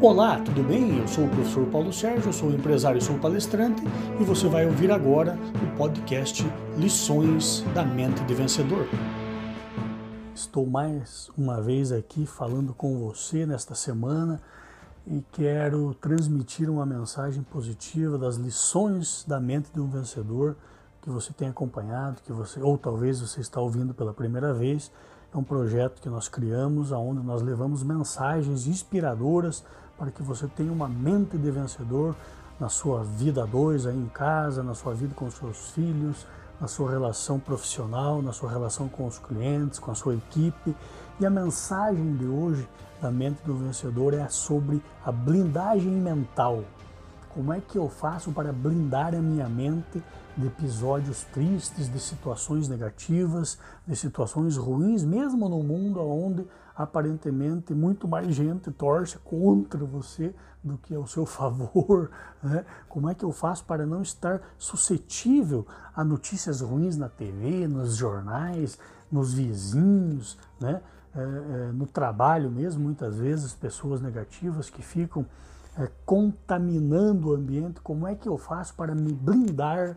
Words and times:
Olá, 0.00 0.38
tudo 0.38 0.62
bem? 0.62 0.96
Eu 0.96 1.08
sou 1.08 1.24
o 1.24 1.28
professor 1.28 1.66
Paulo 1.66 1.92
Sérgio, 1.92 2.32
sou 2.32 2.52
empresário 2.52 3.02
sou 3.02 3.18
palestrante 3.18 3.82
e 4.20 4.22
você 4.22 4.46
vai 4.46 4.64
ouvir 4.64 4.92
agora 4.92 5.36
o 5.60 5.76
podcast 5.76 6.46
Lições 6.76 7.64
da 7.74 7.84
Mente 7.84 8.22
de 8.22 8.32
Vencedor. 8.32 8.86
Estou 10.32 10.64
mais 10.64 11.28
uma 11.36 11.60
vez 11.60 11.90
aqui 11.90 12.26
falando 12.26 12.72
com 12.72 12.96
você 12.96 13.44
nesta 13.44 13.74
semana 13.74 14.40
e 15.04 15.20
quero 15.32 15.92
transmitir 15.94 16.70
uma 16.70 16.86
mensagem 16.86 17.42
positiva 17.42 18.16
das 18.16 18.36
lições 18.36 19.24
da 19.26 19.40
mente 19.40 19.68
de 19.74 19.80
um 19.80 19.88
vencedor 19.88 20.54
que 21.02 21.10
você 21.10 21.32
tem 21.32 21.48
acompanhado, 21.48 22.22
que 22.22 22.32
você 22.32 22.62
ou 22.62 22.78
talvez 22.78 23.20
você 23.20 23.40
está 23.40 23.60
ouvindo 23.60 23.92
pela 23.92 24.14
primeira 24.14 24.54
vez. 24.54 24.92
É 25.34 25.36
um 25.36 25.44
projeto 25.44 26.00
que 26.00 26.08
nós 26.08 26.26
criamos 26.26 26.90
onde 26.90 27.20
nós 27.20 27.42
levamos 27.42 27.82
mensagens 27.82 28.66
inspiradoras 28.66 29.62
para 29.98 30.10
que 30.10 30.22
você 30.22 30.46
tenha 30.46 30.72
uma 30.72 30.88
mente 30.88 31.36
de 31.36 31.50
vencedor 31.50 32.14
na 32.58 32.68
sua 32.68 33.02
vida 33.02 33.42
a 33.42 33.46
dois 33.46 33.86
aí 33.86 33.96
em 33.96 34.08
casa, 34.08 34.62
na 34.62 34.74
sua 34.74 34.94
vida 34.94 35.14
com 35.14 35.30
seus 35.30 35.70
filhos, 35.70 36.26
na 36.60 36.66
sua 36.66 36.90
relação 36.90 37.38
profissional, 37.38 38.22
na 38.22 38.32
sua 38.32 38.50
relação 38.50 38.88
com 38.88 39.06
os 39.06 39.18
clientes, 39.18 39.78
com 39.78 39.90
a 39.90 39.94
sua 39.94 40.14
equipe. 40.14 40.74
E 41.20 41.26
a 41.26 41.30
mensagem 41.30 42.16
de 42.16 42.26
hoje 42.26 42.68
da 43.00 43.10
mente 43.10 43.40
do 43.44 43.56
vencedor 43.56 44.14
é 44.14 44.28
sobre 44.28 44.82
a 45.04 45.12
blindagem 45.12 45.92
mental. 45.92 46.64
Como 47.30 47.52
é 47.52 47.60
que 47.60 47.78
eu 47.78 47.88
faço 47.88 48.32
para 48.32 48.52
blindar 48.52 49.14
a 49.14 49.20
minha 49.20 49.48
mente 49.48 50.02
de 50.36 50.46
episódios 50.46 51.24
tristes, 51.24 51.88
de 51.92 52.00
situações 52.00 52.68
negativas, 52.68 53.58
de 53.86 53.94
situações 53.94 54.56
ruins, 54.56 55.04
mesmo 55.04 55.48
no 55.48 55.62
mundo 55.62 56.00
onde 56.00 56.46
aparentemente 56.78 57.74
muito 57.74 58.06
mais 58.06 58.32
gente 58.32 58.70
torce 58.70 59.18
contra 59.18 59.84
você 59.84 60.32
do 60.62 60.78
que 60.78 60.94
ao 60.94 61.08
seu 61.08 61.26
favor. 61.26 62.08
Né? 62.40 62.64
Como 62.88 63.10
é 63.10 63.14
que 63.16 63.24
eu 63.24 63.32
faço 63.32 63.64
para 63.64 63.84
não 63.84 64.00
estar 64.00 64.40
suscetível 64.56 65.66
a 65.94 66.04
notícias 66.04 66.60
ruins 66.60 66.96
na 66.96 67.08
TV, 67.08 67.66
nos 67.66 67.96
jornais, 67.96 68.78
nos 69.10 69.34
vizinhos, 69.34 70.38
né? 70.60 70.80
É, 71.14 71.20
é, 71.20 71.72
no 71.72 71.86
trabalho 71.86 72.50
mesmo, 72.50 72.84
muitas 72.84 73.16
vezes, 73.16 73.52
pessoas 73.52 74.00
negativas 74.00 74.70
que 74.70 74.82
ficam 74.82 75.26
é, 75.76 75.90
contaminando 76.04 77.30
o 77.30 77.34
ambiente. 77.34 77.80
Como 77.80 78.06
é 78.06 78.14
que 78.14 78.28
eu 78.28 78.38
faço 78.38 78.74
para 78.74 78.94
me 78.94 79.12
blindar 79.12 79.96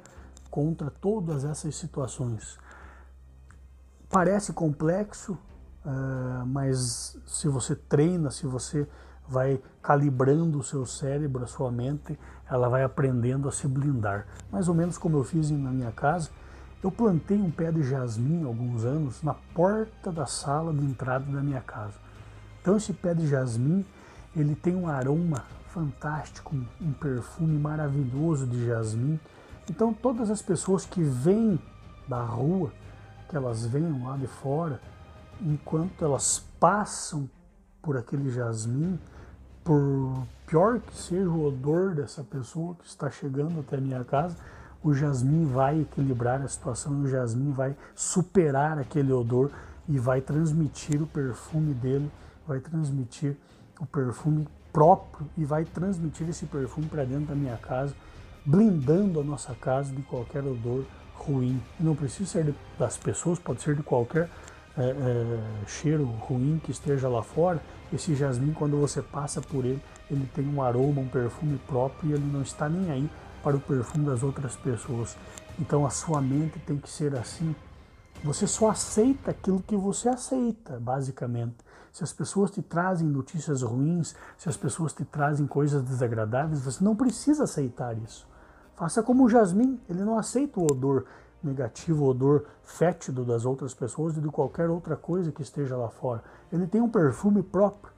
contra 0.49 0.89
todas 0.89 1.43
essas 1.43 1.75
situações? 1.75 2.57
Parece 4.09 4.53
complexo, 4.53 5.37
Uh, 5.85 6.45
mas 6.45 7.17
se 7.25 7.47
você 7.47 7.75
treina, 7.75 8.29
se 8.29 8.45
você 8.45 8.87
vai 9.27 9.61
calibrando 9.81 10.59
o 10.59 10.63
seu 10.63 10.85
cérebro, 10.85 11.43
a 11.43 11.47
sua 11.47 11.71
mente, 11.71 12.19
ela 12.49 12.67
vai 12.67 12.83
aprendendo 12.83 13.47
a 13.47 13.51
se 13.51 13.67
blindar. 13.67 14.27
Mais 14.51 14.67
ou 14.67 14.75
menos 14.75 14.97
como 14.97 15.17
eu 15.17 15.23
fiz 15.23 15.49
na 15.49 15.71
minha 15.71 15.91
casa, 15.91 16.29
eu 16.83 16.91
plantei 16.91 17.37
um 17.37 17.49
pé 17.49 17.71
de 17.71 17.83
jasmim 17.83 18.43
há 18.43 18.47
alguns 18.47 18.83
anos 18.83 19.23
na 19.23 19.33
porta 19.33 20.11
da 20.11 20.25
sala 20.25 20.73
de 20.73 20.83
entrada 20.83 21.31
da 21.31 21.41
minha 21.41 21.61
casa. 21.61 21.97
Então 22.61 22.75
esse 22.75 22.91
pé 22.91 23.13
de 23.13 23.27
jasmim, 23.27 23.85
ele 24.35 24.55
tem 24.55 24.75
um 24.75 24.87
aroma 24.87 25.45
fantástico, 25.69 26.55
um 26.81 26.91
perfume 26.91 27.57
maravilhoso 27.57 28.45
de 28.45 28.65
jasmim. 28.65 29.19
Então 29.69 29.93
todas 29.93 30.29
as 30.29 30.41
pessoas 30.41 30.85
que 30.85 31.01
vêm 31.01 31.59
da 32.07 32.21
rua, 32.21 32.71
que 33.29 33.37
elas 33.37 33.65
venham 33.65 34.03
lá 34.05 34.17
de 34.17 34.27
fora, 34.27 34.81
enquanto 35.41 36.03
elas 36.03 36.45
passam 36.59 37.29
por 37.81 37.97
aquele 37.97 38.29
jasmim, 38.29 38.99
por 39.63 40.25
pior 40.45 40.79
que 40.79 40.95
seja 40.95 41.29
o 41.29 41.45
odor 41.45 41.95
dessa 41.95 42.23
pessoa 42.23 42.75
que 42.75 42.85
está 42.85 43.09
chegando 43.09 43.59
até 43.59 43.77
a 43.77 43.81
minha 43.81 44.03
casa, 44.03 44.35
o 44.83 44.93
jasmim 44.93 45.45
vai 45.45 45.81
equilibrar 45.81 46.41
a 46.41 46.47
situação, 46.47 47.01
o 47.01 47.07
jasmim 47.07 47.51
vai 47.51 47.75
superar 47.95 48.79
aquele 48.79 49.11
odor 49.11 49.51
e 49.87 49.99
vai 49.99 50.21
transmitir 50.21 51.01
o 51.01 51.07
perfume 51.07 51.73
dele, 51.73 52.11
vai 52.47 52.59
transmitir 52.59 53.35
o 53.79 53.85
perfume 53.85 54.47
próprio 54.73 55.27
e 55.37 55.45
vai 55.45 55.65
transmitir 55.65 56.29
esse 56.29 56.45
perfume 56.45 56.87
para 56.87 57.03
dentro 57.03 57.27
da 57.27 57.35
minha 57.35 57.57
casa, 57.57 57.93
blindando 58.45 59.19
a 59.19 59.23
nossa 59.23 59.53
casa 59.53 59.93
de 59.93 60.01
qualquer 60.03 60.43
odor 60.43 60.83
ruim. 61.13 61.61
Não 61.79 61.95
precisa 61.95 62.29
ser 62.29 62.55
das 62.79 62.97
pessoas, 62.97 63.37
pode 63.37 63.61
ser 63.61 63.75
de 63.75 63.83
qualquer 63.83 64.29
é, 64.81 64.89
é, 64.91 65.67
cheiro 65.67 66.05
ruim 66.05 66.61
que 66.63 66.71
esteja 66.71 67.07
lá 67.07 67.21
fora, 67.21 67.61
esse 67.93 68.15
jasmim, 68.15 68.53
quando 68.53 68.77
você 68.77 69.01
passa 69.01 69.41
por 69.41 69.65
ele, 69.65 69.81
ele 70.09 70.25
tem 70.33 70.47
um 70.47 70.61
aroma, 70.61 71.01
um 71.01 71.07
perfume 71.07 71.57
próprio 71.67 72.11
e 72.11 72.13
ele 72.13 72.25
não 72.25 72.41
está 72.41 72.69
nem 72.69 72.91
aí 72.91 73.09
para 73.43 73.55
o 73.55 73.59
perfume 73.59 74.05
das 74.05 74.23
outras 74.23 74.55
pessoas. 74.55 75.17
Então 75.59 75.85
a 75.85 75.89
sua 75.89 76.21
mente 76.21 76.59
tem 76.59 76.77
que 76.77 76.89
ser 76.89 77.15
assim. 77.15 77.55
Você 78.23 78.45
só 78.45 78.69
aceita 78.69 79.31
aquilo 79.31 79.61
que 79.61 79.75
você 79.75 80.09
aceita, 80.09 80.79
basicamente. 80.79 81.57
Se 81.91 82.03
as 82.03 82.13
pessoas 82.13 82.51
te 82.51 82.61
trazem 82.61 83.07
notícias 83.07 83.61
ruins, 83.61 84.15
se 84.37 84.47
as 84.47 84.55
pessoas 84.55 84.93
te 84.93 85.03
trazem 85.03 85.45
coisas 85.45 85.83
desagradáveis, 85.83 86.61
você 86.61 86.83
não 86.83 86.95
precisa 86.95 87.43
aceitar 87.43 87.97
isso. 87.97 88.27
Faça 88.75 89.03
como 89.03 89.25
o 89.25 89.29
jasmim, 89.29 89.79
ele 89.89 90.03
não 90.03 90.17
aceita 90.17 90.59
o 90.59 90.63
odor 90.63 91.05
negativo, 91.43 92.05
odor 92.05 92.45
fétido 92.63 93.23
das 93.23 93.45
outras 93.45 93.73
pessoas 93.73 94.17
e 94.17 94.21
de 94.21 94.29
qualquer 94.29 94.69
outra 94.69 94.95
coisa 94.95 95.31
que 95.31 95.41
esteja 95.41 95.75
lá 95.75 95.89
fora. 95.89 96.23
Ele 96.51 96.67
tem 96.67 96.81
um 96.81 96.89
perfume 96.89 97.41
próprio. 97.41 97.91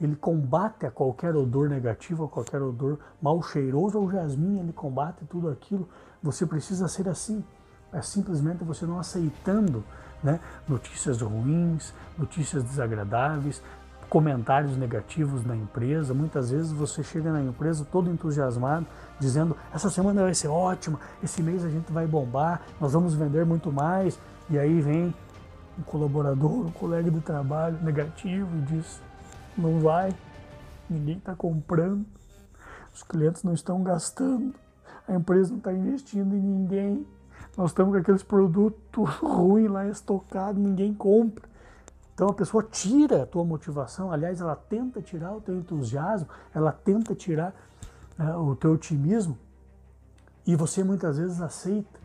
Ele 0.00 0.16
combate 0.16 0.86
a 0.86 0.90
qualquer 0.90 1.36
odor 1.36 1.68
negativo, 1.68 2.24
a 2.24 2.28
qualquer 2.28 2.62
odor 2.62 2.98
mal 3.20 3.42
cheiroso 3.42 3.98
ou 3.98 4.10
jasmim, 4.10 4.58
ele 4.58 4.72
combate 4.72 5.26
tudo 5.26 5.50
aquilo. 5.50 5.88
Você 6.22 6.46
precisa 6.46 6.88
ser 6.88 7.08
assim. 7.08 7.44
É 7.92 8.00
simplesmente 8.00 8.64
você 8.64 8.86
não 8.86 8.98
aceitando 8.98 9.84
né, 10.22 10.40
notícias 10.68 11.20
ruins, 11.20 11.92
notícias 12.16 12.62
desagradáveis, 12.62 13.62
comentários 14.10 14.76
negativos 14.76 15.46
na 15.46 15.56
empresa. 15.56 16.12
Muitas 16.12 16.50
vezes 16.50 16.72
você 16.72 17.02
chega 17.02 17.32
na 17.32 17.40
empresa 17.40 17.86
todo 17.90 18.10
entusiasmado, 18.10 18.84
dizendo: 19.20 19.56
essa 19.72 19.88
semana 19.88 20.22
vai 20.22 20.34
ser 20.34 20.48
ótima, 20.48 20.98
esse 21.22 21.40
mês 21.40 21.64
a 21.64 21.70
gente 21.70 21.90
vai 21.90 22.06
bombar, 22.06 22.60
nós 22.80 22.92
vamos 22.92 23.14
vender 23.14 23.46
muito 23.46 23.72
mais. 23.72 24.18
E 24.50 24.58
aí 24.58 24.80
vem 24.80 25.14
um 25.78 25.82
colaborador, 25.82 26.66
um 26.66 26.72
colega 26.72 27.08
de 27.08 27.20
trabalho 27.20 27.78
negativo 27.82 28.48
e 28.58 28.60
diz: 28.62 29.00
não 29.56 29.78
vai, 29.78 30.12
ninguém 30.88 31.16
está 31.16 31.34
comprando, 31.34 32.04
os 32.92 33.04
clientes 33.04 33.44
não 33.44 33.54
estão 33.54 33.80
gastando, 33.84 34.52
a 35.06 35.14
empresa 35.14 35.50
não 35.50 35.58
está 35.58 35.72
investindo 35.72 36.34
em 36.34 36.40
ninguém. 36.40 37.06
Nós 37.56 37.70
estamos 37.70 37.92
com 37.92 37.98
aqueles 38.00 38.22
produtos 38.24 39.08
ruins 39.22 39.70
lá 39.70 39.86
estocados, 39.86 40.60
ninguém 40.60 40.92
compra. 40.92 41.49
Então 42.20 42.28
a 42.28 42.34
pessoa 42.34 42.62
tira 42.62 43.22
a 43.22 43.26
tua 43.26 43.42
motivação, 43.42 44.12
aliás, 44.12 44.42
ela 44.42 44.54
tenta 44.54 45.00
tirar 45.00 45.34
o 45.34 45.40
teu 45.40 45.56
entusiasmo, 45.56 46.28
ela 46.54 46.70
tenta 46.70 47.14
tirar 47.14 47.54
uh, 48.18 48.38
o 48.42 48.54
teu 48.54 48.72
otimismo 48.72 49.38
e 50.46 50.54
você 50.54 50.84
muitas 50.84 51.16
vezes 51.16 51.40
aceita. 51.40 51.98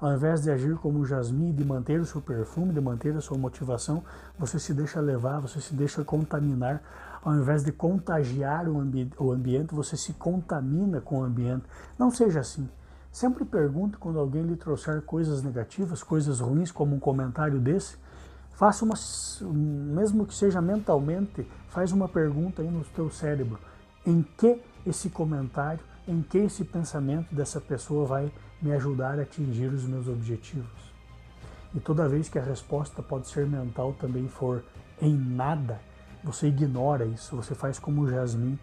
Ao 0.00 0.14
invés 0.14 0.40
de 0.40 0.50
agir 0.50 0.76
como 0.76 1.00
o 1.00 1.04
jasmim, 1.04 1.52
de 1.52 1.62
manter 1.62 2.00
o 2.00 2.06
seu 2.06 2.22
perfume, 2.22 2.72
de 2.72 2.80
manter 2.80 3.14
a 3.14 3.20
sua 3.20 3.36
motivação, 3.36 4.02
você 4.38 4.58
se 4.58 4.72
deixa 4.72 4.98
levar, 4.98 5.40
você 5.40 5.60
se 5.60 5.74
deixa 5.74 6.02
contaminar. 6.02 6.82
Ao 7.22 7.34
invés 7.34 7.62
de 7.62 7.70
contagiar 7.70 8.66
o, 8.66 8.80
ambi 8.80 9.12
o 9.18 9.30
ambiente, 9.30 9.74
você 9.74 9.94
se 9.94 10.14
contamina 10.14 11.02
com 11.02 11.18
o 11.18 11.22
ambiente. 11.22 11.66
Não 11.98 12.10
seja 12.10 12.40
assim. 12.40 12.66
Sempre 13.12 13.44
pergunte 13.44 13.98
quando 13.98 14.18
alguém 14.18 14.42
lhe 14.42 14.56
trouxer 14.56 15.02
coisas 15.02 15.42
negativas, 15.42 16.02
coisas 16.02 16.40
ruins, 16.40 16.72
como 16.72 16.96
um 16.96 16.98
comentário 16.98 17.60
desse, 17.60 17.98
Faça 18.60 18.84
uma, 18.84 18.94
mesmo 19.50 20.26
que 20.26 20.34
seja 20.34 20.60
mentalmente, 20.60 21.46
faz 21.70 21.92
uma 21.92 22.06
pergunta 22.06 22.60
aí 22.60 22.68
no 22.68 22.84
teu 22.84 23.08
cérebro. 23.10 23.58
Em 24.04 24.22
que 24.36 24.60
esse 24.86 25.08
comentário, 25.08 25.80
em 26.06 26.20
que 26.20 26.36
esse 26.36 26.62
pensamento 26.62 27.34
dessa 27.34 27.58
pessoa 27.58 28.04
vai 28.04 28.30
me 28.60 28.70
ajudar 28.72 29.18
a 29.18 29.22
atingir 29.22 29.68
os 29.68 29.84
meus 29.84 30.06
objetivos? 30.06 30.92
E 31.74 31.80
toda 31.80 32.06
vez 32.06 32.28
que 32.28 32.38
a 32.38 32.42
resposta 32.42 33.02
pode 33.02 33.28
ser 33.28 33.46
mental 33.46 33.94
também 33.94 34.28
for 34.28 34.62
em 35.00 35.16
nada, 35.16 35.80
você 36.22 36.48
ignora 36.48 37.06
isso, 37.06 37.34
você 37.34 37.54
faz 37.54 37.78
como 37.78 38.02
o 38.02 38.10
jasmim, 38.10 38.58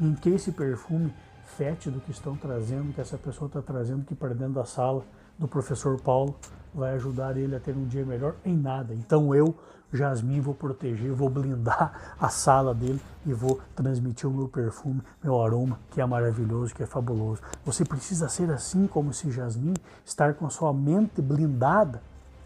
em 0.00 0.14
que 0.14 0.30
esse 0.30 0.52
perfume 0.52 1.12
fétido 1.56 2.00
que 2.00 2.10
estão 2.10 2.36
trazendo, 2.36 2.92
que 2.92 3.00
essa 3.00 3.18
pessoa 3.18 3.46
está 3.46 3.60
trazendo 3.60 4.02
aqui 4.02 4.14
para 4.14 4.34
dentro 4.34 4.54
da 4.54 4.64
sala 4.64 5.04
do 5.38 5.46
professor 5.46 6.00
Paulo, 6.00 6.34
vai 6.74 6.94
ajudar 6.94 7.36
ele 7.36 7.54
a 7.54 7.60
ter 7.60 7.76
um 7.76 7.86
dia 7.86 8.04
melhor? 8.04 8.34
Em 8.44 8.56
nada. 8.56 8.94
Então 8.94 9.34
eu, 9.34 9.54
Jasmine, 9.92 10.40
vou 10.40 10.54
proteger, 10.54 11.12
vou 11.12 11.28
blindar 11.28 12.14
a 12.18 12.28
sala 12.28 12.74
dele 12.74 13.00
e 13.26 13.32
vou 13.32 13.60
transmitir 13.74 14.28
o 14.28 14.32
meu 14.32 14.48
perfume, 14.48 15.02
meu 15.22 15.42
aroma, 15.42 15.78
que 15.90 16.00
é 16.00 16.06
maravilhoso, 16.06 16.74
que 16.74 16.82
é 16.82 16.86
fabuloso. 16.86 17.42
Você 17.64 17.84
precisa 17.84 18.28
ser 18.28 18.50
assim 18.50 18.86
como 18.86 19.10
esse 19.10 19.30
Jasmine, 19.30 19.76
estar 20.04 20.34
com 20.34 20.46
a 20.46 20.50
sua 20.50 20.72
mente 20.72 21.20
blindada, 21.20 22.00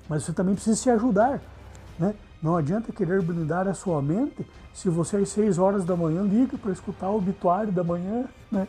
mas 0.08 0.24
você 0.24 0.32
também 0.32 0.54
precisa 0.54 0.76
se 0.76 0.90
ajudar. 0.90 1.40
Né? 1.98 2.14
Não 2.42 2.56
adianta 2.56 2.92
querer 2.92 3.22
blindar 3.22 3.66
a 3.68 3.74
sua 3.74 4.02
mente 4.02 4.46
se 4.74 4.90
você 4.90 5.16
às 5.16 5.28
6 5.30 5.58
horas 5.58 5.84
da 5.84 5.96
manhã 5.96 6.22
liga 6.22 6.58
para 6.58 6.72
escutar 6.72 7.08
o 7.08 7.16
obituário 7.16 7.72
da 7.72 7.82
manhã, 7.82 8.26
né? 8.50 8.68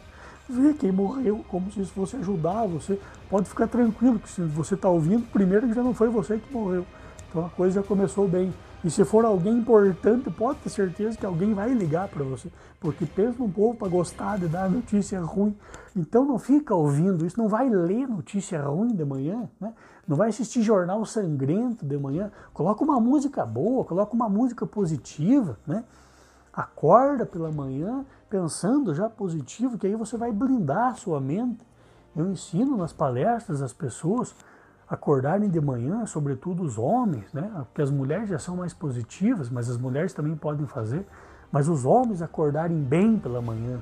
Ver 0.49 0.75
quem 0.75 0.91
morreu, 0.91 1.44
como 1.49 1.71
se 1.71 1.81
isso 1.81 1.91
fosse 1.91 2.15
ajudar 2.17 2.65
você. 2.65 2.99
Pode 3.29 3.49
ficar 3.49 3.67
tranquilo 3.67 4.19
que 4.19 4.29
se 4.29 4.41
você 4.41 4.75
está 4.75 4.88
ouvindo, 4.88 5.27
primeiro 5.31 5.67
que 5.67 5.73
já 5.73 5.83
não 5.83 5.94
foi 5.94 6.09
você 6.09 6.38
que 6.38 6.53
morreu. 6.53 6.85
Então 7.29 7.45
a 7.45 7.49
coisa 7.49 7.81
já 7.81 7.88
começou 7.88 8.27
bem. 8.27 8.53
E 8.83 8.91
se 8.91 9.03
for 9.03 9.25
alguém 9.25 9.57
importante, 9.57 10.29
pode 10.29 10.59
ter 10.59 10.69
certeza 10.69 11.17
que 11.17 11.25
alguém 11.25 11.53
vai 11.53 11.73
ligar 11.73 12.07
para 12.07 12.23
você, 12.23 12.47
porque 12.79 13.05
pensa 13.05 13.41
um 13.41 13.49
povo 13.49 13.75
para 13.75 13.88
gostar 13.88 14.38
de 14.38 14.47
dar 14.47 14.69
notícia 14.69 15.19
ruim. 15.19 15.55
Então 15.95 16.23
não 16.23 16.38
fica 16.38 16.75
ouvindo 16.75 17.25
isso, 17.25 17.38
não 17.38 17.47
vai 17.47 17.69
ler 17.69 18.07
notícia 18.07 18.61
ruim 18.61 18.95
de 18.95 19.03
manhã, 19.03 19.49
né? 19.59 19.73
não 20.07 20.15
vai 20.15 20.29
assistir 20.29 20.61
jornal 20.61 21.03
sangrento 21.05 21.85
de 21.85 21.97
manhã. 21.97 22.31
Coloca 22.53 22.83
uma 22.83 22.99
música 22.99 23.45
boa, 23.45 23.83
coloca 23.83 24.13
uma 24.13 24.29
música 24.29 24.65
positiva, 24.65 25.57
né? 25.65 25.83
Acorda 26.53 27.25
pela 27.25 27.51
manhã 27.51 28.05
pensando 28.29 28.94
já 28.94 29.09
positivo, 29.09 29.77
que 29.77 29.88
aí 29.88 29.95
você 29.95 30.18
vai 30.18 30.31
blindar 30.31 30.89
a 30.89 30.95
sua 30.95 31.19
mente. 31.19 31.65
Eu 32.15 32.29
ensino 32.29 32.77
nas 32.77 32.91
palestras 32.91 33.62
as 33.62 33.71
pessoas 33.71 34.35
acordarem 34.89 35.50
de 35.50 35.59
manhã, 35.59 36.06
sobretudo 36.06 36.63
os 36.63 36.77
homens, 36.77 37.31
né? 37.33 37.51
Porque 37.65 37.81
as 37.81 37.91
mulheres 37.91 38.29
já 38.29 38.39
são 38.39 38.56
mais 38.56 38.74
positivas, 38.74 39.50
mas 39.50 39.69
as 39.69 39.77
mulheres 39.77 40.13
também 40.13 40.35
podem 40.35 40.65
fazer. 40.65 41.06
Mas 41.51 41.68
os 41.68 41.85
homens 41.85 42.21
acordarem 42.21 42.81
bem 42.81 43.18
pela 43.18 43.41
manhã. 43.41 43.79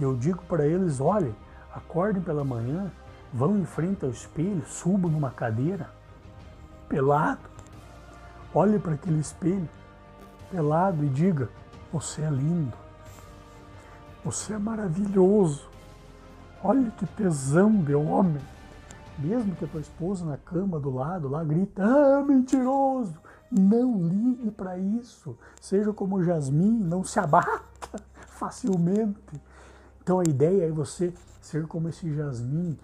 Eu 0.00 0.16
digo 0.16 0.42
para 0.44 0.66
eles: 0.66 1.00
olhem, 1.00 1.34
acordem 1.74 2.22
pela 2.22 2.44
manhã, 2.44 2.90
vão 3.32 3.58
em 3.58 3.64
frente 3.64 4.04
ao 4.04 4.10
espelho, 4.10 4.62
subam 4.66 5.10
numa 5.10 5.30
cadeira, 5.30 5.90
pelado, 6.88 7.40
olhe 8.54 8.78
para 8.78 8.94
aquele 8.94 9.20
espelho, 9.20 9.68
pelado, 10.50 11.04
e 11.04 11.08
diga: 11.08 11.48
Você 11.92 12.22
é 12.22 12.30
lindo, 12.30 12.76
você 14.24 14.54
é 14.54 14.58
maravilhoso, 14.58 15.68
olha 16.62 16.90
que 16.92 17.06
tesão 17.06 17.82
de 17.82 17.94
homem 17.94 18.40
mesmo 19.18 19.54
que 19.54 19.64
a 19.64 19.68
tua 19.68 19.80
esposa 19.80 20.24
na 20.24 20.36
cama 20.36 20.80
do 20.80 20.90
lado 20.90 21.28
lá 21.28 21.44
grita, 21.44 21.84
ah, 21.84 22.24
mentiroso, 22.24 23.14
não 23.50 24.02
ligue 24.02 24.50
para 24.50 24.78
isso. 24.78 25.36
Seja 25.60 25.92
como 25.92 26.22
Jasmim, 26.22 26.78
não 26.78 27.04
se 27.04 27.18
abata 27.18 27.62
facilmente. 28.26 29.40
Então 30.02 30.18
a 30.18 30.24
ideia 30.24 30.66
é 30.66 30.70
você 30.70 31.12
ser 31.40 31.66
como 31.66 31.88
esse 31.88 32.12
Jasmim, 32.14 32.78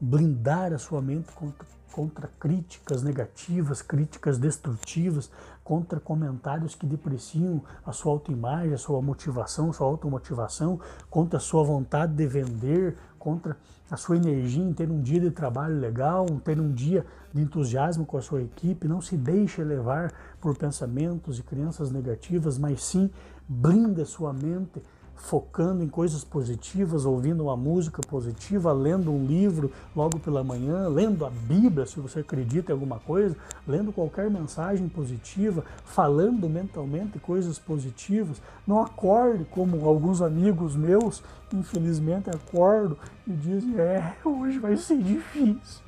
blindar 0.00 0.72
a 0.72 0.78
sua 0.78 1.00
mente 1.00 1.32
contra, 1.32 1.66
contra 1.92 2.30
críticas 2.38 3.02
negativas, 3.02 3.82
críticas 3.82 4.38
destrutivas, 4.38 5.30
contra 5.64 5.98
comentários 5.98 6.74
que 6.74 6.86
depreciam 6.86 7.62
a 7.84 7.90
sua 7.90 8.12
autoimagem, 8.12 8.74
a 8.74 8.78
sua 8.78 9.00
motivação, 9.00 9.70
a 9.70 9.72
sua 9.72 9.86
automotivação, 9.86 10.78
contra 11.08 11.38
a 11.38 11.40
sua 11.40 11.64
vontade 11.64 12.12
de 12.12 12.26
vender, 12.26 12.96
contra 13.18 13.56
a 13.90 13.96
sua 13.96 14.16
energia 14.18 14.62
em 14.62 14.74
ter 14.74 14.90
um 14.90 15.00
dia 15.00 15.18
de 15.18 15.30
trabalho 15.30 15.80
legal, 15.80 16.26
ter 16.44 16.60
um 16.60 16.70
dia 16.70 17.06
de 17.32 17.40
entusiasmo 17.40 18.04
com 18.04 18.18
a 18.18 18.22
sua 18.22 18.42
equipe. 18.42 18.86
Não 18.86 19.00
se 19.00 19.16
deixe 19.16 19.64
levar 19.64 20.12
por 20.38 20.54
pensamentos 20.56 21.38
e 21.38 21.42
crenças 21.42 21.90
negativas, 21.90 22.58
mas 22.58 22.84
sim 22.84 23.10
blinde 23.48 24.02
a 24.02 24.06
sua 24.06 24.32
mente 24.32 24.82
focando 25.16 25.82
em 25.82 25.88
coisas 25.88 26.22
positivas, 26.22 27.04
ouvindo 27.04 27.44
uma 27.44 27.56
música 27.56 28.02
positiva, 28.02 28.72
lendo 28.72 29.10
um 29.10 29.24
livro 29.24 29.72
logo 29.94 30.18
pela 30.18 30.44
manhã, 30.44 30.88
lendo 30.88 31.24
a 31.24 31.30
Bíblia, 31.30 31.86
se 31.86 31.98
você 32.00 32.20
acredita 32.20 32.70
em 32.70 32.74
alguma 32.74 32.98
coisa, 32.98 33.36
lendo 33.66 33.92
qualquer 33.92 34.30
mensagem 34.30 34.88
positiva, 34.88 35.64
falando 35.84 36.48
mentalmente 36.48 37.18
coisas 37.18 37.58
positivas. 37.58 38.40
Não 38.66 38.80
acorde 38.80 39.44
como 39.46 39.88
alguns 39.88 40.20
amigos 40.20 40.76
meus, 40.76 41.22
infelizmente, 41.52 42.28
acordam 42.30 42.96
e 43.26 43.32
dizem: 43.32 43.78
É, 43.78 44.16
hoje 44.24 44.58
vai 44.58 44.76
ser 44.76 44.98
difícil. 44.98 45.82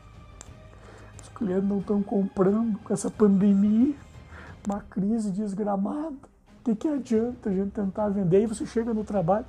Os 1.22 1.28
clientes 1.34 1.68
não 1.68 1.80
estão 1.80 2.02
comprando 2.02 2.78
com 2.78 2.92
essa 2.92 3.10
pandemia, 3.10 3.94
uma 4.66 4.80
crise 4.80 5.30
desgramada 5.30 6.35
que, 6.66 6.74
que 6.74 6.88
adianta 6.88 7.48
a 7.48 7.52
gente 7.52 7.70
tentar 7.70 8.08
vender? 8.08 8.38
Aí 8.38 8.46
você 8.46 8.66
chega 8.66 8.92
no 8.92 9.04
trabalho 9.04 9.44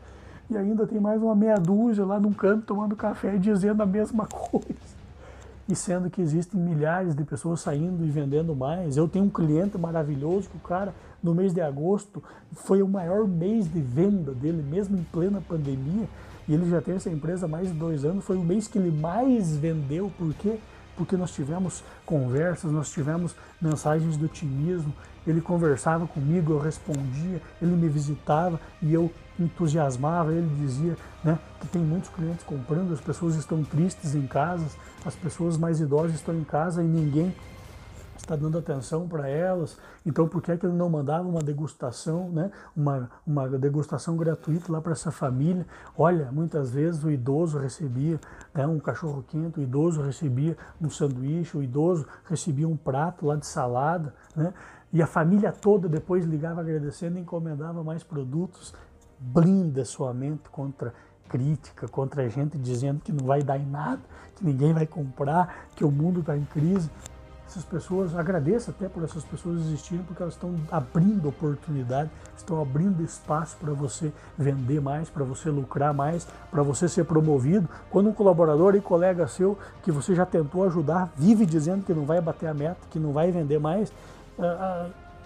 e 0.50 0.56
ainda 0.56 0.86
tem 0.86 1.00
mais 1.00 1.22
uma 1.22 1.36
meia 1.36 1.56
dúzia 1.56 2.06
lá 2.06 2.20
num 2.20 2.32
canto 2.32 2.66
tomando 2.66 2.96
café 2.96 3.36
e 3.36 3.40
dizendo 3.40 3.82
a 3.82 3.86
mesma 3.86 4.28
coisa. 4.30 4.98
E 5.68 5.76
sendo 5.76 6.10
que 6.10 6.22
existem 6.22 6.60
milhares 6.60 7.16
de 7.16 7.24
pessoas 7.24 7.60
saindo 7.60 8.06
e 8.06 8.10
vendendo 8.10 8.56
mais. 8.56 8.96
Eu 8.96 9.08
tenho 9.08 9.26
um 9.26 9.30
cliente 9.30 9.78
maravilhoso 9.78 10.48
que 10.50 10.56
o 10.56 10.60
cara, 10.60 10.94
no 11.22 11.34
mês 11.34 11.54
de 11.54 11.60
agosto, 11.60 12.24
foi 12.54 12.82
o 12.82 12.88
maior 12.88 13.28
mês 13.28 13.70
de 13.70 13.82
venda 13.82 14.32
dele, 14.32 14.64
mesmo 14.64 14.98
em 14.98 15.04
plena 15.04 15.42
pandemia. 15.42 16.08
E 16.48 16.54
ele 16.54 16.70
já 16.70 16.82
tem 16.82 16.96
essa 16.96 17.10
empresa 17.10 17.48
há 17.48 17.50
mais 17.50 17.68
de 17.68 17.74
dois 17.74 18.06
anos. 18.06 18.24
Foi 18.24 18.38
o 18.38 18.44
mês 18.44 18.68
que 18.68 18.78
ele 18.78 18.92
mais 18.92 19.58
vendeu. 19.58 20.10
Por 20.18 20.34
quê? 20.36 20.58
Porque 20.98 21.16
nós 21.16 21.32
tivemos 21.32 21.84
conversas, 22.06 22.72
nós 22.72 22.90
tivemos 22.90 23.36
mensagens 23.62 24.18
de 24.18 24.26
otimismo, 24.26 24.94
ele 25.26 25.42
conversava 25.42 26.08
comigo, 26.08 26.54
eu 26.54 26.60
respondia, 26.60 27.42
ele 27.62 27.72
me 27.72 27.88
visitava 27.88 28.60
e 28.82 28.94
eu 28.94 29.12
entusiasmava, 29.40 30.34
ele 30.34 30.50
dizia 30.60 30.98
né, 31.24 31.38
que 31.60 31.68
tem 31.68 31.82
muitos 31.82 32.10
clientes 32.10 32.44
comprando, 32.44 32.94
as 32.94 33.02
pessoas 33.02 33.36
estão 33.36 33.64
tristes 33.64 34.16
em 34.16 34.26
casa, 34.26 34.66
as 35.06 35.16
pessoas 35.16 35.58
mais 35.58 35.80
idosas 35.80 36.16
estão 36.16 36.36
em 36.36 36.44
casa 36.44 36.84
e 36.84 36.88
ninguém 36.88 37.36
está 38.28 38.36
dando 38.36 38.58
atenção 38.58 39.08
para 39.08 39.28
elas. 39.28 39.78
Então, 40.06 40.28
por 40.28 40.42
que, 40.42 40.52
é 40.52 40.58
que 40.58 40.66
ele 40.66 40.76
não 40.76 40.90
mandava 40.90 41.28
uma 41.28 41.42
degustação, 41.42 42.30
né? 42.30 42.52
uma, 42.76 43.10
uma 43.26 43.48
degustação 43.50 44.18
gratuita 44.18 44.72
lá 44.72 44.82
para 44.82 44.92
essa 44.92 45.12
família? 45.12 45.66
Olha, 45.98 46.30
muitas 46.32 46.72
vezes 46.72 47.04
o 47.04 47.10
idoso 47.10 47.58
recebia 47.58 48.20
né, 48.54 48.68
um 48.68 48.80
cachorro 48.80 49.24
quente, 49.28 49.60
o 49.60 49.64
idoso 49.64 50.02
recebia 50.02 50.58
um 50.82 50.90
sanduíche, 50.90 51.58
o 51.58 51.64
idoso 51.64 52.06
recebia 52.26 52.68
um 52.68 52.76
prato 52.76 53.26
lá 53.26 53.36
de 53.36 53.46
salada, 53.46 54.14
né? 54.36 54.54
E 54.92 55.02
a 55.02 55.08
família 55.08 55.52
toda 55.52 55.90
depois 55.90 56.26
ligava 56.26 56.62
agradecendo 56.62 57.18
e 57.18 57.22
encomendava 57.22 57.84
mais 57.84 58.04
produtos. 58.04 58.74
Blinda 59.20 59.84
sua 59.84 60.14
mente 60.14 60.50
contra 60.50 60.94
crítica, 61.28 61.88
contra 61.88 62.24
a 62.24 62.30
gente 62.30 62.58
dizendo 62.58 63.02
que 63.02 63.12
não 63.12 63.26
vai 63.26 63.44
dar 63.44 63.58
em 63.58 63.66
nada, 63.66 64.02
que 64.36 64.46
ninguém 64.46 64.74
vai 64.74 64.88
comprar, 64.88 65.68
que 65.76 65.84
o 65.84 65.92
mundo 65.92 66.22
está 66.22 66.38
em 66.38 66.46
crise. 66.46 66.90
Essas 67.48 67.64
pessoas, 67.64 68.14
agradeça 68.14 68.72
até 68.72 68.90
por 68.90 69.04
essas 69.04 69.24
pessoas 69.24 69.62
existirem, 69.62 70.04
porque 70.04 70.22
elas 70.22 70.34
estão 70.34 70.54
abrindo 70.70 71.30
oportunidade, 71.30 72.12
estão 72.36 72.62
abrindo 72.62 73.02
espaço 73.02 73.56
para 73.56 73.72
você 73.72 74.12
vender 74.38 74.82
mais, 74.82 75.10
para 75.10 75.24
você 75.24 75.50
lucrar 75.50 75.94
mais, 75.94 76.28
para 76.52 76.62
você 76.62 76.90
ser 76.90 77.06
promovido. 77.06 77.68
Quando 77.90 78.10
um 78.10 78.14
colaborador 78.14 78.76
e 78.76 78.82
colega 78.82 79.28
seu 79.28 79.58
que 79.82 79.92
você 79.94 80.14
já 80.14 80.26
tentou 80.26 80.66
ajudar 80.66 81.10
vive 81.16 81.46
dizendo 81.46 81.86
que 81.86 81.94
não 81.94 82.06
vai 82.06 82.20
bater 82.20 82.48
a 82.48 82.54
meta, 82.54 82.82
que 82.90 83.00
não 83.00 83.14
vai 83.14 83.32
vender 83.32 83.60
mais, 83.60 83.94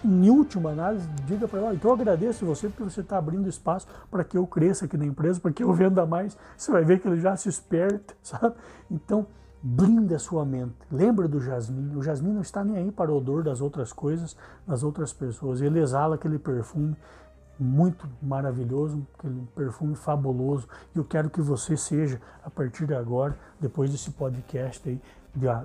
em 0.04 0.30
última 0.30 0.70
análise, 0.70 1.08
diga 1.26 1.46
para 1.48 1.58
ela, 1.58 1.74
então 1.74 1.90
eu 1.90 1.94
agradeço 1.94 2.46
você 2.46 2.68
porque 2.68 2.84
você 2.84 3.00
está 3.00 3.18
abrindo 3.18 3.48
espaço 3.48 3.86
para 4.10 4.22
que 4.22 4.36
eu 4.36 4.46
cresça 4.46 4.84
aqui 4.84 4.96
na 4.96 5.06
empresa, 5.06 5.40
para 5.40 5.52
que 5.52 5.62
eu 5.62 5.72
venda 5.72 6.06
mais. 6.06 6.36
Você 6.56 6.70
vai 6.70 6.84
ver 6.84 7.00
que 7.00 7.08
ele 7.08 7.20
já 7.20 7.36
se 7.36 7.48
esperta, 7.48 8.14
sabe? 8.22 8.54
Então, 8.90 9.26
blinda 9.62 10.18
sua 10.18 10.44
mente. 10.44 10.74
Lembra 10.90 11.28
do 11.28 11.40
jasmim. 11.40 11.94
O 11.96 12.02
jasmim 12.02 12.32
não 12.32 12.42
está 12.42 12.64
nem 12.64 12.76
aí 12.76 12.90
para 12.90 13.12
o 13.12 13.16
odor 13.16 13.44
das 13.44 13.60
outras 13.60 13.92
coisas, 13.92 14.36
das 14.66 14.82
outras 14.82 15.12
pessoas. 15.12 15.60
Ele 15.60 15.78
exala 15.78 16.16
aquele 16.16 16.38
perfume 16.38 16.96
muito 17.58 18.08
maravilhoso, 18.20 19.06
aquele 19.18 19.46
perfume 19.54 19.94
fabuloso. 19.94 20.66
E 20.94 20.98
eu 20.98 21.04
quero 21.04 21.30
que 21.30 21.40
você 21.40 21.76
seja, 21.76 22.20
a 22.44 22.50
partir 22.50 22.86
de 22.86 22.94
agora, 22.94 23.38
depois 23.60 23.90
desse 23.90 24.10
podcast 24.10 24.88
aí, 24.88 25.00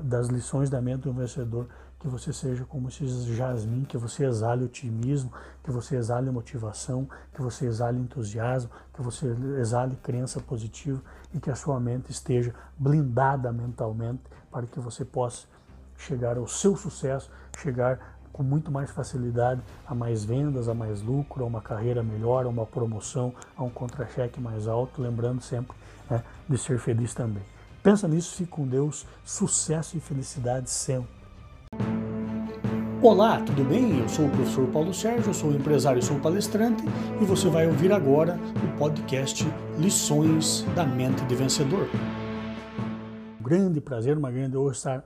das 0.04 0.28
lições 0.28 0.70
da 0.70 0.80
mente 0.80 1.02
do 1.02 1.14
vencedor, 1.14 1.68
que 2.00 2.08
você 2.08 2.32
seja 2.32 2.64
como 2.66 2.90
esses 2.90 3.26
jasmim, 3.26 3.84
que 3.84 3.98
você 3.98 4.26
exale 4.26 4.64
otimismo, 4.64 5.32
que 5.64 5.72
você 5.72 5.96
exale 5.96 6.30
motivação, 6.30 7.10
que 7.34 7.42
você 7.42 7.66
exale 7.66 8.00
entusiasmo, 8.00 8.70
que 8.94 9.02
você 9.02 9.36
exale 9.60 9.96
crença 9.98 10.40
positiva 10.40 11.02
e 11.34 11.40
que 11.40 11.50
a 11.50 11.56
sua 11.56 11.80
mente 11.80 12.12
esteja 12.12 12.54
blindada 12.78 13.52
mentalmente 13.52 14.22
para 14.52 14.68
que 14.68 14.80
você 14.80 15.04
possa 15.04 15.48
chegar 15.98 16.38
ao 16.38 16.48
seu 16.48 16.76
sucesso, 16.78 17.32
chegar 17.58 18.18
com 18.32 18.44
muito 18.44 18.72
mais 18.72 18.92
facilidade 18.92 19.62
a 19.88 19.96
mais 19.96 20.24
vendas, 20.24 20.70
a 20.70 20.74
mais 20.74 21.02
lucro, 21.02 21.44
a 21.44 21.48
uma 21.48 21.62
carreira 21.62 22.04
melhor, 22.04 22.46
a 22.46 22.50
uma 22.50 22.68
promoção, 22.68 23.34
a 23.56 23.64
um 23.64 23.70
contra-cheque 23.70 24.40
mais 24.40 24.68
alto, 24.68 25.02
lembrando 25.02 25.42
sempre 25.42 25.76
né, 26.08 26.24
de 26.48 26.56
ser 26.56 26.78
feliz 26.78 27.16
também. 27.16 27.42
Pensa 27.82 28.08
nisso, 28.08 28.36
fique 28.36 28.52
com 28.52 28.68
Deus, 28.68 29.08
sucesso 29.26 29.98
e 29.98 30.00
felicidade 30.00 30.70
sempre. 30.70 31.17
Olá, 33.00 33.40
tudo 33.40 33.64
bem? 33.64 34.00
Eu 34.00 34.10
sou 34.10 34.26
o 34.26 34.30
professor 34.32 34.68
Paulo 34.70 34.92
Sérgio, 34.92 35.32
sou 35.32 35.52
empresário 35.52 36.02
sou 36.02 36.20
palestrante 36.20 36.84
e 37.22 37.26
você 37.26 37.48
vai 37.48 37.68
ouvir 37.68 37.92
agora 37.92 38.40
o 38.56 38.78
podcast 38.80 39.48
Lições 39.78 40.66
da 40.76 40.84
Mente 40.84 41.24
de 41.26 41.36
Vencedor. 41.36 41.88
Um 43.40 43.44
grande 43.44 43.80
prazer, 43.80 44.18
uma 44.18 44.32
grande 44.32 44.58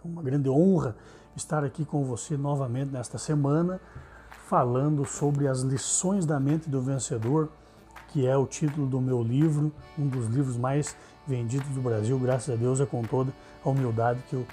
uma 0.06 0.24
grande 0.24 0.50
honra 0.50 0.96
estar 1.36 1.66
aqui 1.66 1.84
com 1.84 2.06
você 2.06 2.38
novamente 2.38 2.92
nesta 2.92 3.18
semana, 3.18 3.82
falando 4.48 5.04
sobre 5.04 5.50
as 5.50 5.60
lições 5.60 6.26
da 6.26 6.40
mente 6.40 6.70
do 6.70 6.82
vencedor, 6.82 7.50
que 8.08 8.26
é 8.26 8.38
o 8.38 8.48
título 8.48 8.88
do 8.88 9.02
meu 9.02 9.22
livro, 9.22 9.70
um 10.00 10.08
dos 10.08 10.28
livros 10.28 10.56
mais 10.56 10.96
vendidos 11.28 11.68
do 11.68 11.82
Brasil, 11.82 12.18
graças 12.18 12.56
a 12.56 12.58
Deus, 12.58 12.80
é 12.80 12.86
com 12.86 13.02
toda 13.02 13.34
a 13.66 13.70
humildade 13.70 14.24
que 14.30 14.36
eu 14.38 14.48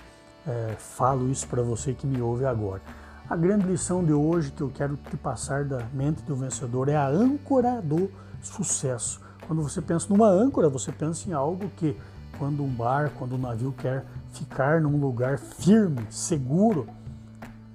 é, 0.44 0.74
falo 0.76 1.30
isso 1.30 1.46
para 1.46 1.62
você 1.62 1.92
que 1.92 2.04
me 2.04 2.20
ouve 2.20 2.44
agora. 2.44 2.82
A 3.28 3.36
grande 3.36 3.66
lição 3.66 4.02
de 4.02 4.12
hoje 4.12 4.50
que 4.50 4.62
eu 4.62 4.70
quero 4.70 4.96
te 4.96 5.14
passar 5.14 5.62
da 5.62 5.84
mente 5.92 6.22
do 6.22 6.34
vencedor 6.34 6.88
é 6.88 6.96
a 6.96 7.06
âncora 7.06 7.82
do 7.82 8.10
sucesso. 8.40 9.20
Quando 9.46 9.62
você 9.62 9.82
pensa 9.82 10.06
numa 10.08 10.28
âncora, 10.28 10.66
você 10.70 10.90
pensa 10.90 11.28
em 11.28 11.34
algo 11.34 11.68
que, 11.76 11.94
quando 12.38 12.64
um 12.64 12.68
bar, 12.68 13.12
quando 13.18 13.34
um 13.34 13.38
navio 13.38 13.74
quer 13.76 14.06
ficar 14.32 14.80
num 14.80 14.98
lugar 14.98 15.38
firme, 15.38 16.06
seguro, 16.08 16.86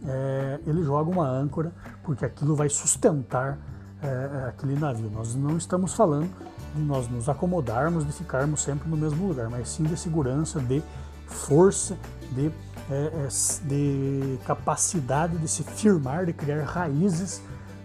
é, 0.03 0.59
ele 0.65 0.81
joga 0.81 1.11
uma 1.11 1.29
âncora, 1.29 1.71
porque 2.01 2.25
aquilo 2.25 2.55
vai 2.55 2.67
sustentar 2.67 3.59
é, 4.01 4.47
aquele 4.49 4.75
navio. 4.75 5.11
Nós 5.11 5.35
não 5.35 5.55
estamos 5.55 5.93
falando 5.93 6.31
de 6.73 6.81
nós 6.81 7.07
nos 7.07 7.29
acomodarmos, 7.29 8.07
de 8.07 8.11
ficarmos 8.11 8.63
sempre 8.63 8.89
no 8.89 8.97
mesmo 8.97 9.27
lugar, 9.27 9.51
mas 9.51 9.69
sim 9.69 9.83
de 9.83 9.95
segurança, 9.97 10.59
de 10.59 10.81
força, 11.27 11.97
de, 12.31 12.51
é, 12.89 13.25
é 13.25 13.27
de 13.63 14.39
capacidade 14.45 15.37
de 15.37 15.47
se 15.47 15.63
firmar, 15.63 16.25
de 16.25 16.33
criar 16.33 16.63
raízes 16.63 17.41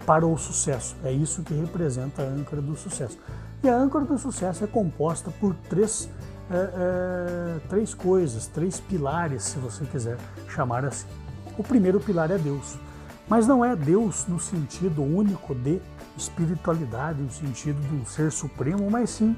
para 0.06 0.26
o 0.26 0.36
sucesso. 0.38 0.96
É 1.04 1.12
isso 1.12 1.42
que 1.42 1.54
representa 1.54 2.22
a 2.22 2.24
âncora 2.24 2.62
do 2.62 2.76
sucesso. 2.76 3.18
E 3.62 3.68
a 3.68 3.76
âncora 3.76 4.04
do 4.04 4.16
sucesso 4.16 4.64
é 4.64 4.66
composta 4.66 5.30
por 5.30 5.54
três, 5.68 6.08
é, 6.50 6.56
é, 6.56 7.60
três 7.68 7.92
coisas, 7.92 8.46
três 8.46 8.80
pilares, 8.80 9.42
se 9.42 9.58
você 9.58 9.84
quiser 9.84 10.16
chamar 10.48 10.84
assim. 10.84 11.06
O 11.58 11.62
primeiro 11.62 12.00
pilar 12.00 12.30
é 12.30 12.38
Deus, 12.38 12.78
mas 13.28 13.46
não 13.46 13.64
é 13.64 13.74
Deus 13.74 14.26
no 14.28 14.38
sentido 14.38 15.02
único 15.02 15.54
de 15.54 15.80
espiritualidade, 16.16 17.20
no 17.20 17.30
sentido 17.30 17.80
de 17.80 17.94
um 17.94 18.06
ser 18.06 18.30
supremo, 18.30 18.88
mas 18.90 19.10
sim 19.10 19.36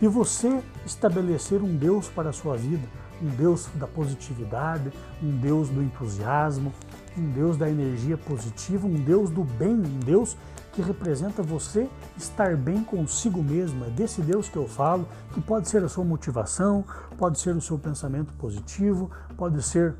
de 0.00 0.08
você 0.08 0.62
estabelecer 0.86 1.62
um 1.62 1.76
Deus 1.76 2.08
para 2.08 2.30
a 2.30 2.32
sua 2.32 2.56
vida, 2.56 2.88
um 3.22 3.28
Deus 3.28 3.68
da 3.74 3.86
positividade, 3.86 4.92
um 5.22 5.36
Deus 5.38 5.68
do 5.68 5.82
entusiasmo, 5.82 6.72
um 7.16 7.30
Deus 7.30 7.56
da 7.56 7.68
energia 7.68 8.16
positiva, 8.16 8.86
um 8.86 8.94
Deus 8.94 9.30
do 9.30 9.44
bem, 9.44 9.74
um 9.74 10.00
Deus 10.00 10.36
que 10.72 10.82
representa 10.82 11.42
você 11.42 11.88
estar 12.16 12.56
bem 12.56 12.82
consigo 12.82 13.42
mesmo. 13.42 13.84
É 13.84 13.90
desse 13.90 14.22
Deus 14.22 14.48
que 14.48 14.56
eu 14.56 14.68
falo, 14.68 15.06
que 15.32 15.40
pode 15.40 15.68
ser 15.68 15.82
a 15.82 15.88
sua 15.88 16.04
motivação, 16.04 16.84
pode 17.18 17.38
ser 17.38 17.56
o 17.56 17.60
seu 17.60 17.78
pensamento 17.78 18.32
positivo, 18.34 19.10
pode 19.36 19.62
ser 19.62 19.96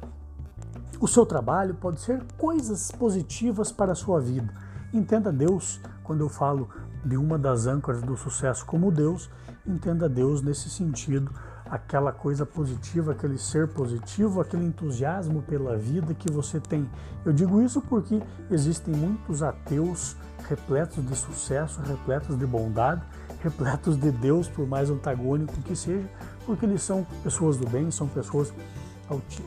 o 1.00 1.08
seu 1.08 1.26
trabalho, 1.26 1.74
pode 1.74 2.00
ser 2.00 2.22
coisas 2.38 2.90
positivas 2.92 3.72
para 3.72 3.92
a 3.92 3.96
sua 3.96 4.20
vida. 4.20 4.52
Entenda 4.92 5.32
Deus, 5.32 5.80
quando 6.04 6.20
eu 6.20 6.28
falo 6.28 6.68
de 7.04 7.16
uma 7.16 7.38
das 7.38 7.66
âncoras 7.66 8.02
do 8.02 8.16
sucesso 8.16 8.64
como 8.66 8.92
Deus, 8.92 9.30
entenda 9.66 10.08
Deus 10.08 10.42
nesse 10.42 10.68
sentido 10.68 11.32
aquela 11.70 12.12
coisa 12.12 12.44
positiva, 12.44 13.12
aquele 13.12 13.38
ser 13.38 13.68
positivo, 13.68 14.40
aquele 14.40 14.64
entusiasmo 14.64 15.40
pela 15.42 15.76
vida 15.76 16.12
que 16.12 16.30
você 16.30 16.58
tem. 16.58 16.90
Eu 17.24 17.32
digo 17.32 17.62
isso 17.62 17.80
porque 17.80 18.20
existem 18.50 18.92
muitos 18.92 19.42
ateus 19.42 20.16
repletos 20.48 21.06
de 21.06 21.14
sucesso, 21.14 21.80
repletos 21.82 22.36
de 22.36 22.44
bondade, 22.44 23.02
repletos 23.40 23.96
de 23.96 24.10
Deus, 24.10 24.48
por 24.48 24.66
mais 24.66 24.90
antagônico 24.90 25.52
que 25.62 25.76
seja, 25.76 26.08
porque 26.44 26.66
eles 26.66 26.82
são 26.82 27.06
pessoas 27.22 27.56
do 27.56 27.68
bem, 27.68 27.90
são 27.90 28.08
pessoas 28.08 28.52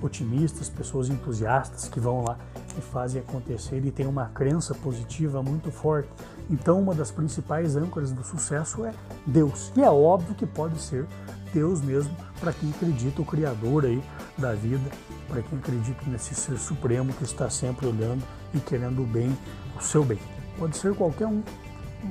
otimistas, 0.01 0.69
pessoas 0.69 1.09
entusiastas 1.09 1.87
que 1.87 1.99
vão 1.99 2.23
lá 2.23 2.37
e 2.77 2.81
fazem 2.81 3.21
acontecer 3.21 3.83
e 3.85 3.91
têm 3.91 4.05
uma 4.05 4.25
crença 4.27 4.73
positiva 4.75 5.41
muito 5.41 5.71
forte. 5.71 6.09
Então, 6.49 6.81
uma 6.81 6.93
das 6.93 7.11
principais 7.11 7.75
âncoras 7.75 8.11
do 8.11 8.23
sucesso 8.23 8.85
é 8.85 8.93
Deus. 9.25 9.71
E 9.75 9.81
é 9.81 9.89
óbvio 9.89 10.35
que 10.35 10.45
pode 10.45 10.77
ser 10.79 11.07
Deus 11.53 11.81
mesmo 11.81 12.15
para 12.39 12.51
quem 12.51 12.69
acredita, 12.71 13.21
o 13.21 13.25
Criador 13.25 13.85
aí 13.85 14.01
da 14.37 14.53
vida, 14.53 14.89
para 15.27 15.41
quem 15.41 15.59
acredita 15.59 16.01
nesse 16.07 16.33
ser 16.33 16.57
supremo 16.57 17.13
que 17.13 17.23
está 17.23 17.49
sempre 17.49 17.85
olhando 17.85 18.23
e 18.53 18.59
querendo 18.59 19.03
o 19.03 19.05
bem, 19.05 19.37
o 19.77 19.81
seu 19.81 20.03
bem. 20.03 20.19
Pode 20.57 20.75
ser 20.75 20.93
qualquer 20.95 21.27
um, 21.27 21.43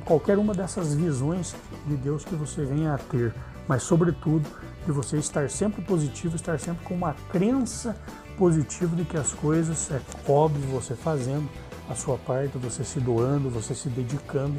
qualquer 0.04 0.38
uma 0.38 0.54
dessas 0.54 0.94
visões 0.94 1.54
de 1.86 1.96
Deus 1.96 2.24
que 2.24 2.34
você 2.34 2.64
venha 2.64 2.94
a 2.94 2.98
ter, 2.98 3.34
mas 3.66 3.82
sobretudo 3.82 4.48
de 4.86 4.92
você 4.92 5.16
estar 5.18 5.50
sempre 5.50 5.82
positivo, 5.82 6.36
estar 6.36 6.58
sempre 6.58 6.84
com 6.84 6.94
uma 6.94 7.14
crença 7.30 7.96
positiva 8.36 8.96
de 8.96 9.04
que 9.04 9.16
as 9.16 9.32
coisas 9.32 9.90
é 9.90 10.00
óbvio 10.28 10.66
você 10.68 10.94
fazendo 10.94 11.48
a 11.88 11.94
sua 11.94 12.16
parte, 12.16 12.56
você 12.58 12.84
se 12.84 12.98
doando, 13.00 13.50
você 13.50 13.74
se 13.74 13.88
dedicando, 13.88 14.58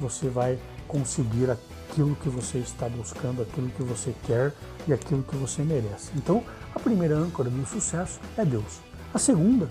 você 0.00 0.28
vai 0.28 0.58
conseguir 0.90 1.48
aquilo 1.50 2.16
que 2.16 2.28
você 2.28 2.58
está 2.58 2.88
buscando, 2.88 3.42
aquilo 3.42 3.68
que 3.70 3.82
você 3.82 4.12
quer 4.26 4.52
e 4.88 4.92
aquilo 4.92 5.22
que 5.22 5.36
você 5.36 5.62
merece. 5.62 6.10
Então, 6.16 6.42
a 6.74 6.80
primeira 6.80 7.16
âncora 7.16 7.48
do 7.48 7.64
sucesso 7.64 8.18
é 8.36 8.44
Deus. 8.44 8.80
A 9.14 9.18
segunda 9.18 9.68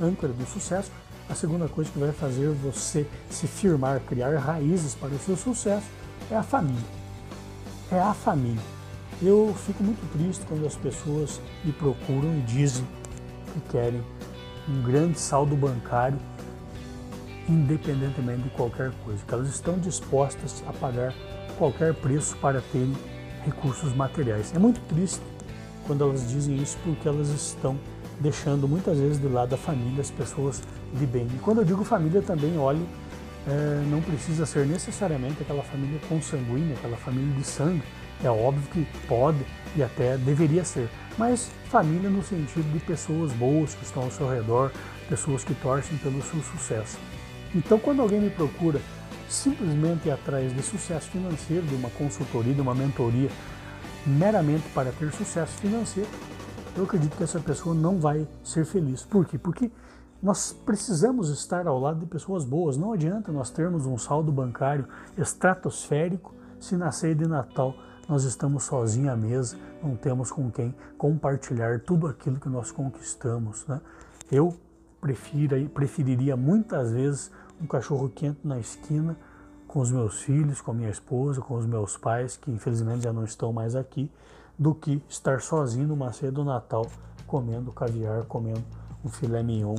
âncora 0.00 0.32
do 0.32 0.46
sucesso, 0.46 0.90
a 1.28 1.34
segunda 1.34 1.68
coisa 1.68 1.90
que 1.90 1.98
vai 1.98 2.12
fazer 2.12 2.48
você 2.50 3.06
se 3.28 3.48
firmar, 3.48 4.00
criar 4.00 4.38
raízes 4.38 4.94
para 4.94 5.08
o 5.08 5.18
seu 5.18 5.36
sucesso 5.36 5.86
é 6.30 6.36
a 6.36 6.42
família. 6.42 6.84
É 7.90 7.98
a 7.98 8.14
família. 8.14 8.62
Eu 9.20 9.54
fico 9.66 9.82
muito 9.82 10.06
triste 10.12 10.44
quando 10.46 10.66
as 10.66 10.76
pessoas 10.76 11.40
me 11.64 11.72
procuram 11.72 12.38
e 12.38 12.42
dizem 12.42 12.86
que 13.52 13.60
querem 13.72 14.02
um 14.68 14.82
grande 14.82 15.18
saldo 15.18 15.56
bancário 15.56 16.18
independentemente 17.48 18.42
de 18.42 18.50
qualquer 18.50 18.92
coisa, 19.04 19.22
que 19.26 19.34
elas 19.34 19.48
estão 19.48 19.78
dispostas 19.78 20.62
a 20.66 20.72
pagar 20.72 21.14
qualquer 21.58 21.94
preço 21.94 22.36
para 22.38 22.60
terem 22.72 22.92
recursos 23.44 23.94
materiais. 23.94 24.52
É 24.54 24.58
muito 24.58 24.80
triste 24.82 25.22
quando 25.86 26.02
elas 26.02 26.28
dizem 26.28 26.56
isso 26.56 26.78
porque 26.82 27.06
elas 27.06 27.28
estão 27.28 27.78
deixando 28.20 28.66
muitas 28.66 28.98
vezes 28.98 29.18
de 29.18 29.28
lado 29.28 29.54
a 29.54 29.58
família, 29.58 30.00
as 30.00 30.10
pessoas 30.10 30.62
de 30.94 31.06
bem. 31.06 31.26
E 31.34 31.38
quando 31.38 31.58
eu 31.58 31.64
digo 31.64 31.84
família 31.84 32.22
também, 32.22 32.56
olhe, 32.58 32.86
é, 33.46 33.84
não 33.90 34.00
precisa 34.00 34.46
ser 34.46 34.66
necessariamente 34.66 35.42
aquela 35.42 35.62
família 35.62 36.00
consanguínea, 36.08 36.74
aquela 36.76 36.96
família 36.96 37.34
de 37.34 37.44
sangue. 37.44 37.82
É 38.22 38.30
óbvio 38.30 38.62
que 38.70 38.86
pode 39.06 39.44
e 39.76 39.82
até 39.82 40.16
deveria 40.16 40.64
ser, 40.64 40.88
mas 41.18 41.50
família 41.68 42.08
no 42.08 42.22
sentido 42.22 42.72
de 42.72 42.78
pessoas 42.78 43.32
boas 43.32 43.74
que 43.74 43.84
estão 43.84 44.04
ao 44.04 44.10
seu 44.10 44.30
redor, 44.30 44.70
pessoas 45.08 45.44
que 45.44 45.52
torcem 45.54 45.98
pelo 45.98 46.22
seu 46.22 46.40
sucesso. 46.42 46.96
Então, 47.54 47.78
quando 47.78 48.02
alguém 48.02 48.20
me 48.20 48.30
procura 48.30 48.80
simplesmente 49.28 50.10
atrás 50.10 50.54
de 50.54 50.62
sucesso 50.62 51.10
financeiro, 51.10 51.64
de 51.66 51.74
uma 51.74 51.90
consultoria, 51.90 52.52
de 52.52 52.60
uma 52.60 52.74
mentoria, 52.74 53.30
meramente 54.06 54.68
para 54.74 54.90
ter 54.92 55.12
sucesso 55.12 55.52
financeiro, 55.58 56.08
eu 56.76 56.84
acredito 56.84 57.16
que 57.16 57.22
essa 57.22 57.38
pessoa 57.38 57.74
não 57.74 57.98
vai 57.98 58.26
ser 58.42 58.64
feliz. 58.64 59.04
Por 59.04 59.24
quê? 59.24 59.38
Porque 59.38 59.70
nós 60.22 60.52
precisamos 60.52 61.28
estar 61.28 61.66
ao 61.66 61.78
lado 61.78 62.00
de 62.00 62.06
pessoas 62.06 62.44
boas. 62.44 62.76
Não 62.76 62.92
adianta 62.92 63.30
nós 63.30 63.50
termos 63.50 63.86
um 63.86 63.96
saldo 63.96 64.32
bancário 64.32 64.86
estratosférico 65.16 66.34
se 66.58 66.76
na 66.76 66.90
ceia 66.90 67.14
de 67.14 67.28
Natal 67.28 67.74
nós 68.08 68.24
estamos 68.24 68.64
sozinhos 68.64 69.10
à 69.10 69.16
mesa, 69.16 69.56
não 69.82 69.96
temos 69.96 70.30
com 70.30 70.50
quem 70.50 70.74
compartilhar 70.96 71.80
tudo 71.80 72.06
aquilo 72.06 72.40
que 72.40 72.48
nós 72.48 72.72
conquistamos. 72.72 73.66
Né? 73.66 73.80
Eu 74.32 74.56
prefira, 75.00 75.62
preferiria 75.74 76.36
muitas 76.36 76.90
vezes 76.90 77.30
um 77.60 77.66
cachorro 77.66 78.08
quente 78.08 78.40
na 78.44 78.58
esquina 78.58 79.16
com 79.66 79.80
os 79.80 79.90
meus 79.90 80.20
filhos, 80.20 80.60
com 80.60 80.70
a 80.70 80.74
minha 80.74 80.90
esposa, 80.90 81.40
com 81.40 81.54
os 81.54 81.66
meus 81.66 81.96
pais, 81.96 82.36
que 82.36 82.50
infelizmente 82.50 83.02
já 83.02 83.12
não 83.12 83.24
estão 83.24 83.52
mais 83.52 83.74
aqui, 83.74 84.10
do 84.58 84.74
que 84.74 85.02
estar 85.08 85.40
sozinho 85.40 85.88
numa 85.88 86.12
ceia 86.12 86.30
do 86.30 86.44
Natal 86.44 86.86
comendo 87.26 87.72
caviar, 87.72 88.24
comendo 88.24 88.62
um 89.04 89.08
filé 89.08 89.42
mignon, 89.42 89.74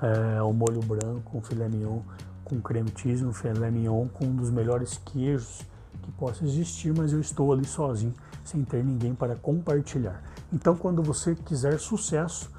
é, 0.00 0.42
um 0.42 0.52
molho 0.52 0.80
branco, 0.80 1.36
um 1.36 1.42
filé 1.42 1.68
mignon 1.68 2.00
com 2.44 2.60
creme 2.60 2.90
cheese, 2.96 3.24
um 3.24 3.32
filé 3.32 3.70
mignon 3.70 4.08
com 4.08 4.24
um 4.24 4.34
dos 4.34 4.50
melhores 4.50 4.98
queijos 5.04 5.66
que 6.02 6.10
possa 6.12 6.44
existir, 6.44 6.94
mas 6.96 7.12
eu 7.12 7.20
estou 7.20 7.52
ali 7.52 7.66
sozinho, 7.66 8.14
sem 8.44 8.64
ter 8.64 8.82
ninguém 8.82 9.14
para 9.14 9.36
compartilhar. 9.36 10.22
Então, 10.50 10.74
quando 10.74 11.02
você 11.02 11.34
quiser 11.34 11.78
sucesso, 11.78 12.50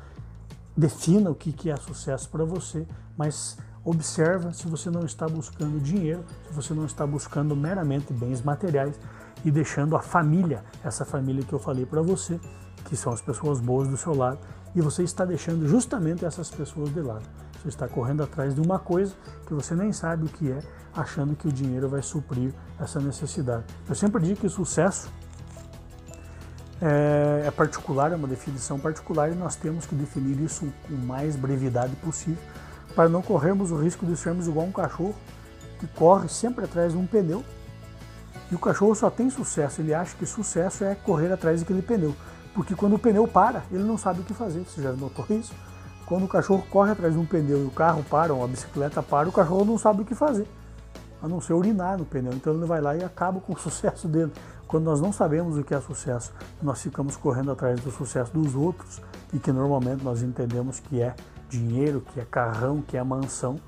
defina 0.77 1.31
o 1.31 1.35
que 1.35 1.71
é 1.71 1.75
sucesso 1.75 2.29
para 2.29 2.45
você, 2.45 2.85
mas 3.17 3.57
Observa 3.89 4.53
se 4.53 4.67
você 4.67 4.91
não 4.91 5.03
está 5.03 5.27
buscando 5.27 5.81
dinheiro, 5.81 6.23
se 6.47 6.53
você 6.53 6.75
não 6.75 6.85
está 6.85 7.07
buscando 7.07 7.55
meramente 7.55 8.13
bens 8.13 8.39
materiais 8.39 8.93
e 9.43 9.49
deixando 9.49 9.95
a 9.95 9.99
família, 9.99 10.63
essa 10.83 11.03
família 11.03 11.43
que 11.43 11.51
eu 11.51 11.57
falei 11.57 11.87
para 11.87 11.99
você, 11.99 12.39
que 12.85 12.95
são 12.95 13.11
as 13.11 13.19
pessoas 13.19 13.59
boas 13.59 13.87
do 13.87 13.97
seu 13.97 14.13
lado, 14.13 14.37
e 14.75 14.81
você 14.81 15.01
está 15.01 15.25
deixando 15.25 15.67
justamente 15.67 16.23
essas 16.23 16.51
pessoas 16.51 16.93
de 16.93 17.01
lado. 17.01 17.23
Você 17.59 17.69
está 17.69 17.87
correndo 17.87 18.21
atrás 18.21 18.53
de 18.53 18.61
uma 18.61 18.77
coisa 18.77 19.15
que 19.47 19.55
você 19.55 19.73
nem 19.73 19.91
sabe 19.91 20.27
o 20.27 20.29
que 20.29 20.51
é, 20.51 20.59
achando 20.93 21.35
que 21.35 21.47
o 21.47 21.51
dinheiro 21.51 21.89
vai 21.89 22.03
suprir 22.03 22.53
essa 22.79 22.99
necessidade. 22.99 23.63
Eu 23.87 23.95
sempre 23.95 24.21
digo 24.21 24.39
que 24.39 24.45
o 24.45 24.51
sucesso 24.51 25.11
é, 26.79 27.45
é 27.47 27.49
particular, 27.49 28.11
é 28.11 28.15
uma 28.15 28.27
definição 28.27 28.79
particular 28.79 29.31
e 29.31 29.33
nós 29.33 29.55
temos 29.55 29.87
que 29.87 29.95
definir 29.95 30.39
isso 30.39 30.71
com 30.87 30.93
mais 30.93 31.35
brevidade 31.35 31.95
possível 31.95 32.37
para 32.95 33.09
não 33.09 33.21
corrermos 33.21 33.71
o 33.71 33.77
risco 33.77 34.05
de 34.05 34.15
sermos 34.15 34.47
igual 34.47 34.65
um 34.65 34.71
cachorro 34.71 35.15
que 35.79 35.87
corre 35.87 36.27
sempre 36.27 36.65
atrás 36.65 36.91
de 36.91 36.97
um 36.97 37.05
pneu 37.05 37.43
e 38.51 38.55
o 38.55 38.59
cachorro 38.59 38.95
só 38.95 39.09
tem 39.11 39.29
sucesso, 39.29 39.81
ele 39.81 39.93
acha 39.93 40.15
que 40.17 40.25
sucesso 40.25 40.83
é 40.83 40.95
correr 40.95 41.31
atrás 41.31 41.61
daquele 41.61 41.83
pneu. 41.83 42.15
Porque 42.53 42.73
quando 42.73 42.95
o 42.95 42.99
pneu 42.99 43.27
para, 43.27 43.63
ele 43.71 43.83
não 43.83 43.97
sabe 43.97 44.21
o 44.21 44.23
que 44.23 44.33
fazer. 44.33 44.61
Você 44.61 44.81
já 44.81 44.91
notou 44.91 45.23
isso? 45.29 45.53
Quando 46.07 46.25
o 46.25 46.27
cachorro 46.27 46.63
corre 46.69 46.91
atrás 46.91 47.13
de 47.13 47.19
um 47.19 47.25
pneu 47.25 47.61
e 47.61 47.65
o 47.65 47.69
carro 47.69 48.03
para, 48.09 48.33
ou 48.33 48.43
a 48.43 48.47
bicicleta 48.47 49.03
para, 49.03 49.29
o 49.29 49.31
cachorro 49.31 49.63
não 49.63 49.77
sabe 49.77 50.01
o 50.01 50.05
que 50.05 50.15
fazer. 50.15 50.47
A 51.21 51.27
não 51.27 51.39
ser 51.39 51.53
urinar 51.53 51.99
no 51.99 52.05
pneu. 52.05 52.33
Então 52.33 52.53
ele 52.53 52.65
vai 52.65 52.81
lá 52.81 52.95
e 52.95 53.03
acaba 53.03 53.39
com 53.39 53.53
o 53.53 53.57
sucesso 53.59 54.07
dele. 54.07 54.31
Quando 54.67 54.85
nós 54.85 54.99
não 54.99 55.11
sabemos 55.11 55.55
o 55.57 55.63
que 55.63 55.75
é 55.75 55.81
sucesso, 55.81 56.33
nós 56.61 56.81
ficamos 56.81 57.15
correndo 57.15 57.51
atrás 57.51 57.79
do 57.81 57.91
sucesso 57.91 58.31
dos 58.33 58.55
outros 58.55 58.99
e 59.31 59.37
que 59.37 59.51
normalmente 59.51 60.03
nós 60.03 60.23
entendemos 60.23 60.79
que 60.79 61.01
é 61.01 61.15
dinheiro, 61.49 62.01
que 62.13 62.19
é 62.19 62.25
carrão, 62.25 62.81
que 62.81 62.95
é 62.95 63.03
mansão, 63.03 63.59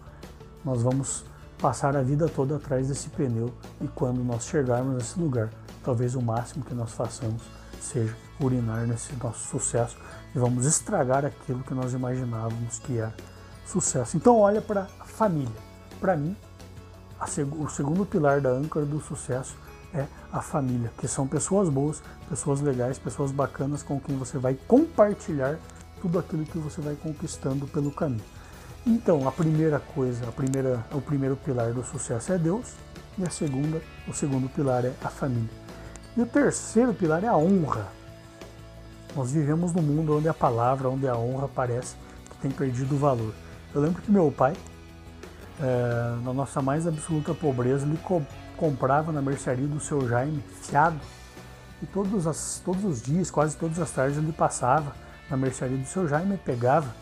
nós 0.64 0.84
vamos 0.84 1.26
passar 1.60 1.96
a 1.96 2.02
vida 2.02 2.28
toda 2.28 2.56
atrás 2.56 2.88
desse 2.88 3.10
pneu 3.10 3.54
e 3.80 3.88
quando 3.88 4.24
nós 4.24 4.46
chegarmos 4.46 4.96
nesse 4.96 5.20
lugar, 5.20 5.50
talvez 5.84 6.16
o 6.16 6.22
máximo 6.22 6.64
que 6.64 6.74
nós 6.74 6.92
façamos 6.92 7.42
seja 7.80 8.16
urinar 8.40 8.86
nesse 8.88 9.14
nosso 9.16 9.48
sucesso 9.48 9.98
e 10.34 10.40
vamos 10.40 10.66
estragar 10.66 11.26
aquilo 11.26 11.64
que 11.64 11.74
nós 11.74 11.94
imaginávamos 11.94 12.80
que 12.80 12.98
era 12.98 13.14
sucesso. 13.66 14.18
Então 14.18 14.40
olha 14.40 14.62
para 14.62 14.88
a 15.00 15.06
família. 15.06 15.52
Para 16.00 16.16
mim, 16.16 16.36
seg 17.28 17.48
o 17.54 17.70
segundo 17.70 18.06
pilar 18.06 18.42
da 18.42 18.50
âncora 18.50 18.86
do 18.86 19.00
sucesso 19.00 19.56
é 19.94 20.08
a 20.32 20.42
família, 20.42 20.92
que 20.98 21.08
são 21.08 21.28
pessoas 21.28 21.70
boas, 21.70 22.02
pessoas 22.30 22.62
legais, 22.62 22.98
pessoas 22.98 23.32
bacanas 23.32 23.84
com 23.84 24.00
quem 24.00 24.18
você 24.18 24.38
vai 24.38 24.56
compartilhar 24.68 25.60
tudo 26.02 26.20
aquilo 26.20 26.46
que 26.46 26.58
você 26.58 26.82
vai 26.82 26.96
conquistando 26.96 27.68
pelo 27.68 27.92
caminho. 27.92 28.24
Então, 28.86 29.28
a 29.28 29.32
primeira 29.32 29.80
coisa, 29.80 30.28
a 30.28 30.32
primeira, 30.32 30.84
o 30.92 31.00
primeiro 31.00 31.36
pilar 31.36 31.72
do 31.72 31.84
sucesso 31.84 32.34
é 32.34 32.38
Deus, 32.38 32.74
e 33.18 33.24
a 33.24 33.30
segunda, 33.30 33.80
o 34.08 34.14
segundo 34.14 34.50
pilar 34.50 34.84
é 34.86 34.94
a 35.04 35.10
família. 35.10 35.50
E 36.18 36.22
o 36.22 36.26
terceiro 36.26 36.94
pilar 36.94 37.24
é 37.24 37.28
a 37.28 37.38
honra. 37.38 37.88
Nós 39.16 39.32
vivemos 39.32 39.74
num 39.74 39.82
mundo 39.82 40.18
onde 40.18 40.28
a 40.28 40.34
palavra, 40.34 40.90
onde 40.90 41.08
a 41.08 41.16
honra 41.16 41.48
parece 41.48 41.96
que 42.30 42.38
tem 42.38 42.50
perdido 42.52 42.96
o 42.96 42.98
valor. 42.98 43.34
Eu 43.74 43.82
lembro 43.82 44.02
que 44.02 44.12
meu 44.12 44.32
pai, 44.32 44.54
é, 45.62 46.24
na 46.24 46.34
nossa 46.34 46.62
mais 46.62 46.88
absoluta 46.88 47.34
pobreza, 47.34 47.86
ele 47.86 47.98
co 47.98 48.22
comprava 48.58 49.12
na 49.12 49.24
mercearia 49.24 49.66
do 49.66 49.80
seu 49.80 50.08
Jaime 50.08 50.44
fiado. 50.62 51.00
E 51.82 51.86
todos, 51.88 52.28
as, 52.28 52.62
todos 52.64 52.84
os 52.86 53.02
dias, 53.02 53.32
quase 53.32 53.58
todas 53.58 53.80
as 53.80 53.90
tardes, 53.90 54.20
ele 54.20 54.32
passava 54.32 54.94
na 55.32 55.38
mercearia 55.38 55.78
do 55.78 55.86
seu 55.86 56.08
Jaime 56.08 56.38
pegava 56.38 56.94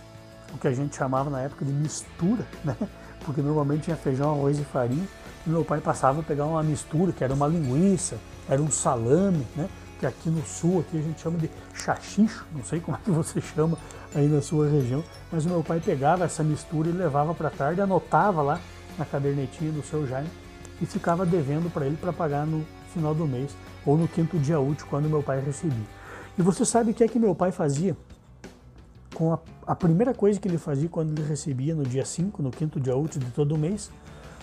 o 0.53 0.57
que 0.57 0.67
a 0.67 0.71
gente 0.71 0.95
chamava 0.95 1.29
na 1.29 1.41
época 1.41 1.65
de 1.65 1.71
mistura, 1.71 2.45
né? 2.63 2.77
Porque 3.25 3.41
normalmente 3.41 3.83
tinha 3.83 3.97
feijão, 3.97 4.31
arroz 4.31 4.59
e 4.59 4.63
farinha. 4.63 5.05
E 5.45 5.49
meu 5.49 5.65
pai 5.65 5.81
passava 5.81 6.21
a 6.21 6.23
pegar 6.23 6.45
uma 6.45 6.61
mistura, 6.63 7.11
que 7.11 7.23
era 7.23 7.33
uma 7.33 7.47
linguiça, 7.47 8.17
era 8.47 8.61
um 8.61 8.69
salame, 8.69 9.45
né? 9.55 9.67
Que 9.99 10.05
aqui 10.05 10.29
no 10.29 10.45
sul 10.45 10.79
aqui 10.79 10.97
a 10.97 11.01
gente 11.01 11.19
chama 11.19 11.37
de 11.37 11.49
chachicho, 11.73 12.45
não 12.55 12.63
sei 12.63 12.79
como 12.79 12.95
é 12.95 12.99
que 13.03 13.11
você 13.11 13.41
chama 13.41 13.77
aí 14.15 14.27
na 14.27 14.41
sua 14.41 14.69
região, 14.69 15.03
mas 15.31 15.45
o 15.45 15.49
meu 15.49 15.63
pai 15.63 15.81
pegava 15.83 16.23
essa 16.23 16.41
mistura 16.43 16.87
e 16.87 16.91
levava 16.91 17.33
para 17.33 17.49
tarde, 17.49 17.81
anotava 17.81 18.41
lá 18.41 18.61
na 18.97 19.05
cadernetinha 19.05 19.71
do 19.71 19.83
seu 19.83 20.07
Jaime 20.07 20.29
e 20.81 20.85
ficava 20.85 21.25
devendo 21.25 21.71
para 21.71 21.85
ele 21.85 21.97
para 21.97 22.13
pagar 22.13 22.45
no 22.45 22.65
final 22.93 23.13
do 23.13 23.27
mês 23.27 23.51
ou 23.85 23.97
no 23.97 24.07
quinto 24.07 24.37
dia 24.39 24.59
útil 24.59 24.87
quando 24.89 25.09
meu 25.09 25.21
pai 25.21 25.41
recebia. 25.41 25.85
E 26.37 26.41
você 26.41 26.63
sabe 26.63 26.91
o 26.91 26.93
que 26.93 27.03
é 27.03 27.07
que 27.07 27.19
meu 27.19 27.35
pai 27.35 27.51
fazia 27.51 27.97
com 29.19 29.33
a, 29.33 29.39
a, 29.67 29.75
primeira 29.75 30.13
coisa 30.13 30.39
que 30.39 30.47
ele 30.47 30.57
fazia 30.57 30.87
quando 30.87 31.11
ele 31.11 31.27
recebia 31.27 31.75
no 31.75 31.83
dia 31.83 32.05
5, 32.05 32.41
no 32.41 32.49
quinto 32.49 32.79
dia 32.79 32.95
útil 32.95 33.19
de 33.19 33.29
todo 33.31 33.57
mês, 33.57 33.91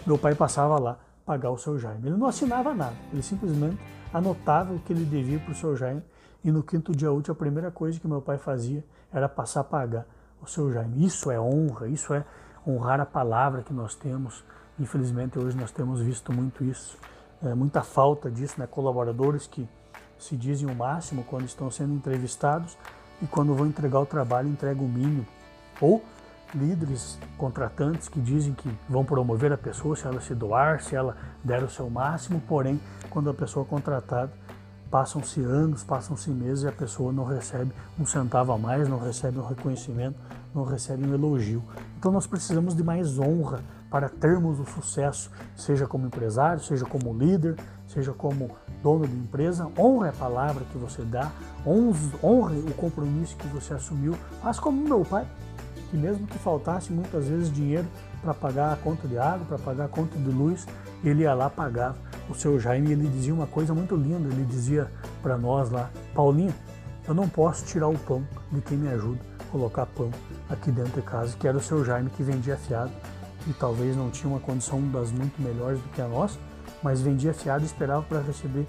meu 0.06 0.18
pai 0.18 0.34
passava 0.34 0.78
lá 0.78 0.98
pagar 1.24 1.50
o 1.50 1.56
seu 1.56 1.78
Jaime. 1.78 2.08
Ele 2.08 2.16
não 2.18 2.26
assinava 2.26 2.74
nada, 2.74 2.94
ele 3.10 3.22
simplesmente 3.22 3.78
anotava 4.12 4.74
o 4.74 4.78
que 4.78 4.92
ele 4.92 5.06
devia 5.06 5.38
para 5.38 5.52
o 5.52 5.54
seu 5.54 5.74
Jaime 5.74 6.02
e 6.44 6.52
no 6.52 6.62
quinto 6.62 6.94
dia 6.94 7.10
útil 7.10 7.32
a 7.32 7.34
primeira 7.34 7.70
coisa 7.70 7.98
que 7.98 8.06
meu 8.06 8.20
pai 8.20 8.36
fazia 8.36 8.84
era 9.10 9.30
passar 9.30 9.60
a 9.60 9.64
pagar 9.64 10.06
o 10.42 10.46
seu 10.46 10.70
Jaime. 10.70 11.06
Isso 11.06 11.30
é 11.30 11.40
honra, 11.40 11.88
isso 11.88 12.12
é 12.12 12.22
honrar 12.66 13.00
a 13.00 13.06
palavra 13.06 13.62
que 13.62 13.72
nós 13.72 13.94
temos. 13.94 14.44
Infelizmente 14.78 15.38
hoje 15.38 15.56
nós 15.56 15.70
temos 15.70 16.02
visto 16.02 16.34
muito 16.34 16.62
isso, 16.62 16.98
é, 17.42 17.54
muita 17.54 17.80
falta 17.80 18.30
disso, 18.30 18.56
né? 18.58 18.66
Colaboradores 18.66 19.46
que 19.46 19.66
se 20.18 20.36
dizem 20.36 20.68
o 20.68 20.74
máximo 20.74 21.24
quando 21.24 21.46
estão 21.46 21.70
sendo 21.70 21.94
entrevistados, 21.94 22.76
e 23.22 23.26
quando 23.26 23.54
vão 23.54 23.66
entregar 23.66 24.00
o 24.00 24.06
trabalho, 24.06 24.48
entrega 24.48 24.80
o 24.80 24.88
mínimo. 24.88 25.26
Ou 25.80 26.02
líderes 26.54 27.18
contratantes 27.36 28.08
que 28.08 28.20
dizem 28.20 28.54
que 28.54 28.70
vão 28.88 29.04
promover 29.04 29.52
a 29.52 29.58
pessoa 29.58 29.96
se 29.96 30.06
ela 30.06 30.20
se 30.20 30.34
doar, 30.34 30.82
se 30.82 30.94
ela 30.94 31.16
der 31.42 31.62
o 31.62 31.70
seu 31.70 31.90
máximo, 31.90 32.40
porém, 32.46 32.80
quando 33.10 33.28
a 33.30 33.34
pessoa 33.34 33.64
é 33.64 33.68
contratada, 33.68 34.32
passam-se 34.90 35.40
anos, 35.42 35.82
passam-se 35.82 36.30
meses 36.30 36.64
e 36.64 36.68
a 36.68 36.72
pessoa 36.72 37.12
não 37.12 37.24
recebe 37.24 37.72
um 37.98 38.06
centavo 38.06 38.52
a 38.52 38.58
mais, 38.58 38.88
não 38.88 38.98
recebe 38.98 39.38
um 39.38 39.46
reconhecimento, 39.46 40.18
não 40.54 40.64
recebe 40.64 41.06
um 41.06 41.12
elogio. 41.12 41.62
Então 41.98 42.12
nós 42.12 42.26
precisamos 42.26 42.74
de 42.74 42.82
mais 42.82 43.18
honra 43.18 43.60
para 43.90 44.08
termos 44.08 44.58
o 44.58 44.64
sucesso, 44.64 45.30
seja 45.54 45.86
como 45.86 46.06
empresário, 46.06 46.62
seja 46.62 46.84
como 46.84 47.12
líder, 47.12 47.56
seja 47.86 48.12
como 48.12 48.50
dono 48.82 49.06
de 49.06 49.16
empresa. 49.16 49.70
Honre 49.78 50.08
a 50.08 50.12
palavra 50.12 50.64
que 50.70 50.78
você 50.78 51.02
dá, 51.02 51.30
honre 51.66 52.58
o 52.58 52.74
compromisso 52.74 53.36
que 53.36 53.46
você 53.48 53.74
assumiu. 53.74 54.14
Faz 54.42 54.58
como 54.58 54.82
meu 54.82 55.04
pai, 55.04 55.26
que 55.90 55.96
mesmo 55.96 56.26
que 56.26 56.38
faltasse 56.38 56.92
muitas 56.92 57.26
vezes 57.28 57.52
dinheiro 57.52 57.86
para 58.22 58.34
pagar 58.34 58.72
a 58.72 58.76
conta 58.76 59.06
de 59.06 59.18
água, 59.18 59.46
para 59.46 59.58
pagar 59.58 59.84
a 59.84 59.88
conta 59.88 60.18
de 60.18 60.30
luz, 60.30 60.66
ele 61.04 61.22
ia 61.22 61.34
lá 61.34 61.48
pagar 61.48 61.94
o 62.28 62.34
seu 62.34 62.58
Jaime. 62.58 62.92
Ele 62.92 63.08
dizia 63.08 63.34
uma 63.34 63.46
coisa 63.46 63.74
muito 63.74 63.94
linda, 63.94 64.28
ele 64.28 64.44
dizia 64.44 64.90
para 65.22 65.36
nós 65.36 65.70
lá, 65.70 65.90
Paulinho, 66.14 66.54
eu 67.06 67.14
não 67.14 67.28
posso 67.28 67.64
tirar 67.64 67.88
o 67.88 67.98
pão 67.98 68.26
de 68.50 68.60
quem 68.60 68.76
me 68.76 68.88
ajuda 68.88 69.20
a 69.40 69.44
colocar 69.52 69.86
pão 69.86 70.10
aqui 70.50 70.72
dentro 70.72 71.00
de 71.00 71.02
casa, 71.02 71.36
que 71.36 71.46
era 71.46 71.56
o 71.56 71.60
seu 71.60 71.84
Jaime 71.84 72.10
que 72.10 72.22
vendia 72.22 72.56
fiado 72.56 72.90
e 73.46 73.52
talvez 73.52 73.96
não 73.96 74.10
tinha 74.10 74.28
uma 74.28 74.40
condição 74.40 74.80
das 74.90 75.12
muito 75.12 75.40
melhores 75.40 75.80
do 75.80 75.88
que 75.90 76.02
a 76.02 76.08
nossa, 76.08 76.36
mas 76.82 77.00
vendia 77.00 77.32
fiado 77.32 77.62
e 77.62 77.66
esperava 77.66 78.02
para 78.02 78.20
receber 78.20 78.66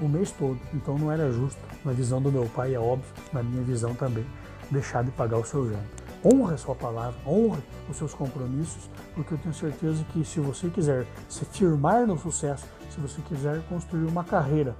o 0.00 0.08
mês 0.08 0.30
todo. 0.32 0.58
Então 0.72 0.98
não 0.98 1.10
era 1.10 1.30
justo, 1.30 1.60
na 1.84 1.92
visão 1.92 2.20
do 2.20 2.30
meu 2.30 2.46
pai, 2.46 2.74
é 2.74 2.78
óbvio, 2.78 3.10
na 3.32 3.42
minha 3.42 3.62
visão 3.62 3.94
também, 3.94 4.26
deixar 4.70 5.04
de 5.04 5.10
pagar 5.10 5.38
o 5.38 5.44
seu 5.44 5.66
jantar. 5.66 6.04
Honre 6.24 6.54
a 6.54 6.56
sua 6.56 6.74
palavra, 6.74 7.14
honre 7.26 7.62
os 7.88 7.96
seus 7.96 8.14
compromissos, 8.14 8.88
porque 9.14 9.34
eu 9.34 9.38
tenho 9.38 9.54
certeza 9.54 10.02
que 10.04 10.24
se 10.24 10.40
você 10.40 10.70
quiser 10.70 11.06
se 11.28 11.44
firmar 11.44 12.06
no 12.06 12.18
sucesso, 12.18 12.66
se 12.90 12.98
você 12.98 13.20
quiser 13.22 13.60
construir 13.68 14.06
uma 14.06 14.24
carreira, 14.24 14.74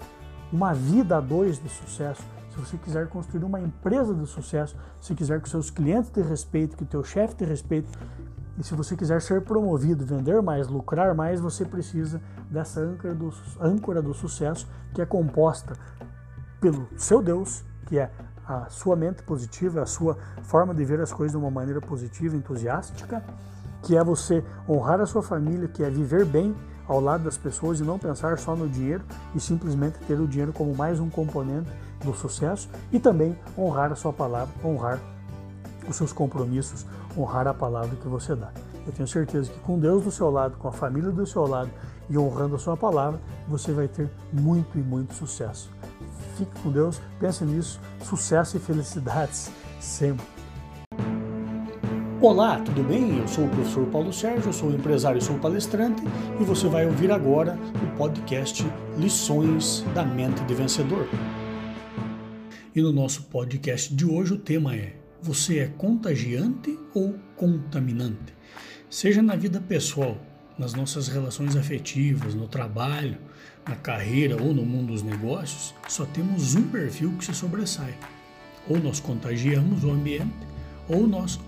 uma 0.50 0.72
vida 0.72 1.18
a 1.18 1.20
dois 1.20 1.62
de 1.62 1.68
sucesso, 1.68 2.22
se 2.50 2.58
você 2.58 2.78
quiser 2.78 3.08
construir 3.08 3.44
uma 3.44 3.60
empresa 3.60 4.14
de 4.14 4.26
sucesso, 4.26 4.76
se 5.00 5.14
quiser 5.14 5.40
que 5.40 5.48
seus 5.48 5.70
clientes 5.70 6.10
te 6.10 6.22
respeitem, 6.22 6.76
que 6.76 6.84
o 6.84 6.86
teu 6.86 7.04
chefe 7.04 7.34
te 7.34 7.44
respeite, 7.44 7.88
e 8.58 8.62
se 8.62 8.74
você 8.74 8.96
quiser 8.96 9.20
ser 9.20 9.42
promovido, 9.42 10.04
vender 10.04 10.40
mais, 10.40 10.68
lucrar 10.68 11.14
mais, 11.14 11.40
você 11.40 11.64
precisa 11.64 12.20
dessa 12.50 12.80
âncora 12.80 13.14
do, 13.14 13.34
âncora 13.60 14.02
do 14.02 14.14
sucesso 14.14 14.68
que 14.92 15.02
é 15.02 15.06
composta 15.06 15.74
pelo 16.60 16.88
seu 16.96 17.20
Deus, 17.20 17.64
que 17.86 17.98
é 17.98 18.10
a 18.46 18.66
sua 18.68 18.94
mente 18.94 19.22
positiva, 19.22 19.82
a 19.82 19.86
sua 19.86 20.16
forma 20.42 20.74
de 20.74 20.84
ver 20.84 21.00
as 21.00 21.12
coisas 21.12 21.32
de 21.32 21.38
uma 21.38 21.50
maneira 21.50 21.80
positiva, 21.80 22.36
entusiástica, 22.36 23.24
que 23.82 23.96
é 23.96 24.04
você 24.04 24.44
honrar 24.68 25.00
a 25.00 25.06
sua 25.06 25.22
família, 25.22 25.66
que 25.66 25.82
é 25.82 25.90
viver 25.90 26.24
bem 26.24 26.54
ao 26.86 27.00
lado 27.00 27.24
das 27.24 27.36
pessoas 27.36 27.80
e 27.80 27.82
não 27.82 27.98
pensar 27.98 28.38
só 28.38 28.54
no 28.54 28.68
dinheiro 28.68 29.04
e 29.34 29.40
simplesmente 29.40 29.98
ter 30.06 30.20
o 30.20 30.28
dinheiro 30.28 30.52
como 30.52 30.74
mais 30.74 31.00
um 31.00 31.08
componente 31.08 31.70
do 32.04 32.14
sucesso 32.14 32.68
e 32.92 33.00
também 33.00 33.36
honrar 33.56 33.90
a 33.90 33.96
sua 33.96 34.12
palavra, 34.12 34.54
honrar 34.62 35.00
os 35.88 35.96
seus 35.96 36.12
compromissos, 36.12 36.86
honrar 37.16 37.46
a 37.46 37.54
palavra 37.54 37.96
que 37.96 38.08
você 38.08 38.34
dá. 38.34 38.50
Eu 38.86 38.92
tenho 38.92 39.08
certeza 39.08 39.50
que 39.50 39.58
com 39.60 39.78
Deus 39.78 40.04
do 40.04 40.10
seu 40.10 40.30
lado, 40.30 40.56
com 40.58 40.68
a 40.68 40.72
família 40.72 41.10
do 41.10 41.26
seu 41.26 41.46
lado 41.46 41.70
e 42.08 42.18
honrando 42.18 42.56
a 42.56 42.58
sua 42.58 42.76
palavra, 42.76 43.20
você 43.48 43.72
vai 43.72 43.88
ter 43.88 44.10
muito 44.32 44.78
e 44.78 44.82
muito 44.82 45.14
sucesso. 45.14 45.70
Fique 46.36 46.60
com 46.62 46.70
Deus, 46.70 47.00
pense 47.18 47.44
nisso, 47.44 47.80
sucesso 48.02 48.56
e 48.56 48.60
felicidades 48.60 49.50
sempre. 49.80 50.26
Olá, 52.20 52.58
tudo 52.58 52.82
bem? 52.82 53.18
Eu 53.18 53.28
sou 53.28 53.44
o 53.44 53.48
professor 53.50 53.86
Paulo 53.86 54.12
Sérgio, 54.12 54.52
sou 54.52 54.70
empresário 54.70 55.20
sou 55.20 55.38
palestrante 55.38 56.02
e 56.40 56.44
você 56.44 56.66
vai 56.68 56.86
ouvir 56.86 57.10
agora 57.10 57.58
o 57.82 57.96
podcast 57.98 58.66
Lições 58.96 59.84
da 59.94 60.04
Mente 60.04 60.42
de 60.44 60.54
Vencedor. 60.54 61.06
E 62.74 62.80
no 62.80 62.92
nosso 62.92 63.24
podcast 63.24 63.94
de 63.94 64.06
hoje 64.06 64.32
o 64.32 64.38
tema 64.38 64.74
é 64.74 65.03
você 65.24 65.60
é 65.60 65.66
contagiante 65.68 66.78
ou 66.92 67.18
contaminante? 67.34 68.34
Seja 68.90 69.22
na 69.22 69.34
vida 69.34 69.58
pessoal, 69.58 70.20
nas 70.58 70.74
nossas 70.74 71.08
relações 71.08 71.56
afetivas, 71.56 72.34
no 72.34 72.46
trabalho, 72.46 73.16
na 73.66 73.74
carreira 73.74 74.40
ou 74.40 74.52
no 74.52 74.66
mundo 74.66 74.92
dos 74.92 75.02
negócios, 75.02 75.74
só 75.88 76.04
temos 76.04 76.54
um 76.54 76.64
perfil 76.64 77.10
que 77.16 77.24
se 77.24 77.34
sobressai. 77.34 77.94
Ou 78.68 78.78
nós 78.78 79.00
contagiamos 79.00 79.82
o 79.82 79.90
ambiente, 79.90 80.46
ou 80.90 81.06
nós 81.06 81.40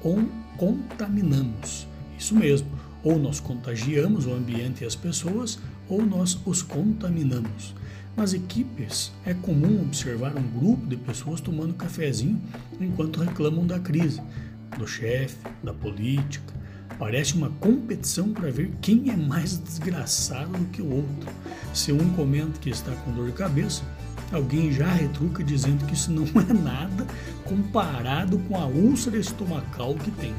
contaminamos. 0.57 1.87
Isso 2.19 2.35
mesmo, 2.35 2.71
ou 3.05 3.19
nós 3.19 3.41
contagiamos 3.41 4.25
o 4.25 4.33
ambiente 4.33 4.85
e 4.85 4.87
as 4.87 4.97
pessoas, 4.97 5.59
ou 5.87 6.01
nós 6.03 6.41
os 6.47 6.63
contaminamos. 6.63 7.75
Nas 8.17 8.33
equipes, 8.33 9.13
é 9.27 9.35
comum 9.35 9.83
observar 9.83 10.35
um 10.39 10.59
grupo 10.59 10.87
de 10.87 10.97
pessoas 10.97 11.39
tomando 11.39 11.75
cafezinho 11.75 12.41
enquanto 12.81 13.21
reclamam 13.21 13.67
da 13.67 13.79
crise, 13.79 14.23
do 14.79 14.87
chefe, 14.87 15.37
da 15.63 15.75
política. 15.75 16.55
Parece 16.99 17.35
uma 17.35 17.51
competição 17.61 18.33
para 18.33 18.51
ver 18.51 18.73
quem 18.81 19.11
é 19.11 19.17
mais 19.17 19.59
desgraçado 19.59 20.57
do 20.57 20.65
que 20.71 20.81
o 20.81 20.91
outro. 20.91 21.31
Se 21.75 21.93
um 21.93 22.09
comenta 22.15 22.59
que 22.59 22.71
está 22.71 22.91
com 22.91 23.13
dor 23.13 23.27
de 23.27 23.33
cabeça, 23.33 23.83
alguém 24.33 24.73
já 24.73 24.89
retruca 24.89 25.45
dizendo 25.45 25.85
que 25.85 25.93
isso 25.93 26.11
não 26.11 26.25
é 26.41 26.55
nada 26.55 27.07
comparado 27.45 28.39
com 28.49 28.57
a 28.57 28.65
úlcera 28.65 29.19
estomacal 29.19 29.95
que 29.95 30.11
tem. 30.13 30.35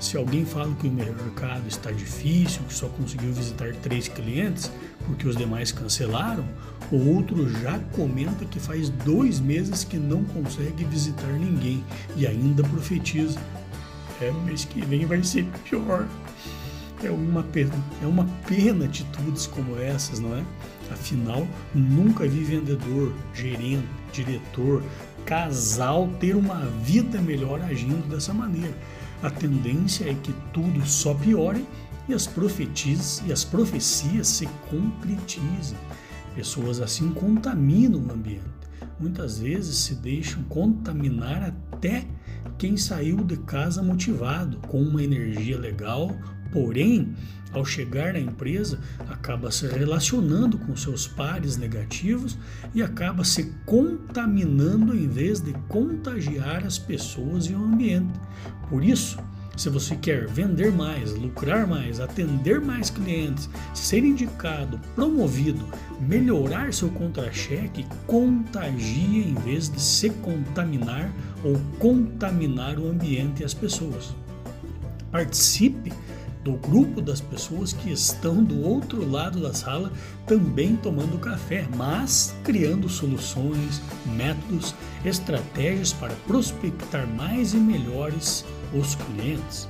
Se 0.00 0.16
alguém 0.16 0.44
fala 0.44 0.72
que 0.76 0.86
o 0.86 0.92
mercado 0.92 1.66
está 1.66 1.90
difícil, 1.90 2.62
que 2.68 2.74
só 2.74 2.88
conseguiu 2.88 3.32
visitar 3.32 3.74
três 3.82 4.06
clientes 4.06 4.70
porque 5.06 5.26
os 5.26 5.36
demais 5.36 5.72
cancelaram, 5.72 6.44
o 6.90 7.14
outro 7.14 7.48
já 7.60 7.78
comenta 7.92 8.44
que 8.44 8.58
faz 8.58 8.88
dois 8.88 9.40
meses 9.40 9.84
que 9.84 9.98
não 9.98 10.24
consegue 10.24 10.84
visitar 10.84 11.32
ninguém 11.32 11.84
e 12.16 12.26
ainda 12.26 12.62
profetiza: 12.62 13.40
é, 14.20 14.30
mês 14.44 14.64
que 14.64 14.80
vem 14.80 15.04
vai 15.06 15.22
ser 15.22 15.44
pior. 15.64 16.06
É 17.02 17.10
uma 17.10 17.44
pena, 17.44 17.72
é 18.02 18.06
uma 18.06 18.26
pena 18.46 18.86
atitudes 18.86 19.46
como 19.46 19.78
essas, 19.78 20.18
não 20.18 20.36
é? 20.36 20.42
Afinal, 20.90 21.46
nunca 21.72 22.26
vi 22.26 22.42
vendedor, 22.42 23.12
gerente, 23.32 23.86
diretor, 24.12 24.82
casal 25.24 26.08
ter 26.18 26.34
uma 26.34 26.66
vida 26.82 27.20
melhor 27.20 27.60
agindo 27.60 28.08
dessa 28.08 28.34
maneira. 28.34 28.74
A 29.22 29.30
tendência 29.30 30.10
é 30.10 30.14
que 30.14 30.32
tudo 30.52 30.84
só 30.86 31.14
piore 31.14 31.64
e 32.08 32.14
as 32.14 32.26
profecias, 32.26 33.22
e 33.26 33.32
as 33.32 33.44
profecias 33.44 34.26
se 34.26 34.48
concretizem. 34.70 35.76
Pessoas 36.38 36.80
assim 36.80 37.10
contaminam 37.10 37.98
o 37.98 38.12
ambiente. 38.12 38.44
Muitas 39.00 39.40
vezes 39.40 39.76
se 39.78 39.96
deixam 39.96 40.40
contaminar 40.44 41.42
até 41.42 42.06
quem 42.56 42.76
saiu 42.76 43.24
de 43.24 43.38
casa 43.38 43.82
motivado, 43.82 44.58
com 44.68 44.80
uma 44.80 45.02
energia 45.02 45.58
legal, 45.58 46.16
porém, 46.52 47.12
ao 47.50 47.64
chegar 47.64 48.12
na 48.12 48.20
empresa, 48.20 48.78
acaba 49.08 49.50
se 49.50 49.66
relacionando 49.66 50.56
com 50.58 50.76
seus 50.76 51.08
pares 51.08 51.56
negativos 51.56 52.38
e 52.72 52.84
acaba 52.84 53.24
se 53.24 53.52
contaminando 53.66 54.96
em 54.96 55.08
vez 55.08 55.40
de 55.40 55.52
contagiar 55.66 56.64
as 56.64 56.78
pessoas 56.78 57.46
e 57.46 57.52
o 57.52 57.64
ambiente. 57.64 58.14
Por 58.70 58.84
isso, 58.84 59.18
se 59.58 59.68
você 59.68 59.96
quer 59.96 60.28
vender 60.28 60.70
mais, 60.70 61.12
lucrar 61.12 61.66
mais, 61.66 61.98
atender 61.98 62.60
mais 62.60 62.90
clientes, 62.90 63.50
ser 63.74 64.04
indicado, 64.04 64.80
promovido, 64.94 65.64
melhorar 66.00 66.72
seu 66.72 66.88
contra-cheque, 66.90 67.84
contagie 68.06 69.28
em 69.28 69.34
vez 69.34 69.68
de 69.68 69.80
se 69.80 70.10
contaminar 70.10 71.12
ou 71.42 71.58
contaminar 71.80 72.78
o 72.78 72.88
ambiente 72.88 73.42
e 73.42 73.44
as 73.44 73.52
pessoas. 73.52 74.14
Participe 75.10 75.92
do 76.44 76.52
grupo 76.52 77.02
das 77.02 77.20
pessoas 77.20 77.72
que 77.72 77.90
estão 77.90 78.44
do 78.44 78.62
outro 78.62 79.10
lado 79.10 79.40
da 79.40 79.52
sala 79.52 79.92
também 80.24 80.76
tomando 80.76 81.18
café, 81.18 81.66
mas 81.76 82.32
criando 82.44 82.88
soluções, 82.88 83.82
métodos, 84.06 84.72
estratégias 85.04 85.92
para 85.92 86.14
prospectar 86.28 87.08
mais 87.08 87.54
e 87.54 87.56
melhores 87.56 88.44
os 88.72 88.94
clientes. 88.94 89.68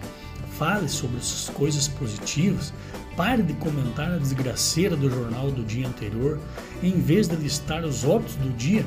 Fale 0.59 0.89
sobre 0.89 1.19
essas 1.19 1.49
coisas 1.51 1.87
positivas, 1.87 2.73
pare 3.17 3.43
de 3.43 3.53
comentar 3.55 4.11
a 4.11 4.19
desgraceira 4.19 4.97
do 4.97 5.09
jornal 5.11 5.51
do 5.51 5.63
dia 5.63 5.87
anterior, 5.87 6.39
em 6.83 7.01
vez 7.01 7.29
de 7.29 7.37
listar 7.37 7.85
os 7.85 8.05
óbitos 8.05 8.35
do 8.37 8.57
dia, 8.57 8.85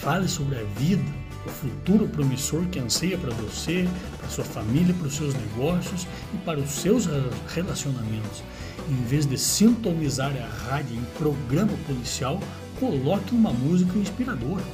fale 0.00 0.28
sobre 0.28 0.58
a 0.58 0.64
vida, 0.78 1.04
o 1.46 1.48
futuro 1.48 2.08
promissor 2.08 2.64
que 2.66 2.78
anseia 2.78 3.18
para 3.18 3.32
você, 3.34 3.88
para 4.18 4.28
sua 4.28 4.44
família, 4.44 4.94
para 4.94 5.06
os 5.06 5.14
seus 5.14 5.34
negócios 5.34 6.06
e 6.32 6.38
para 6.38 6.58
os 6.58 6.70
seus 6.70 7.08
relacionamentos. 7.54 8.42
Em 8.88 9.04
vez 9.04 9.26
de 9.26 9.38
sintonizar 9.38 10.32
a 10.36 10.68
rádio 10.68 10.96
em 10.96 11.04
programa 11.18 11.72
policial, 11.86 12.40
coloque 12.78 13.34
uma 13.34 13.52
música 13.52 13.98
inspiradora. 13.98 14.64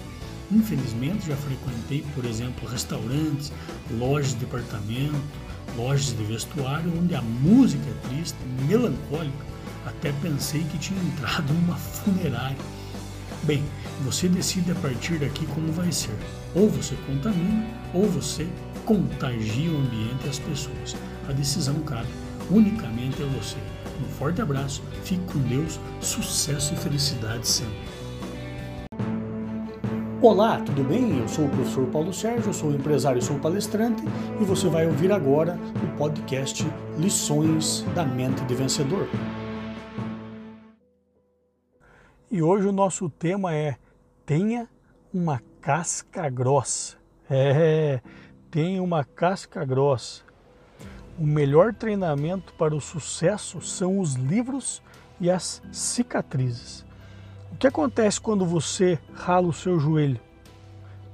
Infelizmente, 0.52 1.28
já 1.28 1.36
frequentei, 1.36 2.04
por 2.14 2.24
exemplo, 2.24 2.68
restaurantes, 2.68 3.52
lojas 3.98 4.30
de 4.30 4.40
departamento, 4.40 5.22
lojas 5.76 6.16
de 6.16 6.24
vestuário, 6.24 6.92
onde 6.98 7.14
a 7.14 7.22
música 7.22 7.84
é 7.88 8.08
triste, 8.08 8.36
melancólica. 8.66 9.50
Até 9.86 10.12
pensei 10.20 10.62
que 10.64 10.78
tinha 10.78 11.00
entrado 11.00 11.52
numa 11.52 11.76
funerária. 11.76 12.56
Bem, 13.44 13.64
você 14.04 14.28
decide 14.28 14.72
a 14.72 14.74
partir 14.76 15.18
daqui 15.18 15.46
como 15.46 15.72
vai 15.72 15.90
ser. 15.92 16.14
Ou 16.54 16.68
você 16.68 16.94
contamina, 17.06 17.66
ou 17.94 18.08
você 18.08 18.46
contagia 18.84 19.70
o 19.70 19.78
ambiente 19.78 20.26
e 20.26 20.28
as 20.28 20.38
pessoas. 20.38 20.96
A 21.28 21.32
decisão 21.32 21.80
cabe 21.80 22.08
unicamente 22.50 23.22
a 23.22 23.26
você. 23.26 23.56
Um 24.02 24.08
forte 24.18 24.42
abraço, 24.42 24.82
fique 25.04 25.22
com 25.32 25.38
Deus, 25.40 25.78
sucesso 26.00 26.74
e 26.74 26.76
felicidade 26.76 27.46
sempre. 27.46 27.78
Olá, 30.22 30.60
tudo 30.60 30.84
bem? 30.84 31.18
Eu 31.18 31.26
sou 31.26 31.46
o 31.46 31.48
professor 31.48 31.86
Paulo 31.86 32.12
Sérgio, 32.12 32.52
sou 32.52 32.70
empresário 32.72 33.22
sou 33.22 33.38
palestrante 33.38 34.02
e 34.38 34.44
você 34.44 34.68
vai 34.68 34.86
ouvir 34.86 35.10
agora 35.10 35.58
o 35.82 35.96
podcast 35.96 36.62
Lições 36.98 37.80
da 37.94 38.04
Mente 38.04 38.44
de 38.44 38.54
Vencedor. 38.54 39.08
E 42.30 42.42
hoje 42.42 42.66
o 42.68 42.72
nosso 42.72 43.08
tema 43.08 43.54
é 43.54 43.78
Tenha 44.26 44.68
uma 45.10 45.40
casca 45.62 46.28
grossa. 46.28 46.98
É, 47.30 48.02
tenha 48.50 48.82
uma 48.82 49.02
casca 49.04 49.64
grossa. 49.64 50.22
O 51.18 51.24
melhor 51.24 51.72
treinamento 51.72 52.52
para 52.58 52.76
o 52.76 52.80
sucesso 52.80 53.62
são 53.62 53.98
os 53.98 54.16
livros 54.16 54.82
e 55.18 55.30
as 55.30 55.62
cicatrizes. 55.72 56.89
Que 57.60 57.66
acontece 57.66 58.18
quando 58.18 58.46
você 58.46 58.98
rala 59.12 59.46
o 59.46 59.52
seu 59.52 59.78
joelho? 59.78 60.18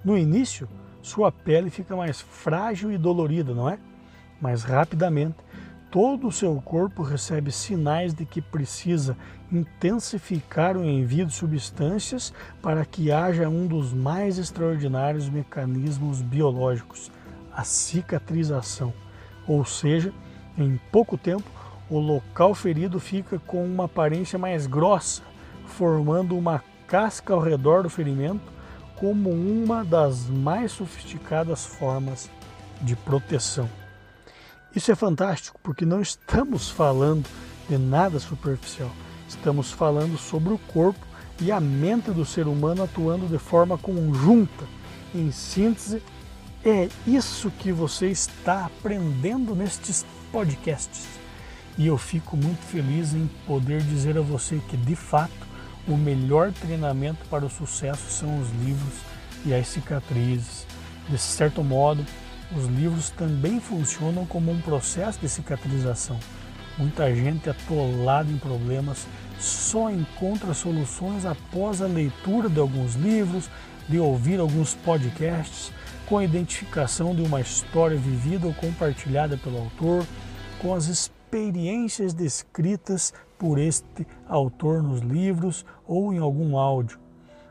No 0.05 0.17
início, 0.17 0.69
sua 1.03 1.33
pele 1.33 1.71
fica 1.71 1.97
mais 1.97 2.21
frágil 2.21 2.93
e 2.93 2.97
dolorida, 2.97 3.53
não 3.53 3.69
é? 3.69 3.81
Mas 4.41 4.63
rapidamente, 4.63 5.35
todo 5.91 6.29
o 6.29 6.31
seu 6.31 6.55
corpo 6.65 7.03
recebe 7.03 7.51
sinais 7.51 8.15
de 8.15 8.25
que 8.25 8.41
precisa 8.41 9.17
intensificar 9.51 10.77
o 10.77 10.85
envio 10.85 11.27
de 11.27 11.35
substâncias 11.35 12.33
para 12.63 12.85
que 12.85 13.11
haja 13.11 13.49
um 13.49 13.67
dos 13.67 13.93
mais 13.93 14.39
extraordinários 14.39 15.29
mecanismos 15.29 16.23
biológicos, 16.23 17.11
a 17.53 17.65
cicatrização. 17.65 18.95
Ou 19.49 19.65
seja, 19.65 20.13
em 20.57 20.79
pouco 20.93 21.19
tempo, 21.19 21.51
o 21.91 21.99
local 21.99 22.55
ferido 22.55 23.01
fica 23.01 23.37
com 23.37 23.65
uma 23.65 23.87
aparência 23.87 24.39
mais 24.39 24.69
grossa, 24.69 25.23
formando 25.67 26.37
uma 26.37 26.63
casca 26.87 27.35
ao 27.35 27.41
redor 27.41 27.83
do 27.83 27.91
ferimento 27.91 28.53
como 28.97 29.31
uma 29.31 29.85
das 29.85 30.29
mais 30.29 30.73
sofisticadas 30.73 31.67
formas 31.67 32.31
de 32.81 32.97
proteção. 32.97 33.69
Isso 34.75 34.91
é 34.91 34.95
fantástico 34.95 35.59
porque 35.63 35.85
não 35.85 36.01
estamos 36.01 36.71
falando 36.71 37.27
de 37.69 37.77
nada 37.79 38.19
superficial. 38.19 38.91
Estamos 39.29 39.71
falando 39.71 40.17
sobre 40.17 40.53
o 40.53 40.59
corpo 40.59 41.05
e 41.41 41.51
a 41.51 41.61
mente 41.61 42.11
do 42.11 42.25
ser 42.25 42.47
humano 42.47 42.83
atuando 42.83 43.27
de 43.27 43.39
forma 43.39 43.77
conjunta. 43.77 44.65
Em 45.15 45.31
síntese, 45.31 46.03
é 46.65 46.89
isso 47.07 47.51
que 47.51 47.73
você 47.73 48.09
está 48.09 48.67
aprendendo 48.67 49.55
nestes 49.55 50.05
podcasts. 50.33 51.07
E 51.79 51.87
eu 51.87 51.99
fico 51.99 52.37
muito 52.37 52.63
feliz 52.63 53.15
em 53.15 53.29
poder 53.47 53.83
dizer 53.83 54.17
a 54.17 54.23
você 54.23 54.61
que, 54.69 54.77
de 54.77 54.97
fato, 54.97 55.46
o 55.89 55.97
melhor 55.97 56.53
treinamento 56.53 57.25
para 57.29 57.45
o 57.45 57.51
sucesso 57.51 58.11
são 58.11 58.41
os 58.41 58.51
livros 58.65 58.95
e 59.45 59.55
as 59.55 59.69
cicatrizes. 59.69 60.67
De 61.09 61.17
certo 61.17 61.63
modo, 61.63 62.05
os 62.57 62.67
livros 62.67 63.11
também 63.11 63.61
funcionam 63.61 64.27
como 64.27 64.51
um 64.51 64.61
processo 64.61 65.21
de 65.21 65.29
cicatrização. 65.29 66.19
Muita 66.77 67.15
gente 67.15 67.49
atolada 67.49 68.31
em 68.31 68.39
problemas 68.39 69.07
só 69.39 69.91
encontra 69.91 70.55
soluções 70.55 71.25
após 71.25 71.81
a 71.81 71.87
leitura 71.87 72.49
de 72.49 72.59
alguns 72.59 72.95
livros, 72.95 73.49
de 73.89 73.99
ouvir 73.99 74.41
alguns 74.41 74.75
podcasts, 74.75 75.73
com 76.07 76.19
a 76.19 76.25
identificação 76.25 77.15
de 77.15 77.23
uma 77.23 77.41
história 77.41 77.97
vivida 77.97 78.47
ou 78.47 78.55
compartilhada 78.55 79.37
pelo 79.37 79.59
autor, 79.59 80.05
com 80.59 80.75
as 80.75 80.87
experiências 80.87 82.13
descritas 82.13 83.13
por 83.39 83.59
este 83.59 84.07
autor 84.29 84.83
nos 84.83 85.01
livros 85.01 85.65
ou 85.87 86.13
em 86.13 86.19
algum 86.19 86.57
áudio. 86.57 86.99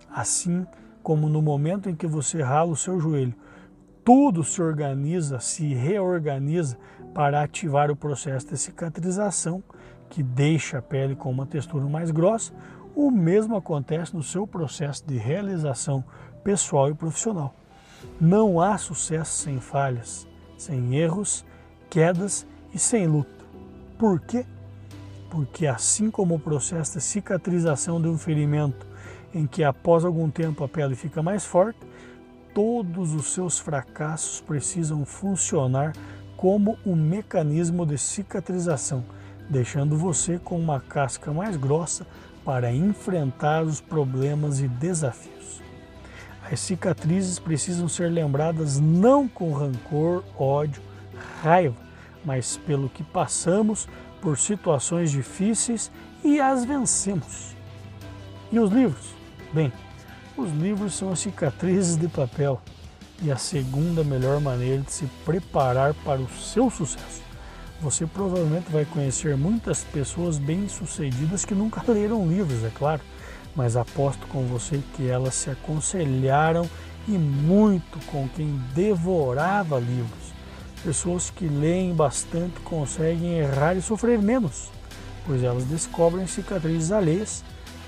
Assim 0.10 0.66
como 1.04 1.30
no 1.30 1.42
momento 1.42 1.90
em 1.90 1.96
que 1.96 2.08
você 2.08 2.42
rala 2.42 2.72
o 2.72 2.76
seu 2.76 3.00
joelho, 3.00 3.34
tudo 4.04 4.44
se 4.44 4.62
organiza, 4.62 5.40
se 5.40 5.74
reorganiza 5.74 6.78
para 7.14 7.42
ativar 7.42 7.90
o 7.90 7.96
processo 7.96 8.48
de 8.48 8.58
cicatrização, 8.58 9.64
que 10.10 10.22
deixa 10.22 10.78
a 10.78 10.82
pele 10.82 11.16
com 11.16 11.30
uma 11.30 11.46
textura 11.46 11.86
mais 11.86 12.12
grossa, 12.12 12.54
o 12.96 13.12
mesmo 13.12 13.56
acontece 13.56 14.16
no 14.16 14.24
seu 14.24 14.48
processo 14.48 15.06
de 15.06 15.18
realização 15.18 16.04
pessoal 16.44 16.90
e 16.90 16.94
profissional. 16.94 17.54
Não 18.22 18.62
há 18.62 18.78
sucesso 18.78 19.44
sem 19.44 19.60
falhas, 19.60 20.28
sem 20.58 20.96
erros, 20.96 21.46
quedas 21.90 22.48
e 22.74 22.80
sem 22.80 23.08
luta. 23.08 23.46
Por 23.98 24.20
quê? 24.20 24.46
Porque 25.36 25.68
assim 25.68 26.10
como 26.10 26.36
o 26.36 26.40
processo 26.40 26.98
de 26.98 27.04
cicatrização 27.04 28.02
de 28.02 28.08
um 28.08 28.18
ferimento, 28.18 28.88
em 29.34 29.46
que 29.46 29.66
após 29.66 30.06
algum 30.06 30.30
tempo 30.30 30.64
a 30.64 30.68
pele 30.70 30.96
fica 30.96 31.22
mais 31.22 31.44
forte, 31.44 31.78
todos 32.54 33.14
os 33.14 33.34
seus 33.34 33.60
fracassos 33.60 34.40
precisam 34.40 35.04
funcionar 35.04 35.92
como 36.38 36.80
um 36.86 36.96
mecanismo 36.96 37.86
de 37.86 37.98
cicatrização, 37.98 39.04
deixando 39.50 39.98
você 39.98 40.40
com 40.40 40.58
uma 40.58 40.80
casca 40.80 41.34
mais 41.34 41.58
grossa 41.58 42.08
para 42.46 42.72
enfrentar 42.72 43.62
os 43.66 43.82
problemas 43.82 44.62
e 44.62 44.70
desafios. 44.70 45.62
As 46.50 46.62
cicatrizes 46.62 47.40
precisam 47.40 47.90
ser 47.90 48.10
lembradas 48.10 48.80
não 48.80 49.28
com 49.28 49.52
rancor, 49.52 50.24
ódio, 50.40 50.82
raiva, 51.42 51.76
mas 52.24 52.56
pelo 52.56 52.88
que 52.88 53.04
passamos 53.04 53.86
por 54.26 54.40
situações 54.40 55.12
difíceis 55.12 55.92
e 56.24 56.42
as 56.42 56.66
vencemos. 56.66 57.56
E 58.52 58.58
os 58.60 58.72
livros? 58.72 59.14
Bem, 59.54 59.72
os 60.36 60.52
livros 60.52 60.96
são 60.96 61.12
as 61.12 61.20
cicatrizes 61.20 61.96
de 61.96 62.08
papel 62.08 62.60
e 63.22 63.32
a 63.32 63.38
segunda 63.38 64.04
melhor 64.04 64.42
maneira 64.42 64.82
de 64.82 64.92
se 64.92 65.06
preparar 65.24 65.94
para 66.04 66.20
o 66.20 66.28
seu 66.28 66.72
sucesso. 66.72 67.22
Você 67.80 68.08
provavelmente 68.08 68.72
vai 68.72 68.84
conhecer 68.84 69.38
muitas 69.38 69.84
pessoas 69.84 70.40
bem-sucedidas 70.40 71.46
que 71.46 71.54
nunca 71.54 71.84
leram 71.94 72.28
livros, 72.28 72.64
é 72.64 72.72
claro, 72.72 73.04
mas 73.56 73.78
aposto 73.78 74.26
com 74.26 74.48
você 74.48 74.82
que 74.96 75.08
elas 75.08 75.36
se 75.36 75.52
aconselharam 75.52 76.68
e 77.08 77.12
muito 77.12 78.04
com 78.08 78.28
quem 78.30 78.60
devorava 78.74 79.80
livros. 79.80 80.35
Pessoas 80.86 81.32
que 81.32 81.48
leem 81.48 81.96
bastante 81.96 82.60
conseguem 82.60 83.40
errar 83.40 83.76
e 83.76 83.82
sofrer 83.82 84.22
menos, 84.22 84.70
pois 85.26 85.44
elas 85.44 85.64
descobrem 85.64 86.28
cicatrizes 86.28 86.92
alheias, 86.92 87.44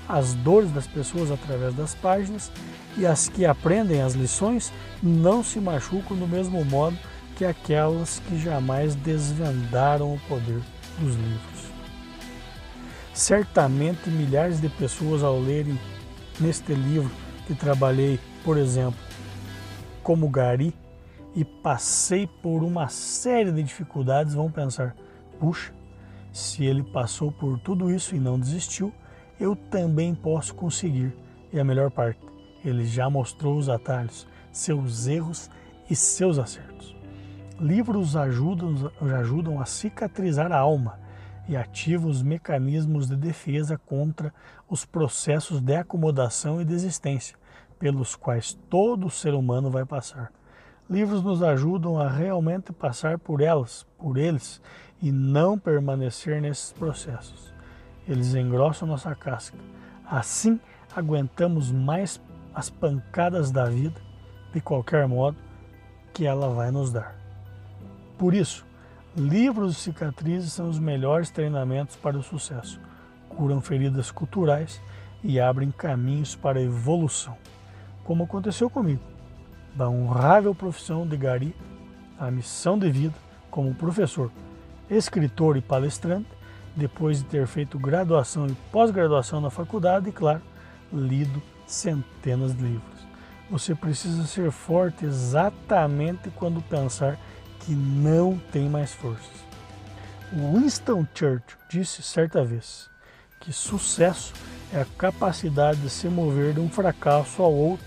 as 0.08 0.34
dores 0.34 0.72
das 0.72 0.88
pessoas 0.88 1.30
através 1.30 1.72
das 1.74 1.94
páginas 1.94 2.50
e 2.96 3.06
as 3.06 3.28
que 3.28 3.46
aprendem 3.46 4.02
as 4.02 4.14
lições 4.14 4.72
não 5.00 5.44
se 5.44 5.60
machucam 5.60 6.16
do 6.16 6.26
mesmo 6.26 6.64
modo 6.64 6.98
que 7.36 7.44
aquelas 7.44 8.20
que 8.26 8.36
jamais 8.36 8.96
desvendaram 8.96 10.14
o 10.14 10.20
poder 10.26 10.60
dos 10.98 11.14
livros. 11.14 11.68
Certamente 13.14 14.10
milhares 14.10 14.60
de 14.60 14.68
pessoas 14.68 15.22
ao 15.22 15.38
lerem 15.40 15.78
neste 16.40 16.74
livro 16.74 17.12
que 17.46 17.54
trabalhei, 17.54 18.18
por 18.42 18.58
exemplo, 18.58 18.98
como 20.02 20.28
Gari 20.28 20.74
e 21.34 21.44
passei 21.44 22.26
por 22.26 22.62
uma 22.62 22.88
série 22.88 23.52
de 23.52 23.62
dificuldades, 23.62 24.34
vão 24.34 24.50
pensar: 24.50 24.96
puxa, 25.38 25.72
se 26.32 26.64
ele 26.64 26.82
passou 26.82 27.32
por 27.32 27.58
tudo 27.58 27.90
isso 27.90 28.14
e 28.14 28.20
não 28.20 28.38
desistiu, 28.38 28.92
eu 29.38 29.54
também 29.54 30.14
posso 30.14 30.54
conseguir. 30.54 31.14
E 31.52 31.58
a 31.58 31.64
melhor 31.64 31.90
parte, 31.90 32.20
ele 32.64 32.84
já 32.84 33.08
mostrou 33.08 33.56
os 33.56 33.68
atalhos, 33.68 34.26
seus 34.52 35.06
erros 35.06 35.50
e 35.88 35.96
seus 35.96 36.38
acertos. 36.38 36.96
Livros 37.58 38.14
ajudam, 38.16 38.92
ajudam 39.18 39.60
a 39.60 39.64
cicatrizar 39.64 40.52
a 40.52 40.58
alma 40.58 40.98
e 41.48 41.56
ativam 41.56 42.10
os 42.10 42.22
mecanismos 42.22 43.08
de 43.08 43.16
defesa 43.16 43.78
contra 43.78 44.32
os 44.68 44.84
processos 44.84 45.60
de 45.60 45.74
acomodação 45.74 46.60
e 46.60 46.64
desistência 46.64 47.36
pelos 47.78 48.14
quais 48.14 48.54
todo 48.68 49.08
ser 49.08 49.34
humano 49.34 49.70
vai 49.70 49.84
passar. 49.84 50.30
Livros 50.90 51.22
nos 51.22 51.42
ajudam 51.42 52.00
a 52.00 52.08
realmente 52.08 52.72
passar 52.72 53.18
por 53.18 53.42
elas, 53.42 53.86
por 53.98 54.16
eles, 54.16 54.58
e 55.02 55.12
não 55.12 55.58
permanecer 55.58 56.40
nesses 56.40 56.72
processos. 56.72 57.52
Eles 58.08 58.34
engrossam 58.34 58.88
nossa 58.88 59.14
casca. 59.14 59.58
Assim, 60.10 60.58
aguentamos 60.96 61.70
mais 61.70 62.18
as 62.54 62.70
pancadas 62.70 63.50
da 63.50 63.66
vida, 63.66 64.00
de 64.50 64.62
qualquer 64.62 65.06
modo, 65.06 65.36
que 66.14 66.24
ela 66.24 66.48
vai 66.48 66.70
nos 66.70 66.90
dar. 66.90 67.14
Por 68.16 68.32
isso, 68.32 68.64
livros 69.14 69.76
e 69.76 69.80
cicatrizes 69.80 70.54
são 70.54 70.70
os 70.70 70.78
melhores 70.78 71.30
treinamentos 71.30 71.96
para 71.96 72.16
o 72.16 72.22
sucesso. 72.22 72.80
Curam 73.28 73.60
feridas 73.60 74.10
culturais 74.10 74.80
e 75.22 75.38
abrem 75.38 75.70
caminhos 75.70 76.34
para 76.34 76.58
a 76.58 76.62
evolução, 76.62 77.36
como 78.04 78.24
aconteceu 78.24 78.70
comigo. 78.70 79.17
Da 79.74 79.88
honrável 79.88 80.54
profissão 80.54 81.06
de 81.06 81.16
Gari, 81.16 81.54
a 82.18 82.30
missão 82.30 82.78
de 82.78 82.90
vida 82.90 83.14
como 83.50 83.74
professor, 83.74 84.30
escritor 84.90 85.56
e 85.56 85.60
palestrante, 85.60 86.28
depois 86.74 87.18
de 87.18 87.24
ter 87.24 87.46
feito 87.46 87.78
graduação 87.78 88.46
e 88.46 88.54
pós-graduação 88.72 89.40
na 89.40 89.50
faculdade 89.50 90.08
e, 90.08 90.12
claro, 90.12 90.42
lido 90.92 91.42
centenas 91.66 92.56
de 92.56 92.62
livros. 92.62 92.98
Você 93.50 93.74
precisa 93.74 94.26
ser 94.26 94.50
forte 94.50 95.04
exatamente 95.04 96.30
quando 96.30 96.62
pensar 96.62 97.18
que 97.60 97.72
não 97.72 98.38
tem 98.52 98.68
mais 98.68 98.92
forças. 98.92 99.48
Winston 100.32 101.06
Churchill 101.14 101.58
disse 101.70 102.02
certa 102.02 102.44
vez 102.44 102.90
que 103.40 103.52
sucesso 103.52 104.34
é 104.72 104.82
a 104.82 104.84
capacidade 104.84 105.80
de 105.80 105.88
se 105.88 106.08
mover 106.08 106.52
de 106.52 106.60
um 106.60 106.68
fracasso 106.68 107.42
ao 107.42 107.52
outro 107.52 107.86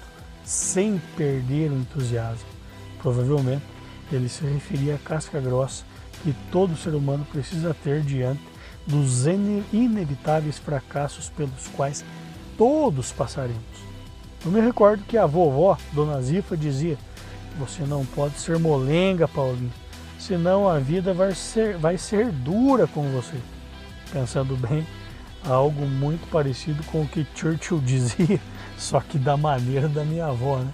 sem 0.51 1.01
perder 1.15 1.71
o 1.71 1.77
entusiasmo. 1.77 2.45
Provavelmente 3.01 3.63
ele 4.11 4.27
se 4.27 4.43
referia 4.43 4.95
à 4.95 4.97
casca 4.97 5.39
grossa 5.39 5.85
que 6.21 6.35
todo 6.51 6.75
ser 6.75 6.93
humano 6.93 7.25
precisa 7.31 7.73
ter 7.73 8.01
diante 8.01 8.41
dos 8.85 9.25
inevitáveis 9.71 10.57
fracassos 10.57 11.29
pelos 11.29 11.67
quais 11.69 12.03
todos 12.57 13.13
passaremos. 13.13 13.61
Eu 14.43 14.51
me 14.51 14.59
recordo 14.59 15.05
que 15.05 15.17
a 15.17 15.25
vovó, 15.25 15.77
Dona 15.93 16.21
Zifa, 16.21 16.57
dizia 16.57 16.97
você 17.57 17.83
não 17.83 18.05
pode 18.05 18.37
ser 18.37 18.59
molenga, 18.59 19.29
Paulinho, 19.29 19.71
senão 20.19 20.67
a 20.67 20.79
vida 20.79 21.13
vai 21.13 21.33
ser, 21.33 21.77
vai 21.77 21.97
ser 21.97 22.29
dura 22.29 22.87
com 22.87 23.03
você. 23.11 23.37
Pensando 24.11 24.57
bem, 24.57 24.85
algo 25.45 25.85
muito 25.85 26.29
parecido 26.29 26.83
com 26.83 27.03
o 27.03 27.07
que 27.07 27.25
Churchill 27.35 27.79
dizia, 27.85 28.39
só 28.81 28.99
que 28.99 29.19
da 29.19 29.37
maneira 29.37 29.87
da 29.87 30.03
minha 30.03 30.25
avó, 30.25 30.57
né? 30.57 30.73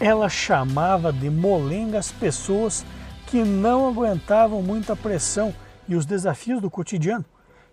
Ela 0.00 0.30
chamava 0.30 1.12
de 1.12 1.28
molenga 1.28 1.98
as 1.98 2.10
pessoas 2.10 2.86
que 3.26 3.44
não 3.44 3.86
aguentavam 3.86 4.62
muita 4.62 4.96
pressão 4.96 5.54
e 5.86 5.94
os 5.94 6.06
desafios 6.06 6.58
do 6.62 6.70
cotidiano, 6.70 7.24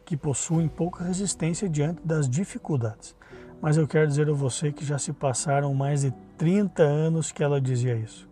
que 0.05 0.17
possuem 0.17 0.67
pouca 0.67 1.05
resistência 1.05 1.69
diante 1.69 2.05
das 2.05 2.29
dificuldades. 2.29 3.15
Mas 3.61 3.77
eu 3.77 3.87
quero 3.87 4.05
dizer 4.05 4.29
a 4.29 4.33
você 4.33 4.69
que 4.69 4.83
já 4.83 4.99
se 4.99 5.13
passaram 5.13 5.73
mais 5.73 6.01
de 6.01 6.11
30 6.37 6.83
anos 6.83 7.31
que 7.31 7.41
ela 7.41 7.61
dizia 7.61 7.95
isso. 7.95 8.27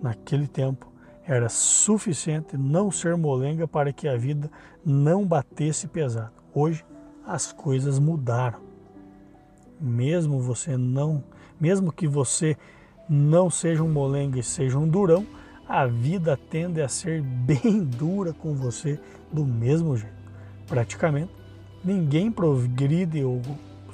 Naquele 0.00 0.48
tempo, 0.48 0.90
era 1.26 1.50
suficiente 1.50 2.56
não 2.56 2.90
ser 2.90 3.14
molenga 3.14 3.68
para 3.68 3.92
que 3.92 4.08
a 4.08 4.16
vida 4.16 4.50
não 4.84 5.24
batesse 5.26 5.86
pesado. 5.86 6.32
Hoje, 6.52 6.82
as 7.26 7.52
coisas 7.52 7.98
mudaram. 7.98 8.60
Mesmo 9.80 10.40
você 10.40 10.76
não, 10.76 11.24
mesmo 11.60 11.92
que 11.92 12.06
você 12.06 12.56
não 13.08 13.50
seja 13.50 13.82
um 13.82 13.88
molenga 13.88 14.38
e 14.38 14.42
seja 14.42 14.78
um 14.78 14.88
durão, 14.88 15.26
a 15.68 15.86
vida 15.86 16.38
tende 16.50 16.80
a 16.80 16.88
ser 16.88 17.22
bem 17.22 17.82
dura 17.84 18.32
com 18.32 18.54
você 18.54 19.00
do 19.32 19.44
mesmo 19.44 19.96
jeito. 19.96 20.14
Praticamente, 20.66 21.32
ninguém 21.84 22.30
progride 22.30 23.22
ou 23.24 23.40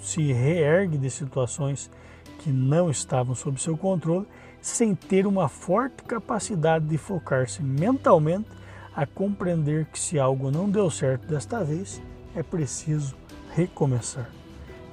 se 0.01 0.33
reergue 0.33 0.97
de 0.97 1.11
situações 1.11 1.91
que 2.39 2.51
não 2.51 2.91
estavam 2.91 3.35
sob 3.35 3.61
seu 3.61 3.77
controle, 3.77 4.27
sem 4.61 4.95
ter 4.95 5.27
uma 5.27 5.49
forte 5.49 6.03
capacidade 6.03 6.87
de 6.87 6.97
focar-se 6.97 7.63
mentalmente 7.63 8.49
a 8.95 9.07
compreender 9.07 9.87
que 9.87 9.99
se 9.99 10.19
algo 10.19 10.51
não 10.51 10.69
deu 10.69 10.91
certo 10.91 11.27
desta 11.27 11.63
vez, 11.63 12.01
é 12.35 12.43
preciso 12.43 13.17
recomeçar. 13.55 14.31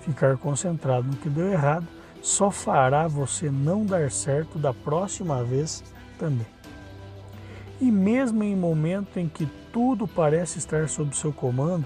Ficar 0.02 0.38
concentrado 0.38 1.08
no 1.08 1.16
que 1.18 1.30
deu 1.30 1.52
errado 1.52 1.88
só 2.22 2.50
fará 2.52 3.08
você 3.08 3.50
não 3.50 3.86
dar 3.86 4.12
certo 4.12 4.58
da 4.58 4.74
próxima 4.74 5.44
vez 5.44 5.84
também. 6.18 6.48
E 7.80 7.92
mesmo 7.92 8.44
em 8.44 8.56
momento 8.56 9.18
em 9.18 9.28
que 9.28 9.46
tudo 9.72 10.08
parece 10.08 10.58
estar 10.58 10.90
sob 10.90 11.16
seu 11.16 11.32
comando, 11.32 11.86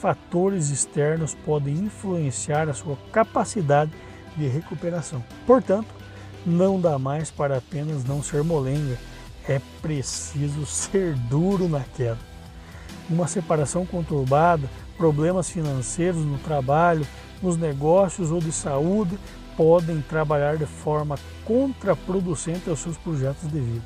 fatores 0.00 0.70
externos 0.70 1.34
podem 1.34 1.74
influenciar 1.74 2.68
a 2.68 2.74
sua 2.74 2.96
capacidade 3.12 3.90
de 4.36 4.46
recuperação. 4.46 5.24
Portanto, 5.46 5.88
não 6.44 6.80
dá 6.80 6.98
mais 6.98 7.30
para 7.30 7.58
apenas 7.58 8.04
não 8.04 8.22
ser 8.22 8.42
molenga, 8.42 8.98
é 9.48 9.60
preciso 9.80 10.64
ser 10.66 11.14
duro 11.14 11.68
na 11.68 11.80
queda. 11.80 12.18
Uma 13.08 13.26
separação 13.26 13.84
conturbada, 13.84 14.68
problemas 15.00 15.48
financeiros 15.48 16.26
no 16.26 16.36
trabalho, 16.36 17.06
nos 17.42 17.56
negócios 17.56 18.30
ou 18.30 18.38
de 18.38 18.52
saúde 18.52 19.18
podem 19.56 20.02
trabalhar 20.02 20.58
de 20.58 20.66
forma 20.66 21.18
contraproducente 21.42 22.68
aos 22.68 22.80
seus 22.80 22.98
projetos 22.98 23.50
de 23.50 23.58
vida, 23.58 23.84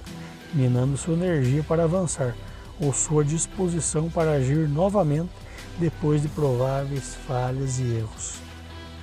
minando 0.52 0.96
sua 0.96 1.14
energia 1.14 1.62
para 1.62 1.84
avançar 1.84 2.34
ou 2.80 2.92
sua 2.92 3.24
disposição 3.24 4.10
para 4.10 4.32
agir 4.32 4.68
novamente 4.68 5.30
depois 5.78 6.20
de 6.20 6.26
prováveis 6.26 7.14
falhas 7.28 7.78
e 7.78 7.84
erros. 7.94 8.34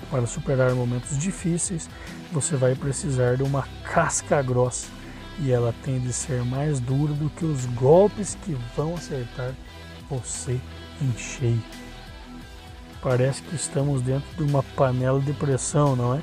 Para 0.10 0.28
superar 0.28 0.74
momentos 0.74 1.18
difíceis, 1.18 1.90
você 2.30 2.58
vai 2.58 2.76
precisar 2.76 3.38
de 3.38 3.44
uma 3.44 3.66
casca 3.86 4.42
grossa 4.42 4.88
e 5.40 5.50
ela 5.50 5.74
tem 5.86 5.98
de 5.98 6.12
ser 6.12 6.44
mais 6.44 6.82
dura 6.82 7.14
do 7.14 7.30
que 7.30 7.46
os 7.46 7.66
golpes 7.68 8.38
que 8.44 8.58
vão 8.76 8.96
acertar 8.96 9.54
você 10.10 10.60
em 11.02 11.18
cheio. 11.18 11.64
Parece 13.02 13.42
que 13.42 13.56
estamos 13.56 14.02
dentro 14.02 14.28
de 14.38 14.44
uma 14.44 14.62
panela 14.62 15.20
de 15.20 15.34
pressão, 15.34 15.96
não 15.96 16.16
é? 16.16 16.22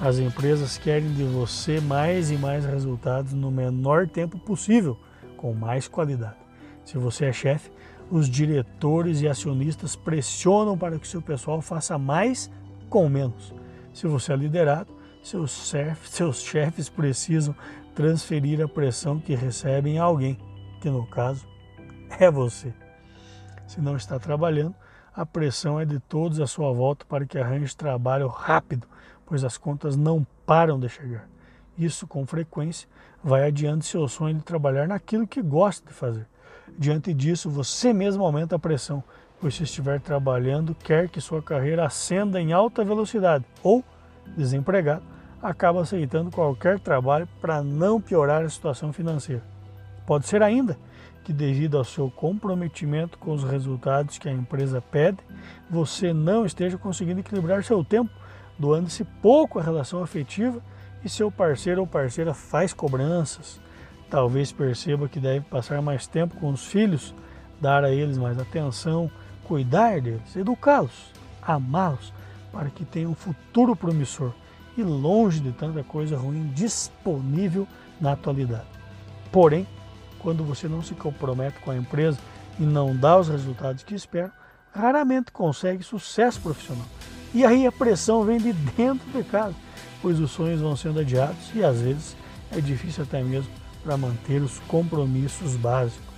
As 0.00 0.18
empresas 0.18 0.78
querem 0.78 1.12
de 1.12 1.24
você 1.24 1.80
mais 1.80 2.30
e 2.30 2.36
mais 2.36 2.64
resultados 2.64 3.32
no 3.32 3.50
menor 3.50 4.08
tempo 4.08 4.38
possível, 4.38 4.98
com 5.36 5.52
mais 5.52 5.88
qualidade. 5.88 6.36
Se 6.84 6.96
você 6.96 7.26
é 7.26 7.32
chefe, 7.32 7.70
os 8.10 8.28
diretores 8.28 9.20
e 9.20 9.28
acionistas 9.28 9.96
pressionam 9.96 10.76
para 10.76 10.98
que 10.98 11.08
seu 11.08 11.20
pessoal 11.20 11.60
faça 11.60 11.98
mais 11.98 12.50
com 12.88 13.08
menos. 13.08 13.54
Se 13.92 14.06
você 14.06 14.32
é 14.32 14.36
liderado, 14.36 14.94
seus 15.22 15.68
chefes, 15.68 16.10
seus 16.10 16.40
chefes 16.40 16.88
precisam 16.88 17.54
transferir 17.94 18.62
a 18.62 18.68
pressão 18.68 19.18
que 19.18 19.34
recebem 19.34 19.98
a 19.98 20.04
alguém, 20.04 20.38
que 20.80 20.88
no 20.88 21.06
caso 21.06 21.46
é 22.18 22.30
você. 22.30 22.72
Se 23.66 23.80
não 23.80 23.96
está 23.96 24.18
trabalhando, 24.18 24.74
a 25.16 25.24
pressão 25.24 25.80
é 25.80 25.86
de 25.86 25.98
todos 25.98 26.40
à 26.40 26.46
sua 26.46 26.70
volta 26.72 27.06
para 27.08 27.24
que 27.24 27.38
arranje 27.38 27.74
trabalho 27.74 28.28
rápido, 28.28 28.86
pois 29.24 29.42
as 29.42 29.56
contas 29.56 29.96
não 29.96 30.26
param 30.44 30.78
de 30.78 30.90
chegar. 30.90 31.26
Isso, 31.78 32.06
com 32.06 32.26
frequência, 32.26 32.86
vai 33.24 33.46
adiante 33.46 33.86
seu 33.86 34.06
sonho 34.08 34.34
de 34.34 34.42
trabalhar 34.42 34.86
naquilo 34.86 35.26
que 35.26 35.40
gosta 35.40 35.88
de 35.88 35.94
fazer. 35.94 36.26
Diante 36.78 37.14
disso, 37.14 37.48
você 37.48 37.94
mesmo 37.94 38.24
aumenta 38.24 38.56
a 38.56 38.58
pressão, 38.58 39.02
pois 39.40 39.54
se 39.54 39.62
estiver 39.62 40.00
trabalhando, 40.00 40.74
quer 40.74 41.08
que 41.08 41.20
sua 41.20 41.42
carreira 41.42 41.86
ascenda 41.86 42.38
em 42.38 42.52
alta 42.52 42.84
velocidade 42.84 43.44
ou, 43.62 43.82
desempregado, 44.36 45.02
acaba 45.42 45.80
aceitando 45.80 46.30
qualquer 46.30 46.78
trabalho 46.78 47.26
para 47.40 47.62
não 47.62 48.00
piorar 48.00 48.44
a 48.44 48.50
situação 48.50 48.92
financeira. 48.92 49.42
Pode 50.06 50.26
ser 50.26 50.42
ainda 50.42 50.76
que, 51.26 51.32
devido 51.32 51.76
ao 51.76 51.84
seu 51.84 52.08
comprometimento 52.08 53.18
com 53.18 53.34
os 53.34 53.42
resultados 53.42 54.16
que 54.16 54.28
a 54.28 54.32
empresa 54.32 54.80
pede, 54.80 55.18
você 55.68 56.12
não 56.12 56.46
esteja 56.46 56.78
conseguindo 56.78 57.20
equilibrar 57.20 57.64
seu 57.64 57.84
tempo, 57.84 58.10
doando-se 58.56 59.04
pouco 59.20 59.58
à 59.58 59.62
relação 59.62 60.02
afetiva 60.02 60.62
e 61.04 61.08
seu 61.08 61.30
parceiro 61.30 61.80
ou 61.80 61.86
parceira 61.86 62.32
faz 62.32 62.72
cobranças, 62.72 63.60
Talvez 64.08 64.52
perceba 64.52 65.08
que 65.08 65.18
deve 65.18 65.44
passar 65.46 65.82
mais 65.82 66.06
tempo 66.06 66.36
com 66.36 66.50
os 66.50 66.66
filhos, 66.66 67.14
dar 67.60 67.84
a 67.84 67.90
eles 67.90 68.16
mais 68.16 68.38
atenção, 68.38 69.10
cuidar 69.44 70.00
deles, 70.00 70.36
educá-los, 70.36 71.12
amá-los, 71.42 72.12
para 72.52 72.70
que 72.70 72.84
tenham 72.84 73.10
um 73.10 73.14
futuro 73.14 73.74
promissor 73.74 74.32
e 74.76 74.82
longe 74.82 75.40
de 75.40 75.52
tanta 75.52 75.82
coisa 75.82 76.16
ruim 76.16 76.52
disponível 76.54 77.66
na 78.00 78.12
atualidade. 78.12 78.66
Porém, 79.32 79.66
quando 80.26 80.42
você 80.42 80.66
não 80.66 80.82
se 80.82 80.92
compromete 80.92 81.60
com 81.60 81.70
a 81.70 81.76
empresa 81.76 82.18
e 82.58 82.64
não 82.64 82.96
dá 82.96 83.16
os 83.16 83.28
resultados 83.28 83.84
que 83.84 83.94
espera, 83.94 84.32
raramente 84.74 85.30
consegue 85.30 85.84
sucesso 85.84 86.40
profissional. 86.40 86.84
E 87.32 87.44
aí 87.44 87.64
a 87.64 87.70
pressão 87.70 88.24
vem 88.24 88.38
de 88.38 88.52
dentro 88.52 89.08
de 89.12 89.22
casa, 89.22 89.54
pois 90.02 90.18
os 90.18 90.32
sonhos 90.32 90.60
vão 90.60 90.74
sendo 90.74 90.98
adiados 90.98 91.54
e 91.54 91.62
às 91.62 91.80
vezes 91.80 92.16
é 92.50 92.60
difícil 92.60 93.04
até 93.04 93.22
mesmo 93.22 93.52
para 93.84 93.96
manter 93.96 94.42
os 94.42 94.58
compromissos 94.66 95.54
básicos. 95.54 96.16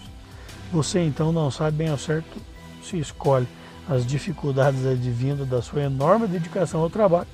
Você 0.73 1.01
então 1.01 1.31
não 1.31 1.51
sabe 1.51 1.77
bem 1.77 1.91
ao 1.91 1.99
certo 1.99 2.41
se 2.83 2.99
escolhe 2.99 3.47
as 3.87 4.07
dificuldades 4.07 4.87
advindas 4.87 5.47
da 5.47 5.61
sua 5.61 5.83
enorme 5.83 6.27
dedicação 6.27 6.81
ao 6.81 6.89
trabalho 6.89 7.29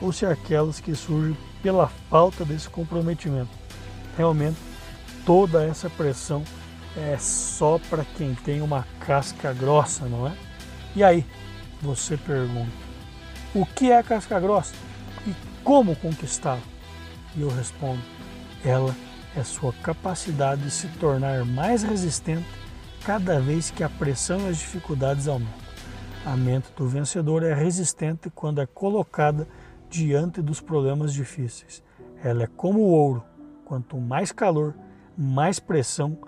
ou 0.00 0.12
se 0.12 0.26
aquelas 0.26 0.80
que 0.80 0.92
surgem 0.92 1.38
pela 1.62 1.86
falta 2.10 2.44
desse 2.44 2.68
comprometimento. 2.68 3.50
Realmente, 4.16 4.56
toda 5.26 5.64
essa 5.64 5.90
pressão 5.90 6.44
é 6.96 7.18
só 7.18 7.78
para 7.90 8.04
quem 8.16 8.34
tem 8.36 8.62
uma 8.62 8.86
casca 9.00 9.52
grossa, 9.52 10.06
não 10.06 10.28
é? 10.28 10.32
E 10.94 11.04
aí, 11.04 11.26
você 11.82 12.16
pergunta: 12.16 12.72
o 13.54 13.66
que 13.66 13.90
é 13.90 14.02
casca 14.02 14.40
grossa 14.40 14.74
e 15.26 15.34
como 15.62 15.94
conquistá-la? 15.96 16.62
E 17.36 17.42
eu 17.42 17.48
respondo: 17.48 18.00
ela 18.64 18.94
é 19.36 19.42
sua 19.42 19.72
capacidade 19.74 20.62
de 20.62 20.70
se 20.70 20.88
tornar 20.98 21.44
mais 21.44 21.82
resistente 21.82 22.46
cada 23.04 23.38
vez 23.38 23.70
que 23.70 23.84
a 23.84 23.88
pressão 23.88 24.40
e 24.40 24.48
as 24.48 24.56
dificuldades 24.56 25.28
aumentam. 25.28 25.66
A 26.24 26.36
mente 26.36 26.72
do 26.76 26.88
vencedor 26.88 27.42
é 27.42 27.54
resistente 27.54 28.30
quando 28.30 28.60
é 28.60 28.66
colocada 28.66 29.46
diante 29.90 30.40
dos 30.40 30.60
problemas 30.60 31.12
difíceis. 31.12 31.82
Ela 32.24 32.44
é 32.44 32.46
como 32.46 32.80
o 32.80 32.90
ouro: 32.90 33.22
quanto 33.64 33.98
mais 33.98 34.32
calor, 34.32 34.74
mais 35.16 35.58
pressão, 35.58 36.18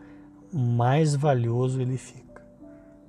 mais 0.53 1.15
valioso 1.15 1.81
ele 1.81 1.99
fica. 1.99 2.43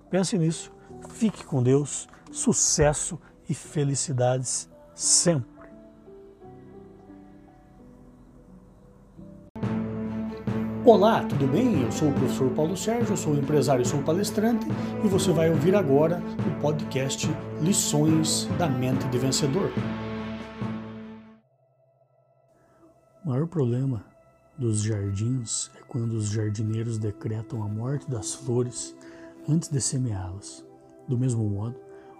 Pense 0.09 0.37
nisso, 0.37 0.71
fique 1.09 1.45
com 1.45 1.63
Deus, 1.63 2.07
sucesso 2.31 3.19
e 3.47 3.53
felicidades 3.53 4.69
sempre. 4.93 5.59
Olá, 10.85 11.23
tudo 11.23 11.45
bem? 11.45 11.83
Eu 11.83 11.91
sou 11.91 12.09
o 12.09 12.13
professor 12.13 12.49
Paulo 12.51 12.75
Sérgio, 12.75 13.15
sou 13.15 13.35
empresário 13.35 13.83
e 13.83 13.85
sou 13.85 14.01
palestrante 14.01 14.65
e 15.03 15.07
você 15.07 15.31
vai 15.31 15.49
ouvir 15.49 15.75
agora 15.75 16.21
o 16.47 16.61
podcast 16.61 17.29
Lições 17.61 18.45
da 18.57 18.67
Mente 18.67 19.07
de 19.09 19.19
Vencedor. 19.19 19.71
O 23.23 23.29
maior 23.29 23.45
problema 23.47 24.03
dos 24.59 24.81
jardins 24.81 25.71
é 25.73 25.79
quando 25.87 26.13
os 26.13 26.27
jardineiros 26.27 26.97
decretam 26.97 27.63
a 27.63 27.67
morte 27.67 28.09
das 28.11 28.33
flores 28.35 28.93
antes 29.47 29.69
de 29.69 29.79
semeá-las. 29.79 30.65
Do 31.07 31.17
mesmo 31.17 31.49
modo, 31.49 31.77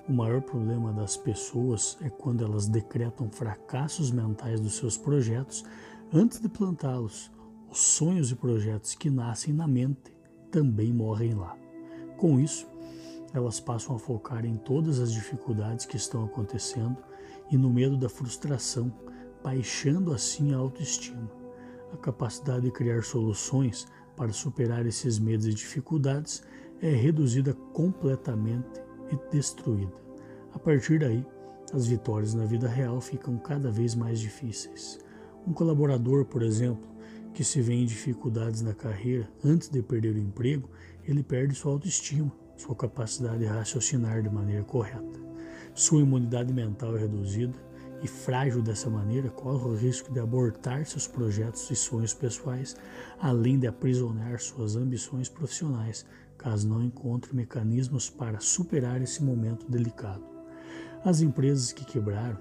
o 0.08 0.13
maior 0.13 0.41
problema 0.41 0.93
das 0.93 1.17
pessoas 1.17 1.97
é 2.02 2.10
quando 2.10 2.43
elas 2.43 2.65
decretam 2.65 3.30
fracassos 3.30 4.10
mentais 4.10 4.62
dos 4.62 4.78
seus 4.78 4.97
projetos 4.97 5.65
antes 6.13 6.39
de 6.39 6.47
plantá-los 6.47 7.30
os 7.69 7.80
sonhos 7.80 8.32
e 8.32 8.36
projetos 8.36 8.95
que 8.95 9.10
nascem 9.10 9.54
na 9.54 9.67
mente 9.67 10.15
também 10.49 10.93
morrem 10.93 11.36
lá. 11.36 11.56
Com 12.17 12.39
isso, 12.39 12.65
elas 13.34 13.60
passam 13.60 13.97
a 13.97 13.99
focar 13.99 14.45
em 14.45 14.56
todas 14.56 14.99
as 14.99 15.12
dificuldades 15.12 15.86
que 15.86 15.97
estão 15.97 16.23
acontecendo 16.23 16.97
e 17.52 17.58
no 17.58 17.69
medo 17.69 17.97
da 17.97 18.10
frustração, 18.10 18.91
baixando 19.43 20.13
assim 20.13 20.54
a 20.54 20.58
autoestima. 20.58 21.38
A 21.93 21.97
capacidade 21.97 22.62
de 22.62 22.71
criar 22.71 23.04
soluções 23.04 23.88
para 24.15 24.32
superar 24.32 24.86
esses 24.86 25.17
medos 25.17 25.47
e 25.47 25.54
dificuldades 25.54 26.43
é 26.82 26.89
reduzida 26.91 27.54
completamente 27.73 28.82
e 29.12 29.32
destruída. 29.32 29.93
A 30.54 30.60
partir 30.60 30.99
daí, 30.99 31.25
as 31.73 31.88
vitórias 31.88 32.34
na 32.34 32.45
vida 32.45 32.67
real 32.67 32.99
ficam 32.99 33.38
cada 33.38 33.71
vez 33.71 33.95
mais 33.95 34.19
difíceis. 34.19 34.99
Um 35.47 35.54
colaborador, 35.54 36.25
por 36.25 36.41
exemplo, 36.41 36.88
que 37.34 37.44
se 37.44 37.62
vê 37.62 37.73
em 37.73 37.85
dificuldades 37.85 38.62
na 38.62 38.73
carreira 38.73 39.29
antes 39.44 39.69
de 39.69 39.81
perder 39.81 40.15
o 40.15 40.19
emprego, 40.19 40.69
ele 41.04 41.23
perde 41.23 41.56
sua 41.56 41.71
autoestima, 41.71 42.31
sua 42.58 42.75
capacidade 42.75 43.40
de 43.40 43.46
raciocinar 43.46 44.21
de 44.21 44.29
maneira 44.29 44.63
correta. 44.63 45.19
Sua 45.73 46.02
imunidade 46.02 46.54
mental 46.54 46.98
é 46.98 47.02
reduzida 47.02 47.54
e, 48.02 48.08
frágil 48.08 48.62
dessa 48.62 48.89
maneira, 48.89 49.29
corre 49.29 49.67
o 49.67 49.75
risco 49.75 50.12
de 50.12 50.19
abortar 50.19 50.85
seus 50.85 51.08
projetos 51.08 51.69
e 51.69 51.75
sonhos 51.75 52.13
pessoais, 52.13 52.75
além 53.19 53.60
de 53.60 53.67
aprisionar 53.67 54.39
suas 54.39 54.75
ambições 54.75 55.29
profissionais, 55.29 56.06
caso 56.37 56.67
não 56.67 56.83
encontre 56.83 57.35
mecanismos 57.35 58.10
para 58.10 58.39
superar 58.39 59.02
esse 59.02 59.23
momento 59.23 59.69
delicado. 59.69 60.23
As 61.04 61.21
empresas 61.21 61.71
que 61.71 61.85
quebraram, 61.85 62.37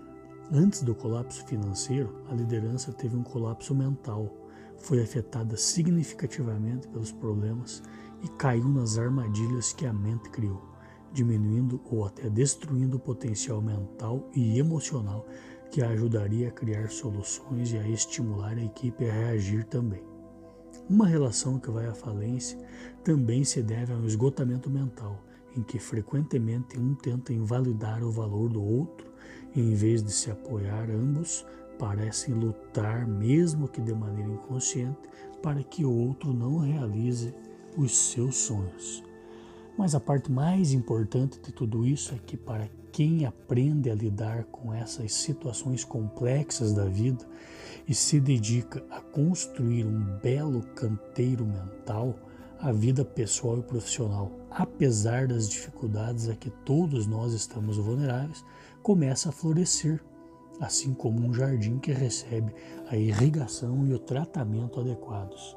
antes 0.53 0.83
do 0.83 0.95
colapso 0.95 1.45
financeiro, 1.47 2.15
a 2.31 2.35
liderança 2.35 2.93
teve 2.93 3.17
um 3.17 3.23
colapso 3.23 3.75
mental 3.75 4.33
foi 4.79 5.03
afetada 5.03 5.57
significativamente 5.57 6.89
pelos 6.89 7.13
problemas 7.13 7.83
e 8.23 8.29
caiu 8.29 8.69
nas 8.69 8.99
armadilhas 8.99 9.73
que 9.73 9.87
a 9.87 9.93
mente 9.93 10.31
criou, 10.31 10.63
diminuindo 11.13 11.81
ou 11.91 12.05
até 12.05 12.29
destruindo 12.29 12.97
o 12.97 13.01
potencial 13.01 13.61
mental 13.61 14.29
e 14.35 14.59
emocional 14.59 15.27
que 15.71 15.83
a 15.83 15.91
ajudaria 15.91 16.49
a 16.49 16.53
criar 16.53 16.91
soluções 16.91 17.73
e 17.73 17.79
a 17.79 17.89
estimular 17.89 18.57
a 18.57 18.65
equipe 18.65 19.09
a 19.09 19.13
reagir 19.13 19.65
também. 19.65 20.03
Uma 20.89 21.07
relação 21.07 21.59
que 21.59 21.71
vai 21.71 21.87
à 21.87 21.95
falência 21.95 22.59
também 23.05 23.45
se 23.45 23.63
deve 23.63 23.93
a 23.93 23.97
um 23.97 24.07
esgotamento 24.07 24.71
mental, 24.71 25.23
em 25.55 25.63
que 25.63 25.79
frequentemente 25.79 26.79
um 26.79 26.95
tenta 26.95 27.33
invalidar 27.33 28.03
o 28.03 28.11
valor 28.11 28.49
do 28.49 28.63
outro 28.63 29.07
e, 29.55 29.61
em 29.61 29.75
vez 29.75 30.03
de 30.03 30.13
se 30.13 30.31
apoiar, 30.31 30.91
ambos 30.91 31.45
parecem 31.79 32.35
lutar, 32.35 33.07
mesmo 33.07 33.69
que 33.69 33.81
de 33.81 33.95
maneira 33.95 34.33
inconsciente, 34.33 35.09
para 35.43 35.63
que 35.63 35.85
o 35.85 35.93
outro 35.93 36.33
não 36.33 36.59
realize 36.59 37.35
os 37.77 37.97
seus 37.97 38.37
sonhos. 38.37 39.08
Mas 39.79 39.95
a 39.95 40.01
parte 40.01 40.31
mais 40.33 40.73
importante 40.73 41.39
de 41.41 41.53
tudo 41.53 41.87
isso 41.87 42.13
é 42.13 42.19
que, 42.19 42.37
para 42.37 42.69
quem 42.91 43.25
aprende 43.25 43.89
a 43.89 43.95
lidar 43.95 44.43
com 44.47 44.75
essas 44.75 45.13
situações 45.13 45.85
complexas 45.85 46.73
da 46.73 46.87
vida 46.87 47.25
e 47.87 47.95
se 47.95 48.19
dedica 48.19 48.85
a 48.91 49.01
construir 49.01 49.87
um 49.87 50.19
belo 50.21 50.63
canteiro 50.75 51.47
mental, 51.47 52.19
a 52.59 52.73
vida 52.73 53.05
pessoal 53.05 53.59
e 53.59 53.63
profissional, 53.63 54.33
apesar 54.51 55.29
das 55.29 55.49
dificuldades 55.49 56.29
a 56.29 56.35
que 56.35 56.51
todos 56.51 57.07
nós 57.07 57.33
estamos 57.33 57.77
vulneráveis, 57.77 58.45
começa 58.83 59.29
a 59.29 59.33
florescer, 59.33 60.03
assim 60.61 60.93
como 60.93 61.25
um 61.25 61.33
jardim 61.33 61.79
que 61.79 61.93
recebe 61.93 62.53
a 62.89 62.97
irrigação 62.97 63.87
e 63.87 63.95
o 63.95 63.99
tratamento 64.01 64.81
adequados. 64.81 65.57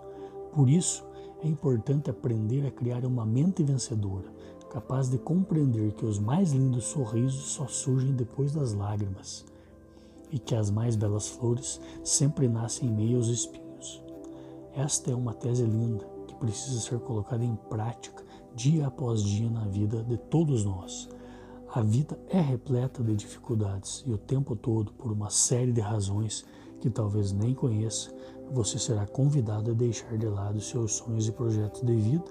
Por 0.53 0.69
isso, 0.69 1.03
é 1.43 1.47
importante 1.47 2.09
aprender 2.09 2.65
a 2.65 2.71
criar 2.71 3.03
uma 3.05 3.25
mente 3.25 3.63
vencedora, 3.63 4.31
capaz 4.69 5.09
de 5.09 5.17
compreender 5.17 5.91
que 5.93 6.05
os 6.05 6.19
mais 6.19 6.51
lindos 6.51 6.85
sorrisos 6.85 7.53
só 7.53 7.67
surgem 7.67 8.13
depois 8.13 8.53
das 8.53 8.73
lágrimas 8.73 9.45
e 10.31 10.39
que 10.39 10.55
as 10.55 10.69
mais 10.69 10.95
belas 10.95 11.27
flores 11.27 11.81
sempre 12.03 12.47
nascem 12.47 12.87
em 12.87 12.93
meio 12.93 13.17
aos 13.17 13.27
espinhos. 13.27 14.01
Esta 14.73 15.11
é 15.11 15.15
uma 15.15 15.33
tese 15.33 15.63
linda 15.63 16.07
que 16.27 16.35
precisa 16.35 16.79
ser 16.79 16.99
colocada 16.99 17.43
em 17.43 17.55
prática 17.69 18.23
dia 18.55 18.87
após 18.87 19.23
dia 19.23 19.49
na 19.49 19.65
vida 19.65 20.03
de 20.03 20.17
todos 20.17 20.63
nós. 20.63 21.09
A 21.73 21.81
vida 21.81 22.19
é 22.29 22.39
repleta 22.39 23.03
de 23.03 23.15
dificuldades 23.15 24.03
e 24.05 24.11
o 24.11 24.17
tempo 24.17 24.55
todo, 24.55 24.93
por 24.93 25.11
uma 25.11 25.29
série 25.29 25.71
de 25.71 25.81
razões 25.81 26.45
que 26.81 26.89
talvez 26.89 27.31
nem 27.31 27.53
conheça, 27.53 28.13
você 28.51 28.77
será 28.77 29.07
convidado 29.07 29.71
a 29.71 29.73
deixar 29.73 30.17
de 30.17 30.27
lado 30.27 30.59
seus 30.59 30.93
sonhos 30.93 31.27
e 31.27 31.31
projetos 31.31 31.81
de 31.81 31.95
vida 31.95 32.25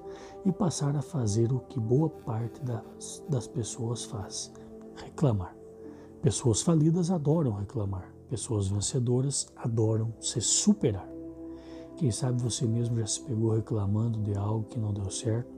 e 0.45 0.53
passar 0.53 0.95
a 0.95 1.03
fazer 1.03 1.53
o 1.53 1.61
que 1.61 1.81
boa 1.81 2.11
parte 2.11 2.63
das, 2.63 3.25
das 3.29 3.47
pessoas 3.47 4.05
faz: 4.05 4.53
reclamar. 4.95 5.57
Pessoas 6.21 6.61
falidas 6.61 7.11
adoram 7.11 7.53
reclamar, 7.53 8.13
pessoas 8.29 8.69
vencedoras 8.69 9.49
adoram 9.57 10.13
se 10.21 10.41
superar. 10.41 11.09
Quem 11.97 12.11
sabe 12.11 12.43
você 12.43 12.67
mesmo 12.67 12.99
já 12.99 13.07
se 13.07 13.23
pegou 13.23 13.55
reclamando 13.55 14.23
de 14.23 14.37
algo 14.37 14.69
que 14.69 14.79
não 14.79 14.93
deu 14.93 15.11
certo 15.11 15.51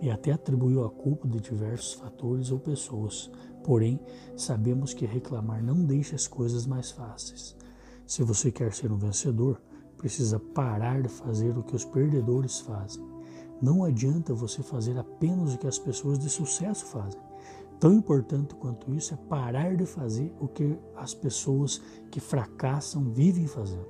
e 0.00 0.10
até 0.10 0.32
atribuiu 0.32 0.84
a 0.84 0.90
culpa 0.90 1.26
de 1.26 1.40
diversos 1.40 1.94
fatores 1.94 2.50
ou 2.50 2.58
pessoas. 2.58 3.30
Porém, 3.64 4.00
sabemos 4.36 4.94
que 4.94 5.06
reclamar 5.06 5.62
não 5.62 5.84
deixa 5.84 6.14
as 6.14 6.28
coisas 6.28 6.66
mais 6.66 6.90
fáceis. 6.92 7.56
Se 8.06 8.22
você 8.22 8.52
quer 8.52 8.72
ser 8.72 8.92
um 8.92 8.96
vencedor, 8.96 9.60
precisa 9.96 10.38
parar 10.38 11.02
de 11.02 11.08
fazer 11.08 11.56
o 11.56 11.62
que 11.62 11.74
os 11.74 11.84
perdedores 11.84 12.60
fazem. 12.60 13.04
Não 13.60 13.84
adianta 13.84 14.34
você 14.34 14.62
fazer 14.62 14.98
apenas 14.98 15.54
o 15.54 15.58
que 15.58 15.66
as 15.66 15.78
pessoas 15.78 16.18
de 16.18 16.28
sucesso 16.28 16.84
fazem. 16.86 17.20
Tão 17.80 17.92
importante 17.92 18.54
quanto 18.54 18.92
isso 18.94 19.14
é 19.14 19.16
parar 19.16 19.76
de 19.76 19.84
fazer 19.84 20.34
o 20.40 20.48
que 20.48 20.78
as 20.94 21.14
pessoas 21.14 21.80
que 22.10 22.20
fracassam 22.20 23.10
vivem 23.12 23.46
fazendo. 23.46 23.88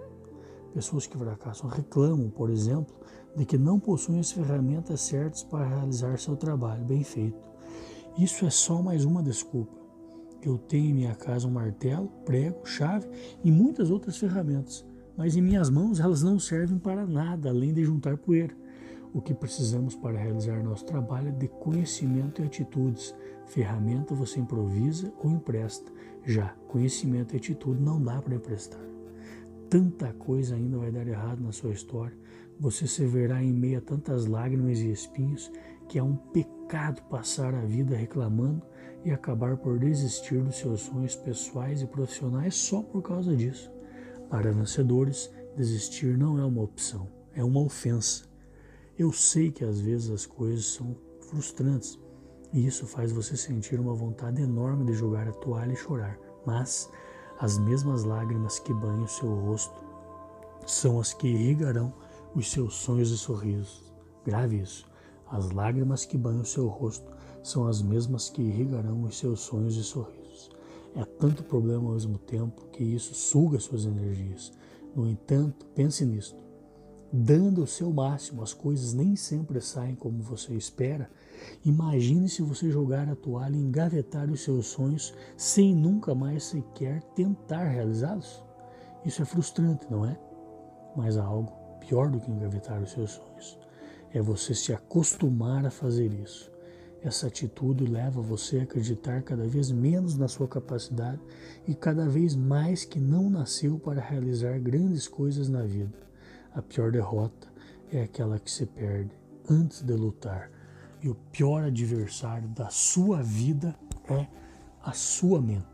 Pessoas 0.73 1.07
que 1.07 1.17
fracassam 1.17 1.69
reclamam, 1.69 2.29
por 2.29 2.51
exemplo, 2.51 2.95
de 3.37 3.45
que 3.45 3.57
não 3.57 3.79
possuem 3.79 4.21
as 4.21 4.33
ferramentas 4.33 5.01
certas 5.03 5.43
para 5.43 5.67
realizar 5.67 6.19
seu 6.19 6.37
trabalho 6.37 6.85
bem 6.85 7.05
feito. 7.05 7.39
Isso 8.19 8.45
é 8.45 8.51
só 8.51 8.83
mais 8.83 9.05
uma 9.05 9.23
desculpa. 9.23 9.77
Eu 10.43 10.59
tenho 10.59 10.91
em 10.91 10.95
minha 10.95 11.15
casa 11.15 11.47
um 11.47 11.51
martelo, 11.51 12.09
prego, 12.25 12.67
chave 12.67 13.09
e 13.43 13.51
muitas 13.51 13.91
outras 13.91 14.17
ferramentas 14.17 14.85
mas 15.17 15.37
em 15.37 15.43
minhas 15.43 15.71
mãos 15.71 16.01
elas 16.01 16.23
não 16.23 16.39
servem 16.39 16.79
para 16.79 17.07
nada 17.07 17.49
além 17.49 17.73
de 17.73 17.85
juntar 17.85 18.17
poeira. 18.17 18.55
O 19.13 19.21
que 19.21 19.33
precisamos 19.33 19.95
para 19.95 20.19
realizar 20.19 20.63
nosso 20.63 20.85
trabalho 20.85 21.29
é 21.29 21.33
de 21.33 21.49
conhecimento 21.49 22.43
e 22.43 22.45
atitudes. 22.45 23.15
Ferramenta 23.47 24.15
você 24.15 24.39
improvisa 24.39 25.11
ou 25.23 25.31
empresta. 25.31 25.91
Já 26.25 26.49
conhecimento 26.69 27.33
e 27.33 27.39
atitude 27.39 27.81
não 27.81 28.03
dá 28.03 28.21
para 28.21 28.35
emprestar. 28.35 28.81
Tanta 29.71 30.13
coisa 30.13 30.55
ainda 30.55 30.77
vai 30.77 30.91
dar 30.91 31.07
errado 31.07 31.41
na 31.41 31.51
sua 31.51 31.73
história. 31.73 32.17
Você 32.61 32.87
se 32.87 33.07
verá 33.07 33.43
em 33.43 33.53
meio 33.53 33.79
a 33.79 33.81
tantas 33.81 34.27
lágrimas 34.27 34.81
e 34.81 34.91
espinhos 34.91 35.51
que 35.89 35.99
é 35.99 36.03
um 36.03 36.17
pecado 36.17 37.01
passar 37.09 37.55
a 37.55 37.61
vida 37.61 37.97
reclamando 37.97 38.63
e 39.05 39.11
acabar 39.11 39.57
por 39.57 39.79
desistir 39.79 40.43
dos 40.43 40.57
seus 40.57 40.81
sonhos 40.81 41.15
pessoais 41.15 41.81
e 41.81 41.87
profissionais 41.87 42.55
só 42.55 42.83
por 42.83 43.03
causa 43.03 43.35
disso. 43.37 43.76
Para 44.29 44.53
vencedores, 44.53 45.31
desistir 45.57 46.19
não 46.19 46.39
é 46.39 46.45
uma 46.45 46.63
opção, 46.63 47.09
é 47.33 47.45
uma 47.45 47.61
ofensa. 47.61 48.25
Eu 48.99 49.13
sei 49.13 49.53
que 49.53 49.65
às 49.65 49.79
vezes 49.79 50.11
as 50.11 50.27
coisas 50.27 50.67
são 50.67 50.97
frustrantes 51.21 51.99
e 52.53 52.67
isso 52.67 52.87
faz 52.87 53.13
você 53.13 53.37
sentir 53.37 53.79
uma 53.79 53.95
vontade 53.95 54.43
enorme 54.43 54.85
de 54.85 54.95
jogar 54.95 55.29
a 55.29 55.33
toalha 55.33 55.73
e 55.73 55.77
chorar, 55.77 56.19
mas 56.45 56.91
as 57.39 57.59
mesmas 57.59 58.03
lágrimas 58.03 58.59
que 58.59 58.73
banham 58.73 59.07
seu 59.07 59.33
rosto 59.33 59.85
são 60.67 60.99
as 60.99 61.13
que 61.13 61.29
irrigarão 61.29 61.93
os 62.35 62.51
seus 62.51 62.75
sonhos 62.75 63.11
e 63.11 63.19
sorrisos. 63.19 63.93
Grave 64.25 64.61
isso. 64.61 64.87
As 65.31 65.51
lágrimas 65.51 66.05
que 66.05 66.17
banham 66.17 66.45
seu 66.45 66.67
rosto 66.67 67.11
são 67.43 67.67
as 67.69 67.81
mesmas 67.81 68.29
que 68.29 68.43
irrigarão 68.43 69.03
os 69.05 69.19
seus 69.19 69.41
sonhos 69.41 69.77
e 69.77 69.85
sorrisos. 69.85 70.26
É 70.97 71.05
tanto 71.05 71.45
problema 71.45 71.85
ao 71.85 71.93
mesmo 71.93 72.17
tempo 72.17 72.69
que 72.73 72.83
isso 72.83 73.15
suga 73.15 73.61
suas 73.61 73.85
energias. 73.85 74.51
No 74.95 75.07
entanto, 75.07 75.67
pense 75.75 76.07
nisto. 76.07 76.43
Dando 77.13 77.63
o 77.63 77.67
seu 77.67 77.93
máximo, 77.93 78.43
as 78.43 78.55
coisas 78.55 78.95
nem 78.95 79.15
sempre 79.15 79.61
saem 79.61 79.95
como 79.95 80.23
você 80.23 80.55
espera. 80.55 81.11
Imagine 81.67 82.31
se 82.31 82.41
você 82.41 82.71
jogar 82.71 83.11
a 83.11 83.15
toalha 83.15 83.57
e 83.57 83.61
engavetar 83.61 84.31
os 84.31 84.41
seus 84.41 84.69
sonhos 84.69 85.13
sem 85.37 85.75
nunca 85.75 86.15
mais 86.15 86.45
sequer 86.45 87.03
tentar 87.15 87.65
realizá-los. 87.65 88.43
Isso 89.05 89.21
é 89.21 89.27
frustrante, 89.27 89.87
não 89.91 90.07
é? 90.07 90.19
Mas 90.97 91.19
há 91.19 91.25
algo 91.25 91.53
pior 91.79 92.11
do 92.11 92.19
que 92.19 92.31
engavetar 92.31 92.83
os 92.83 92.91
seus 92.91 93.11
sonhos. 93.13 93.59
É 94.15 94.23
você 94.23 94.55
se 94.55 94.73
acostumar 94.73 95.67
a 95.67 95.71
fazer 95.71 96.11
isso. 96.15 96.51
Essa 97.03 97.29
atitude 97.29 97.85
leva 97.85 98.21
você 98.21 98.61
a 98.61 98.63
acreditar 98.63 99.23
cada 99.23 99.47
vez 99.47 99.71
menos 99.71 100.17
na 100.17 100.29
sua 100.29 100.49
capacidade 100.49 101.21
e 101.67 101.75
cada 101.75 102.09
vez 102.09 102.35
mais 102.35 102.85
que 102.85 102.99
não 102.99 103.31
nasceu 103.31 103.79
para 103.79 104.01
realizar 104.01 104.59
grandes 104.59 105.07
coisas 105.07 105.49
na 105.49 105.63
vida. 105.63 105.97
A 106.55 106.63
pior 106.63 106.91
derrota 106.91 107.49
é 107.93 108.03
aquela 108.03 108.39
que 108.39 108.51
se 108.51 108.67
perde 108.67 109.11
antes 109.49 109.83
de 109.83 109.93
lutar. 109.93 110.51
E 111.03 111.09
o 111.09 111.15
pior 111.15 111.65
adversário 111.65 112.49
da 112.49 112.71
sua 112.71 113.23
vida 113.23 113.77
é 114.09 114.27
a 114.83 114.93
sua 114.93 115.41
mente. 115.41 115.67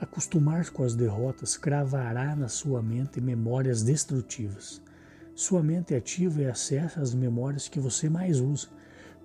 Acostumar 0.00 0.68
com 0.70 0.82
as 0.82 0.94
derrotas 0.94 1.56
cravará 1.56 2.36
na 2.36 2.48
sua 2.48 2.82
mente 2.82 3.20
memórias 3.20 3.82
destrutivas. 3.82 4.82
Sua 5.34 5.62
mente 5.62 5.94
ativa 5.94 6.42
e 6.42 6.46
acessa 6.46 7.00
as 7.00 7.14
memórias 7.14 7.68
que 7.68 7.80
você 7.80 8.08
mais 8.08 8.40
usa 8.40 8.68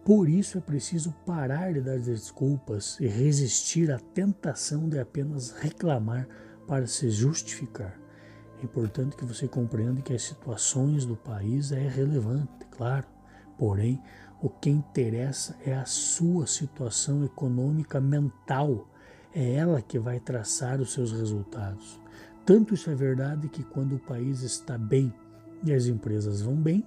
por 0.04 0.28
isso 0.28 0.58
é 0.58 0.62
preciso 0.62 1.14
parar 1.26 1.74
de 1.74 1.82
dar 1.82 2.00
desculpas 2.00 3.00
e 3.00 3.08
resistir 3.08 3.92
à 3.92 4.00
tentação 4.00 4.90
de 4.90 5.00
apenas 5.00 5.52
reclamar 5.52 6.28
para 6.68 6.88
se 6.88 7.10
justificar. 7.12 8.00
É 8.60 8.64
importante 8.64 9.16
que 9.16 9.26
você 9.26 9.48
compreenda 9.48 10.02
que 10.02 10.14
as 10.14 10.24
situações 10.24 11.06
do 11.06 11.16
país 11.16 11.72
é 11.72 11.88
relevante, 11.88 12.66
claro. 12.72 13.06
Porém, 13.58 14.02
o 14.42 14.50
que 14.50 14.72
interessa 14.72 15.56
é 15.64 15.74
a 15.76 15.86
sua 15.86 16.48
situação 16.48 17.24
econômica 17.24 18.02
mental. 18.02 18.88
É 19.34 19.54
ela 19.54 19.82
que 19.82 20.00
vai 20.00 20.20
traçar 20.20 20.82
os 20.82 20.94
seus 20.94 21.12
resultados. 21.12 22.00
Tanto 22.44 22.74
isso 22.74 22.90
é 22.90 22.96
verdade 22.96 23.48
que 23.50 23.64
quando 23.64 23.96
o 23.96 24.00
país 24.00 24.42
está 24.42 24.78
bem 24.78 25.14
e 25.64 25.72
as 25.72 25.86
empresas 25.86 26.42
vão 26.42 26.56
bem, 26.56 26.84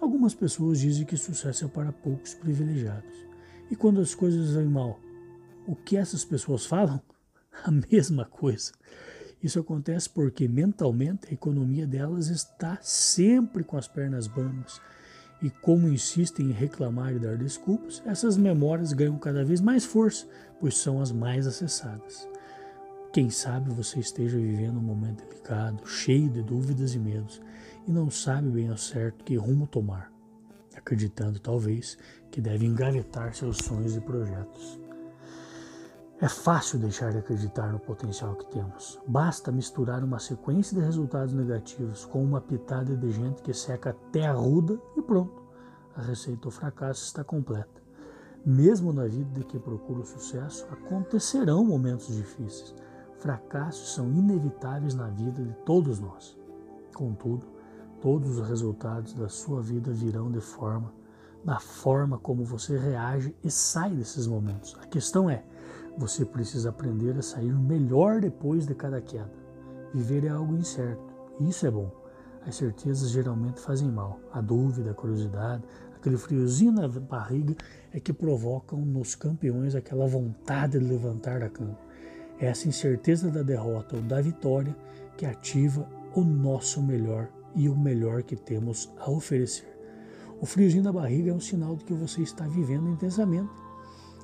Algumas 0.00 0.34
pessoas 0.34 0.78
dizem 0.78 1.04
que 1.04 1.16
sucesso 1.16 1.64
é 1.64 1.68
para 1.68 1.92
poucos 1.92 2.34
privilegiados. 2.34 3.26
E 3.70 3.76
quando 3.76 4.00
as 4.00 4.14
coisas 4.14 4.54
vão 4.54 4.66
mal, 4.66 5.00
o 5.66 5.74
que 5.74 5.96
essas 5.96 6.24
pessoas 6.24 6.64
falam? 6.64 7.00
A 7.64 7.70
mesma 7.70 8.24
coisa. 8.24 8.72
Isso 9.42 9.58
acontece 9.58 10.08
porque 10.08 10.48
mentalmente 10.48 11.28
a 11.28 11.32
economia 11.32 11.86
delas 11.86 12.28
está 12.28 12.78
sempre 12.82 13.62
com 13.62 13.76
as 13.76 13.86
pernas 13.86 14.26
bambas. 14.26 14.80
E 15.40 15.48
como 15.48 15.88
insistem 15.88 16.46
em 16.46 16.52
reclamar 16.52 17.14
e 17.14 17.18
dar 17.18 17.36
desculpas, 17.36 18.02
essas 18.04 18.36
memórias 18.36 18.92
ganham 18.92 19.16
cada 19.18 19.44
vez 19.44 19.60
mais 19.60 19.84
força, 19.84 20.26
pois 20.58 20.76
são 20.76 21.00
as 21.00 21.12
mais 21.12 21.46
acessadas. 21.46 22.28
Quem 23.12 23.30
sabe 23.30 23.70
você 23.70 24.00
esteja 24.00 24.36
vivendo 24.36 24.78
um 24.78 24.82
momento 24.82 25.24
delicado, 25.24 25.86
cheio 25.86 26.28
de 26.28 26.42
dúvidas 26.42 26.94
e 26.94 26.98
medos, 26.98 27.40
e 27.88 27.90
não 27.90 28.10
sabe 28.10 28.50
bem 28.50 28.68
ao 28.68 28.76
certo 28.76 29.24
que 29.24 29.34
rumo 29.36 29.66
tomar, 29.66 30.12
acreditando 30.76 31.40
talvez 31.40 31.96
que 32.30 32.38
deve 32.38 32.66
engavetar 32.66 33.34
seus 33.34 33.56
sonhos 33.56 33.96
e 33.96 34.00
projetos. 34.00 34.78
É 36.20 36.28
fácil 36.28 36.78
deixar 36.78 37.12
de 37.12 37.18
acreditar 37.18 37.72
no 37.72 37.78
potencial 37.78 38.34
que 38.36 38.50
temos. 38.50 39.00
Basta 39.06 39.50
misturar 39.50 40.04
uma 40.04 40.18
sequência 40.18 40.76
de 40.76 40.84
resultados 40.84 41.32
negativos 41.32 42.04
com 42.04 42.22
uma 42.22 42.42
pitada 42.42 42.94
de 42.94 43.10
gente 43.10 43.40
que 43.40 43.54
seca 43.54 43.90
até 43.90 44.26
a 44.26 44.32
ruda 44.32 44.78
e 44.94 45.00
pronto. 45.00 45.42
A 45.96 46.02
receita 46.02 46.42
do 46.42 46.50
fracasso 46.50 47.04
está 47.04 47.24
completa. 47.24 47.80
Mesmo 48.44 48.92
na 48.92 49.06
vida 49.06 49.30
de 49.40 49.46
que 49.46 49.58
procura 49.58 50.00
o 50.00 50.06
sucesso, 50.06 50.66
acontecerão 50.70 51.64
momentos 51.64 52.14
difíceis. 52.14 52.74
Fracassos 53.18 53.94
são 53.94 54.12
inevitáveis 54.12 54.94
na 54.94 55.08
vida 55.08 55.42
de 55.42 55.54
todos 55.64 55.98
nós. 55.98 56.36
Contudo, 56.94 57.57
todos 58.00 58.38
os 58.38 58.48
resultados 58.48 59.12
da 59.12 59.28
sua 59.28 59.60
vida 59.60 59.92
virão 59.92 60.30
de 60.30 60.40
forma, 60.40 60.92
da 61.44 61.58
forma 61.58 62.18
como 62.18 62.44
você 62.44 62.76
reage 62.78 63.34
e 63.42 63.50
sai 63.50 63.90
desses 63.90 64.26
momentos. 64.26 64.76
A 64.80 64.86
questão 64.86 65.28
é, 65.28 65.42
você 65.96 66.24
precisa 66.24 66.68
aprender 66.68 67.16
a 67.16 67.22
sair 67.22 67.52
melhor 67.52 68.20
depois 68.20 68.66
de 68.66 68.74
cada 68.74 69.00
queda. 69.00 69.32
Viver 69.92 70.24
é 70.24 70.28
algo 70.28 70.54
incerto, 70.54 71.02
e 71.40 71.48
isso 71.48 71.66
é 71.66 71.70
bom. 71.70 71.90
As 72.46 72.56
certezas 72.56 73.10
geralmente 73.10 73.60
fazem 73.60 73.90
mal. 73.90 74.20
A 74.32 74.40
dúvida, 74.40 74.92
a 74.92 74.94
curiosidade, 74.94 75.64
aquele 75.96 76.16
friozinho 76.16 76.72
na 76.72 76.88
barriga 76.88 77.56
é 77.92 77.98
que 77.98 78.12
provocam 78.12 78.80
nos 78.80 79.14
campeões 79.14 79.74
aquela 79.74 80.06
vontade 80.06 80.78
de 80.78 80.84
levantar 80.84 81.40
da 81.40 81.48
cama. 81.48 81.78
É 82.38 82.46
essa 82.46 82.68
incerteza 82.68 83.30
da 83.30 83.42
derrota 83.42 83.96
ou 83.96 84.02
da 84.02 84.20
vitória 84.20 84.74
que 85.16 85.26
ativa 85.26 85.86
o 86.14 86.22
nosso 86.22 86.80
melhor 86.80 87.28
e 87.58 87.68
o 87.68 87.76
melhor 87.76 88.22
que 88.22 88.36
temos 88.36 88.90
a 88.98 89.10
oferecer. 89.10 89.68
O 90.40 90.46
friozinho 90.46 90.84
da 90.84 90.92
barriga 90.92 91.30
é 91.30 91.34
um 91.34 91.40
sinal 91.40 91.76
de 91.76 91.84
que 91.84 91.92
você 91.92 92.22
está 92.22 92.46
vivendo 92.46 92.88
intensamente 92.88 93.50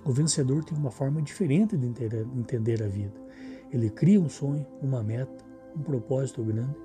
o 0.05 0.13
vencedor 0.13 0.63
tem 0.63 0.77
uma 0.77 0.91
forma 0.91 1.23
diferente 1.23 1.77
de 1.79 1.87
entender 1.87 2.83
a 2.83 2.87
vida. 2.87 3.15
Ele 3.73 3.89
cria 3.89 4.21
um 4.21 4.29
sonho, 4.29 4.67
uma 4.83 5.03
meta, 5.03 5.43
um 5.75 5.81
propósito 5.81 6.45
grande 6.45 6.77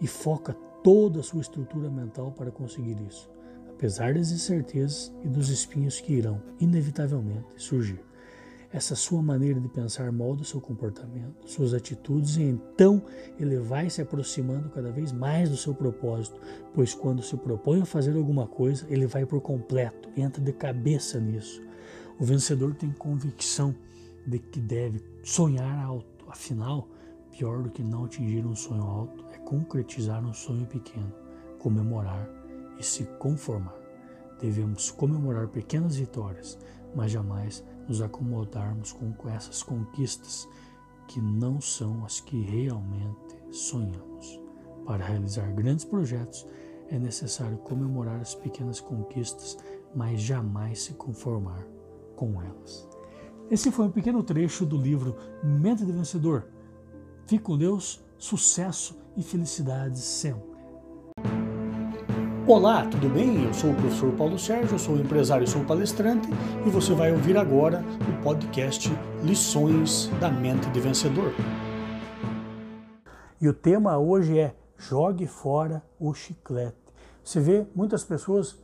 e 0.00 0.06
foca 0.06 0.52
toda 0.82 1.20
a 1.20 1.22
sua 1.22 1.40
estrutura 1.40 1.88
mental 1.88 2.32
para 2.32 2.50
conseguir 2.50 2.96
isso, 3.08 3.30
apesar 3.70 4.14
das 4.14 4.32
incertezas 4.32 5.14
e 5.22 5.28
dos 5.28 5.50
espinhos 5.50 6.00
que 6.00 6.14
irão, 6.14 6.42
inevitavelmente, 6.58 7.46
surgir. 7.56 8.00
Essa 8.74 8.96
sua 8.96 9.22
maneira 9.22 9.60
de 9.60 9.68
pensar 9.68 10.10
molda 10.10 10.42
seu 10.42 10.60
comportamento, 10.60 11.48
suas 11.48 11.72
atitudes, 11.72 12.36
e 12.38 12.42
então 12.42 13.00
ele 13.38 13.56
vai 13.56 13.88
se 13.88 14.02
aproximando 14.02 14.68
cada 14.68 14.90
vez 14.90 15.12
mais 15.12 15.48
do 15.48 15.56
seu 15.56 15.72
propósito, 15.72 16.40
pois 16.74 16.92
quando 16.92 17.22
se 17.22 17.36
propõe 17.36 17.82
a 17.82 17.84
fazer 17.84 18.16
alguma 18.16 18.48
coisa, 18.48 18.84
ele 18.90 19.06
vai 19.06 19.24
por 19.24 19.40
completo, 19.40 20.08
entra 20.16 20.42
de 20.42 20.52
cabeça 20.52 21.20
nisso. 21.20 21.62
O 22.18 22.24
vencedor 22.24 22.74
tem 22.74 22.90
convicção 22.90 23.72
de 24.26 24.40
que 24.40 24.58
deve 24.58 25.00
sonhar 25.22 25.78
alto. 25.78 26.24
Afinal, 26.26 26.88
pior 27.30 27.62
do 27.62 27.70
que 27.70 27.80
não 27.80 28.06
atingir 28.06 28.44
um 28.44 28.56
sonho 28.56 28.82
alto 28.82 29.24
é 29.32 29.38
concretizar 29.38 30.26
um 30.26 30.34
sonho 30.34 30.66
pequeno, 30.66 31.14
comemorar 31.60 32.28
e 32.76 32.82
se 32.82 33.04
conformar. 33.20 33.78
Devemos 34.40 34.90
comemorar 34.90 35.46
pequenas 35.46 35.94
vitórias, 35.94 36.58
mas 36.92 37.12
jamais 37.12 37.62
nos 37.88 38.00
acomodarmos 38.00 38.92
com 38.92 39.12
essas 39.28 39.62
conquistas 39.62 40.48
que 41.06 41.20
não 41.20 41.60
são 41.60 42.04
as 42.04 42.20
que 42.20 42.40
realmente 42.40 43.36
sonhamos. 43.50 44.40
Para 44.86 45.04
realizar 45.04 45.50
grandes 45.52 45.84
projetos, 45.84 46.46
é 46.88 46.98
necessário 46.98 47.56
comemorar 47.58 48.20
as 48.20 48.34
pequenas 48.34 48.80
conquistas, 48.80 49.56
mas 49.94 50.20
jamais 50.20 50.82
se 50.82 50.94
conformar 50.94 51.66
com 52.16 52.40
elas. 52.42 52.88
Esse 53.50 53.70
foi 53.70 53.86
um 53.86 53.90
pequeno 53.90 54.22
trecho 54.22 54.64
do 54.64 54.76
livro 54.76 55.16
Mente 55.42 55.84
de 55.84 55.92
Vencedor. 55.92 56.48
Fique 57.26 57.44
com 57.44 57.58
Deus, 57.58 58.02
sucesso 58.18 58.98
e 59.16 59.22
felicidades 59.22 60.00
sempre. 60.00 60.53
Olá, 62.46 62.84
tudo 62.84 63.08
bem? 63.08 63.42
Eu 63.42 63.54
sou 63.54 63.70
o 63.70 63.74
professor 63.74 64.12
Paulo 64.12 64.38
Sérgio, 64.38 64.78
sou 64.78 64.98
empresário 64.98 65.48
sou 65.48 65.64
palestrante 65.64 66.28
e 66.66 66.68
você 66.68 66.92
vai 66.92 67.10
ouvir 67.10 67.38
agora 67.38 67.82
o 68.06 68.22
podcast 68.22 68.92
Lições 69.22 70.10
da 70.20 70.28
Mente 70.28 70.68
de 70.68 70.78
Vencedor. 70.78 71.32
E 73.40 73.48
o 73.48 73.54
tema 73.54 73.96
hoje 73.96 74.38
é 74.38 74.54
Jogue 74.76 75.26
fora 75.26 75.82
o 75.98 76.12
chiclete. 76.12 76.76
Você 77.24 77.40
vê 77.40 77.66
muitas 77.74 78.04
pessoas 78.04 78.58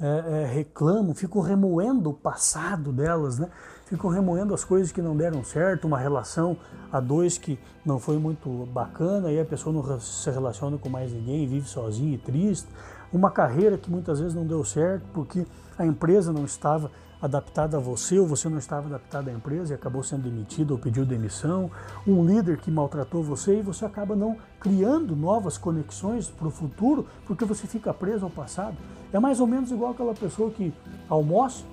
é, 0.00 0.42
é, 0.42 0.46
reclamam, 0.46 1.12
ficam 1.12 1.40
remoendo 1.40 2.10
o 2.10 2.14
passado 2.14 2.92
delas, 2.92 3.40
né? 3.40 3.50
ficam 3.86 4.10
remoendo 4.10 4.54
as 4.54 4.64
coisas 4.64 4.90
que 4.90 5.02
não 5.02 5.16
deram 5.16 5.44
certo, 5.44 5.86
uma 5.86 5.98
relação 5.98 6.56
a 6.90 7.00
dois 7.00 7.38
que 7.38 7.58
não 7.84 7.98
foi 7.98 8.18
muito 8.18 8.48
bacana 8.72 9.30
e 9.30 9.38
a 9.38 9.44
pessoa 9.44 9.72
não 9.72 10.00
se 10.00 10.30
relaciona 10.30 10.78
com 10.78 10.88
mais 10.88 11.12
ninguém, 11.12 11.46
vive 11.46 11.68
sozinha 11.68 12.14
e 12.14 12.18
triste, 12.18 12.68
uma 13.14 13.30
carreira 13.30 13.78
que 13.78 13.88
muitas 13.88 14.18
vezes 14.18 14.34
não 14.34 14.44
deu 14.44 14.64
certo 14.64 15.04
porque 15.12 15.46
a 15.78 15.86
empresa 15.86 16.32
não 16.32 16.44
estava 16.44 16.90
adaptada 17.22 17.76
a 17.76 17.80
você 17.80 18.18
ou 18.18 18.26
você 18.26 18.48
não 18.48 18.58
estava 18.58 18.88
adaptado 18.88 19.28
à 19.28 19.32
empresa 19.32 19.72
e 19.72 19.74
acabou 19.74 20.02
sendo 20.02 20.24
demitido 20.24 20.72
ou 20.72 20.78
pediu 20.78 21.06
demissão, 21.06 21.70
um 22.06 22.24
líder 22.26 22.58
que 22.58 22.70
maltratou 22.70 23.22
você 23.22 23.60
e 23.60 23.62
você 23.62 23.84
acaba 23.84 24.16
não 24.16 24.36
criando 24.60 25.14
novas 25.14 25.56
conexões 25.56 26.28
para 26.28 26.48
o 26.48 26.50
futuro 26.50 27.06
porque 27.24 27.44
você 27.44 27.66
fica 27.66 27.94
preso 27.94 28.24
ao 28.24 28.30
passado. 28.30 28.76
É 29.12 29.18
mais 29.20 29.40
ou 29.40 29.46
menos 29.46 29.70
igual 29.70 29.92
aquela 29.92 30.12
pessoa 30.12 30.50
que 30.50 30.74
almoça 31.08 31.64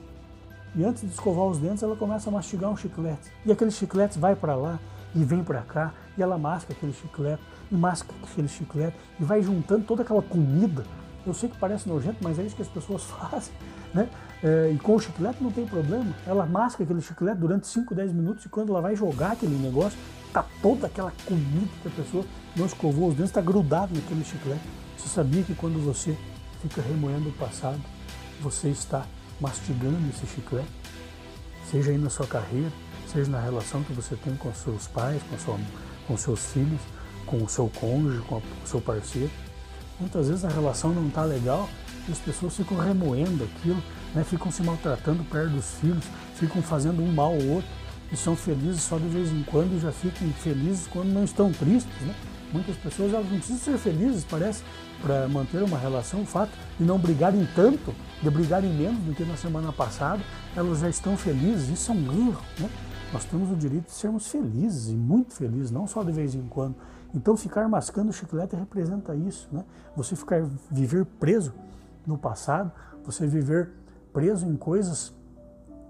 e 0.75 0.85
antes 0.85 1.01
de 1.01 1.09
escovar 1.09 1.45
os 1.47 1.57
dentes 1.57 1.83
ela 1.83 1.95
começa 1.95 2.29
a 2.29 2.31
mastigar 2.31 2.69
um 2.69 2.77
chiclete 2.77 3.31
e 3.45 3.51
aquele 3.51 3.71
chiclete 3.71 4.19
vai 4.19 4.35
para 4.35 4.55
lá 4.55 4.79
e 5.13 5.23
vem 5.23 5.43
para 5.43 5.61
cá 5.63 5.91
e 6.17 6.21
ela 6.21 6.37
masca 6.37 6.71
aquele 6.71 6.93
chiclete 6.93 7.41
e 7.69 7.75
masca 7.75 8.13
aquele 8.23 8.47
chiclete 8.47 8.95
e 9.19 9.23
vai 9.23 9.41
juntando 9.41 9.83
toda 9.83 10.03
aquela 10.03 10.21
comida. 10.21 10.85
Eu 11.25 11.33
sei 11.33 11.49
que 11.49 11.57
parece 11.57 11.87
nojento, 11.87 12.17
mas 12.21 12.39
é 12.39 12.43
isso 12.43 12.55
que 12.55 12.61
as 12.61 12.67
pessoas 12.67 13.03
fazem, 13.11 13.53
né? 13.93 14.09
É, 14.43 14.71
e 14.73 14.79
com 14.79 14.95
o 14.95 14.99
chiclete 14.99 15.43
não 15.43 15.51
tem 15.51 15.65
problema. 15.65 16.13
Ela 16.25 16.45
masca 16.45 16.83
aquele 16.83 17.01
chiclete 17.01 17.39
durante 17.39 17.67
5, 17.67 17.93
10 17.93 18.11
minutos 18.13 18.45
e 18.45 18.49
quando 18.49 18.69
ela 18.71 18.81
vai 18.81 18.95
jogar 18.95 19.33
aquele 19.33 19.55
negócio, 19.55 19.97
tá 20.33 20.45
toda 20.61 20.87
aquela 20.87 21.11
comida 21.25 21.67
que 21.81 21.87
a 21.87 21.91
pessoa 21.91 22.25
não 22.55 22.65
escovou 22.65 23.09
os 23.09 23.15
dentes, 23.15 23.29
está 23.29 23.41
grudado 23.41 23.93
naquele 23.93 24.23
chiclete. 24.23 24.61
Você 24.97 25.09
sabia 25.09 25.43
que 25.43 25.53
quando 25.53 25.83
você 25.83 26.17
fica 26.61 26.81
remoendo 26.81 27.29
o 27.29 27.33
passado, 27.33 27.79
você 28.39 28.69
está 28.69 29.05
mastigando 29.39 30.09
esse 30.09 30.25
chiclete? 30.25 30.69
Seja 31.69 31.91
aí 31.91 31.97
na 31.97 32.09
sua 32.09 32.27
carreira, 32.27 32.71
seja 33.07 33.29
na 33.29 33.39
relação 33.39 33.83
que 33.83 33.93
você 33.93 34.15
tem 34.15 34.35
com 34.35 34.53
seus 34.53 34.87
pais, 34.87 35.21
com, 35.23 35.37
sua, 35.37 35.59
com 36.07 36.17
seus 36.17 36.45
filhos, 36.51 36.81
com 37.25 37.43
o 37.43 37.49
seu 37.49 37.69
cônjuge, 37.69 38.21
com, 38.23 38.37
o 38.37 38.67
seu 38.67 38.81
parceiro. 38.81 39.31
Muitas 40.01 40.27
vezes 40.27 40.43
a 40.43 40.49
relação 40.49 40.93
não 40.93 41.07
está 41.07 41.23
legal 41.23 41.69
e 42.09 42.11
as 42.11 42.17
pessoas 42.19 42.57
ficam 42.57 42.77
remoendo 42.77 43.45
aquilo 43.45 43.81
né, 44.13 44.23
ficam 44.23 44.51
se 44.51 44.61
maltratando 44.63 45.23
perto 45.23 45.51
dos 45.51 45.71
filhos, 45.75 46.03
ficam 46.35 46.61
fazendo 46.61 47.01
um 47.01 47.11
mal 47.11 47.33
ao 47.33 47.43
outro 47.47 47.69
e 48.11 48.17
são 48.17 48.35
felizes 48.35 48.81
só 48.81 48.97
de 48.97 49.07
vez 49.07 49.31
em 49.31 49.43
quando 49.43 49.75
e 49.75 49.79
já 49.79 49.91
ficam 49.91 50.27
felizes 50.33 50.87
quando 50.87 51.09
não 51.09 51.23
estão 51.23 51.51
tristes. 51.51 52.01
Né? 52.01 52.13
Muitas 52.51 52.75
pessoas 52.75 53.13
elas 53.13 53.29
não 53.29 53.37
precisam 53.37 53.59
ser 53.59 53.77
felizes, 53.77 54.25
parece, 54.25 54.63
para 55.01 55.27
manter 55.29 55.63
uma 55.63 55.77
relação. 55.77 56.21
O 56.21 56.25
fato 56.25 56.51
de 56.77 56.85
não 56.85 56.99
brigarem 56.99 57.47
tanto, 57.55 57.95
de 58.21 58.29
brigarem 58.29 58.73
menos 58.73 58.99
do 59.03 59.13
que 59.13 59.23
na 59.23 59.37
semana 59.37 59.71
passada, 59.71 60.21
elas 60.55 60.79
já 60.79 60.89
estão 60.89 61.15
felizes. 61.15 61.69
Isso 61.69 61.91
é 61.91 61.95
um 61.95 62.27
erro. 62.27 62.43
Né? 62.59 62.69
Nós 63.13 63.23
temos 63.23 63.49
o 63.49 63.55
direito 63.55 63.85
de 63.85 63.93
sermos 63.93 64.27
felizes 64.27 64.89
e 64.89 64.93
muito 64.93 65.33
felizes, 65.33 65.71
não 65.71 65.87
só 65.87 66.03
de 66.03 66.11
vez 66.11 66.35
em 66.35 66.45
quando. 66.49 66.75
Então, 67.13 67.35
ficar 67.35 67.67
mascando 67.67 68.13
chiclete 68.13 68.55
representa 68.55 69.15
isso. 69.15 69.49
Né? 69.51 69.65
Você 69.95 70.15
ficar 70.15 70.43
viver 70.69 71.05
preso 71.05 71.53
no 72.05 72.17
passado, 72.17 72.71
você 73.03 73.27
viver 73.27 73.69
preso 74.13 74.45
em 74.45 74.55
coisas 74.55 75.13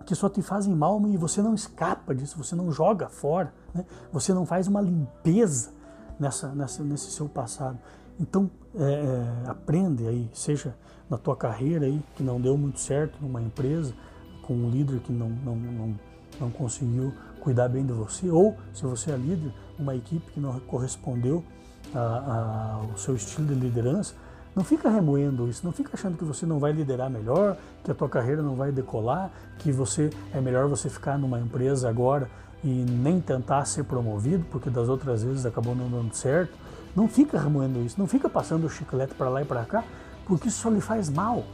que 0.06 0.16
só 0.16 0.28
te 0.28 0.42
fazem 0.42 0.76
mal 0.76 1.00
e 1.08 1.18
você 1.18 1.42
não 1.42 1.54
escapa 1.54 2.14
disso, 2.14 2.38
você 2.38 2.56
não 2.56 2.72
joga 2.72 3.08
fora, 3.08 3.54
né? 3.74 3.86
você 4.12 4.34
não 4.34 4.46
faz 4.46 4.68
uma 4.68 4.82
limpeza 4.82 5.72
nessa, 6.20 6.50
nessa, 6.50 6.84
nesse 6.84 7.12
seu 7.12 7.30
passado. 7.30 7.78
Então, 8.20 8.50
é, 8.76 8.84
é, 8.84 9.50
aprende 9.50 10.08
aí, 10.08 10.30
seja 10.34 10.76
na 11.10 11.18
tua 11.18 11.36
carreira 11.36 11.86
aí, 11.86 12.02
que 12.16 12.24
não 12.24 12.40
deu 12.40 12.58
muito 12.58 12.80
certo 12.80 13.18
numa 13.22 13.42
empresa, 13.42 13.94
com 14.44 14.54
um 14.54 14.70
líder 14.70 15.00
que 15.02 15.12
não, 15.12 15.30
não, 15.30 15.56
não, 15.56 16.00
não 16.40 16.52
conseguiu 16.52 17.14
cuidar 17.40 17.68
bem 17.68 17.86
de 17.86 17.92
você, 17.92 18.30
ou 18.30 18.56
se 18.74 18.84
você 18.84 19.12
é 19.12 19.18
líder, 19.18 19.52
uma 19.82 19.96
equipe 19.96 20.32
que 20.32 20.40
não 20.40 20.60
correspondeu 20.62 21.44
ao 21.94 22.98
seu 22.98 23.16
estilo 23.16 23.48
de 23.48 23.54
liderança, 23.56 24.14
não 24.56 24.64
fica 24.64 24.90
remoendo 24.90 25.48
isso, 25.48 25.62
não 25.64 25.72
fica 25.72 25.92
achando 25.94 26.18
que 26.18 26.26
você 26.26 26.46
não 26.46 26.60
vai 26.60 26.74
liderar 26.74 27.10
melhor, 27.10 27.58
que 27.84 27.92
a 27.92 27.96
tua 27.96 28.10
carreira 28.10 28.42
não 28.42 28.56
vai 28.56 28.72
decolar, 28.72 29.32
que 29.58 29.72
você 29.72 30.10
é 30.34 30.42
melhor 30.42 30.68
você 30.68 30.90
ficar 30.90 31.18
numa 31.18 31.40
empresa 31.40 31.90
agora 31.90 32.30
e 32.64 32.68
nem 32.68 33.20
tentar 33.20 33.66
ser 33.66 33.86
promovido, 33.86 34.46
porque 34.52 34.70
das 34.70 34.90
outras 34.90 35.24
vezes 35.24 35.46
acabou 35.46 35.74
não 35.74 35.90
dando 35.90 36.14
certo. 36.14 36.54
Não 36.96 37.08
fica 37.08 37.40
remoendo 37.40 37.80
isso, 37.80 37.96
não 37.98 38.08
fica 38.08 38.28
passando 38.28 38.66
o 38.66 38.70
chiclete 38.70 39.16
para 39.16 39.30
lá 39.30 39.42
e 39.42 39.46
para 39.46 39.64
cá, 39.64 39.84
porque 40.26 40.50
isso 40.50 40.62
só 40.62 40.70
lhe 40.70 40.82
faz 40.82 41.10
mal. 41.10 41.46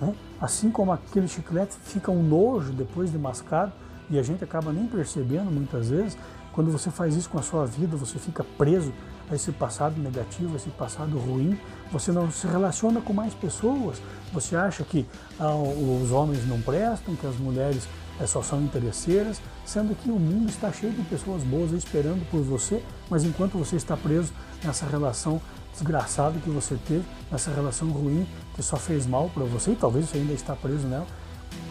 Né? 0.00 0.14
Assim 0.40 0.70
como 0.70 0.92
aquele 0.92 1.26
chiclete 1.26 1.74
fica 1.82 2.12
um 2.12 2.22
nojo 2.22 2.72
depois 2.72 3.10
de 3.10 3.18
mascado 3.18 3.72
e 4.08 4.18
a 4.18 4.22
gente 4.22 4.44
acaba 4.44 4.72
nem 4.72 4.86
percebendo 4.86 5.50
muitas 5.50 5.90
vezes, 5.90 6.16
quando 6.56 6.72
você 6.72 6.90
faz 6.90 7.14
isso 7.14 7.28
com 7.28 7.38
a 7.38 7.42
sua 7.42 7.66
vida, 7.66 7.98
você 7.98 8.18
fica 8.18 8.42
preso 8.42 8.90
a 9.30 9.34
esse 9.34 9.52
passado 9.52 10.00
negativo, 10.00 10.54
a 10.54 10.56
esse 10.56 10.70
passado 10.70 11.18
ruim, 11.18 11.58
você 11.92 12.10
não 12.10 12.30
se 12.30 12.46
relaciona 12.46 12.98
com 12.98 13.12
mais 13.12 13.34
pessoas, 13.34 14.00
você 14.32 14.56
acha 14.56 14.82
que 14.82 15.06
ah, 15.38 15.54
os 15.54 16.10
homens 16.10 16.48
não 16.48 16.58
prestam, 16.62 17.14
que 17.14 17.26
as 17.26 17.36
mulheres 17.36 17.86
é, 18.18 18.26
só 18.26 18.42
são 18.42 18.62
interesseiras, 18.62 19.38
sendo 19.66 19.94
que 19.94 20.08
o 20.08 20.18
mundo 20.18 20.48
está 20.48 20.72
cheio 20.72 20.94
de 20.94 21.02
pessoas 21.02 21.42
boas 21.42 21.72
esperando 21.72 22.26
por 22.30 22.40
você, 22.40 22.82
mas 23.10 23.22
enquanto 23.22 23.58
você 23.58 23.76
está 23.76 23.94
preso 23.94 24.32
nessa 24.64 24.86
relação 24.86 25.38
desgraçada 25.74 26.38
que 26.38 26.48
você 26.48 26.78
teve, 26.88 27.04
nessa 27.30 27.50
relação 27.50 27.90
ruim 27.90 28.26
que 28.54 28.62
só 28.62 28.78
fez 28.78 29.06
mal 29.06 29.28
para 29.28 29.44
você, 29.44 29.72
e 29.72 29.76
talvez 29.76 30.08
você 30.08 30.16
ainda 30.16 30.32
está 30.32 30.56
preso 30.56 30.86
nela, 30.86 31.06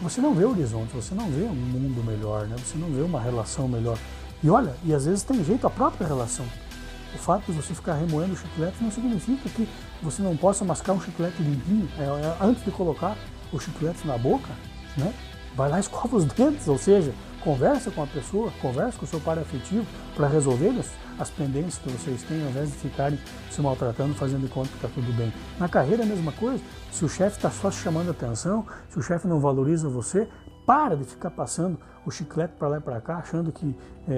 você 0.00 0.20
não 0.20 0.32
vê 0.32 0.44
o 0.44 0.50
horizonte, 0.50 0.94
você 0.94 1.12
não 1.12 1.28
vê 1.28 1.42
um 1.42 1.54
mundo 1.54 2.04
melhor, 2.04 2.46
né? 2.46 2.54
você 2.56 2.78
não 2.78 2.88
vê 2.88 3.00
uma 3.00 3.20
relação 3.20 3.66
melhor. 3.66 3.98
E 4.42 4.50
olha, 4.50 4.74
e 4.84 4.94
às 4.94 5.06
vezes 5.06 5.22
tem 5.22 5.42
jeito 5.44 5.66
a 5.66 5.70
própria 5.70 6.06
relação. 6.06 6.46
O 7.14 7.18
fato 7.18 7.46
de 7.46 7.52
você 7.52 7.74
ficar 7.74 7.94
remoendo 7.94 8.36
chiclete 8.36 8.76
não 8.80 8.90
significa 8.90 9.48
que 9.48 9.68
você 10.02 10.22
não 10.22 10.36
possa 10.36 10.64
mascar 10.64 10.92
um 10.92 11.00
chiclete 11.00 11.42
limpinho. 11.42 11.88
É, 11.98 12.02
é, 12.02 12.36
antes 12.40 12.64
de 12.64 12.70
colocar 12.70 13.16
o 13.52 13.58
chiclete 13.58 14.06
na 14.06 14.18
boca, 14.18 14.50
né? 14.96 15.14
vai 15.56 15.70
lá 15.70 15.78
e 15.78 15.80
escova 15.80 16.16
os 16.16 16.24
dentes, 16.26 16.68
ou 16.68 16.76
seja, 16.76 17.12
conversa 17.42 17.90
com 17.90 18.02
a 18.02 18.06
pessoa, 18.06 18.52
conversa 18.60 18.98
com 18.98 19.04
o 19.04 19.08
seu 19.08 19.20
par 19.20 19.38
afetivo 19.38 19.86
para 20.14 20.28
resolver 20.28 20.78
as, 20.78 20.90
as 21.18 21.30
pendências 21.30 21.78
que 21.78 21.88
vocês 21.88 22.22
têm, 22.24 22.42
ao 22.42 22.50
invés 22.50 22.70
de 22.70 22.76
ficarem 22.76 23.18
se 23.50 23.60
maltratando, 23.62 24.14
fazendo 24.14 24.48
conta 24.50 24.68
que 24.68 24.76
está 24.76 24.88
tudo 24.88 25.10
bem. 25.16 25.32
Na 25.58 25.68
carreira 25.68 26.02
é 26.02 26.06
a 26.06 26.08
mesma 26.08 26.32
coisa. 26.32 26.62
Se 26.92 27.04
o 27.04 27.08
chefe 27.08 27.36
está 27.36 27.50
só 27.50 27.70
chamando 27.70 28.10
atenção, 28.10 28.66
se 28.90 28.98
o 28.98 29.02
chefe 29.02 29.26
não 29.26 29.40
valoriza 29.40 29.88
você, 29.88 30.28
para 30.66 30.96
de 30.96 31.04
ficar 31.04 31.30
passando 31.30 31.78
o 32.06 32.10
chiclete 32.10 32.54
para 32.56 32.68
lá 32.68 32.78
e 32.78 32.80
para 32.80 33.00
cá, 33.00 33.16
achando 33.16 33.50
que 33.50 33.76
é, 34.08 34.14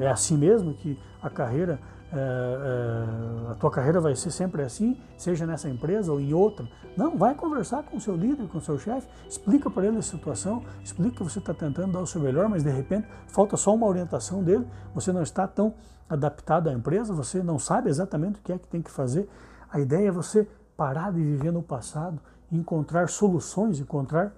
é, 0.00 0.04
é, 0.04 0.10
assim 0.10 0.36
mesmo, 0.36 0.74
que 0.74 1.00
a 1.22 1.30
carreira, 1.30 1.80
é, 2.12 2.16
é, 2.18 3.50
a 3.52 3.54
tua 3.54 3.70
carreira 3.70 4.00
vai 4.00 4.14
ser 4.14 4.30
sempre 4.30 4.62
assim, 4.62 5.00
seja 5.16 5.46
nessa 5.46 5.68
empresa 5.68 6.12
ou 6.12 6.20
em 6.20 6.34
outra. 6.34 6.68
Não, 6.94 7.16
vai 7.16 7.34
conversar 7.34 7.82
com 7.84 7.96
o 7.96 8.00
seu 8.00 8.14
líder, 8.14 8.46
com 8.48 8.58
o 8.58 8.60
seu 8.60 8.78
chefe, 8.78 9.08
explica 9.26 9.70
para 9.70 9.86
ele 9.86 9.96
a 9.96 10.02
situação, 10.02 10.62
explica 10.84 11.16
que 11.16 11.24
você 11.24 11.38
está 11.38 11.54
tentando 11.54 11.92
dar 11.92 12.00
o 12.00 12.06
seu 12.06 12.20
melhor, 12.20 12.48
mas 12.50 12.62
de 12.62 12.70
repente 12.70 13.08
falta 13.28 13.56
só 13.56 13.74
uma 13.74 13.86
orientação 13.86 14.44
dele, 14.44 14.66
você 14.94 15.10
não 15.10 15.22
está 15.22 15.48
tão 15.48 15.74
adaptado 16.06 16.68
à 16.68 16.72
empresa, 16.72 17.14
você 17.14 17.42
não 17.42 17.58
sabe 17.58 17.88
exatamente 17.88 18.40
o 18.40 18.42
que 18.42 18.52
é 18.52 18.58
que 18.58 18.68
tem 18.68 18.82
que 18.82 18.90
fazer. 18.90 19.26
A 19.72 19.80
ideia 19.80 20.08
é 20.08 20.10
você 20.10 20.46
parar 20.76 21.12
de 21.12 21.22
viver 21.22 21.52
no 21.52 21.62
passado, 21.62 22.20
encontrar 22.52 23.08
soluções, 23.08 23.78
encontrar 23.78 24.34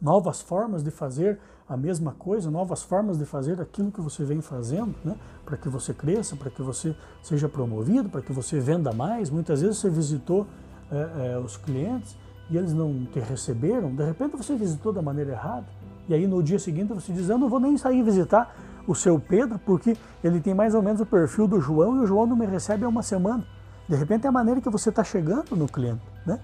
novas 0.00 0.40
formas 0.40 0.82
de 0.82 0.90
fazer 0.90 1.38
a 1.68 1.76
mesma 1.76 2.12
coisa, 2.18 2.50
novas 2.50 2.82
formas 2.82 3.18
de 3.18 3.26
fazer 3.26 3.60
aquilo 3.60 3.92
que 3.92 4.00
você 4.00 4.24
vem 4.24 4.40
fazendo, 4.40 4.94
né? 5.04 5.14
para 5.44 5.56
que 5.56 5.68
você 5.68 5.92
cresça, 5.92 6.34
para 6.34 6.50
que 6.50 6.62
você 6.62 6.96
seja 7.22 7.48
promovido, 7.48 8.08
para 8.08 8.22
que 8.22 8.32
você 8.32 8.58
venda 8.58 8.92
mais. 8.92 9.28
Muitas 9.28 9.60
vezes 9.60 9.76
você 9.76 9.90
visitou 9.90 10.46
é, 10.90 11.32
é, 11.34 11.38
os 11.38 11.56
clientes 11.56 12.16
e 12.50 12.56
eles 12.56 12.72
não 12.72 13.04
te 13.12 13.20
receberam, 13.20 13.94
de 13.94 14.02
repente 14.02 14.36
você 14.36 14.56
visitou 14.56 14.92
da 14.92 15.02
maneira 15.02 15.32
errada. 15.32 15.66
E 16.08 16.14
aí 16.14 16.26
no 16.26 16.42
dia 16.42 16.58
seguinte 16.58 16.92
você 16.94 17.12
diz: 17.12 17.28
Eu 17.28 17.36
não 17.36 17.50
vou 17.50 17.60
nem 17.60 17.76
sair 17.76 18.02
visitar 18.02 18.56
o 18.86 18.94
seu 18.94 19.20
Pedro, 19.20 19.58
porque 19.58 19.94
ele 20.24 20.40
tem 20.40 20.54
mais 20.54 20.74
ou 20.74 20.82
menos 20.82 21.02
o 21.02 21.06
perfil 21.06 21.46
do 21.46 21.60
João 21.60 21.96
e 21.96 21.98
o 22.00 22.06
João 22.06 22.26
não 22.26 22.34
me 22.34 22.46
recebe 22.46 22.84
há 22.84 22.88
uma 22.88 23.02
semana. 23.02 23.44
De 23.86 23.94
repente 23.94 24.24
é 24.24 24.28
a 24.28 24.32
maneira 24.32 24.60
que 24.62 24.70
você 24.70 24.88
está 24.88 25.04
chegando 25.04 25.54
no 25.54 25.66
cliente. 25.66 26.00
Né? 26.24 26.40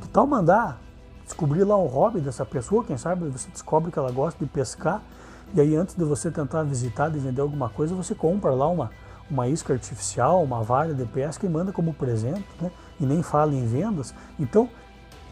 Que 0.00 0.08
tal 0.08 0.24
mandar 0.24 0.80
descobrir 1.28 1.62
lá 1.64 1.76
o 1.76 1.86
hobby 1.86 2.20
dessa 2.20 2.44
pessoa, 2.44 2.82
quem 2.82 2.96
sabe 2.96 3.28
você 3.28 3.48
descobre 3.50 3.92
que 3.92 3.98
ela 3.98 4.10
gosta 4.10 4.42
de 4.42 4.50
pescar, 4.50 5.02
e 5.54 5.60
aí 5.60 5.76
antes 5.76 5.94
de 5.94 6.04
você 6.04 6.30
tentar 6.30 6.62
visitar, 6.62 7.10
de 7.10 7.18
vender 7.18 7.40
alguma 7.40 7.68
coisa, 7.68 7.94
você 7.94 8.14
compra 8.14 8.50
lá 8.50 8.66
uma, 8.66 8.90
uma 9.30 9.46
isca 9.46 9.72
artificial, 9.72 10.42
uma 10.42 10.62
vara 10.62 10.92
de 10.92 11.04
pesca 11.04 11.46
e 11.46 11.48
manda 11.48 11.72
como 11.72 11.94
presente, 11.94 12.46
né? 12.60 12.70
e 12.98 13.06
nem 13.06 13.22
fala 13.22 13.54
em 13.54 13.66
vendas. 13.66 14.14
Então, 14.38 14.68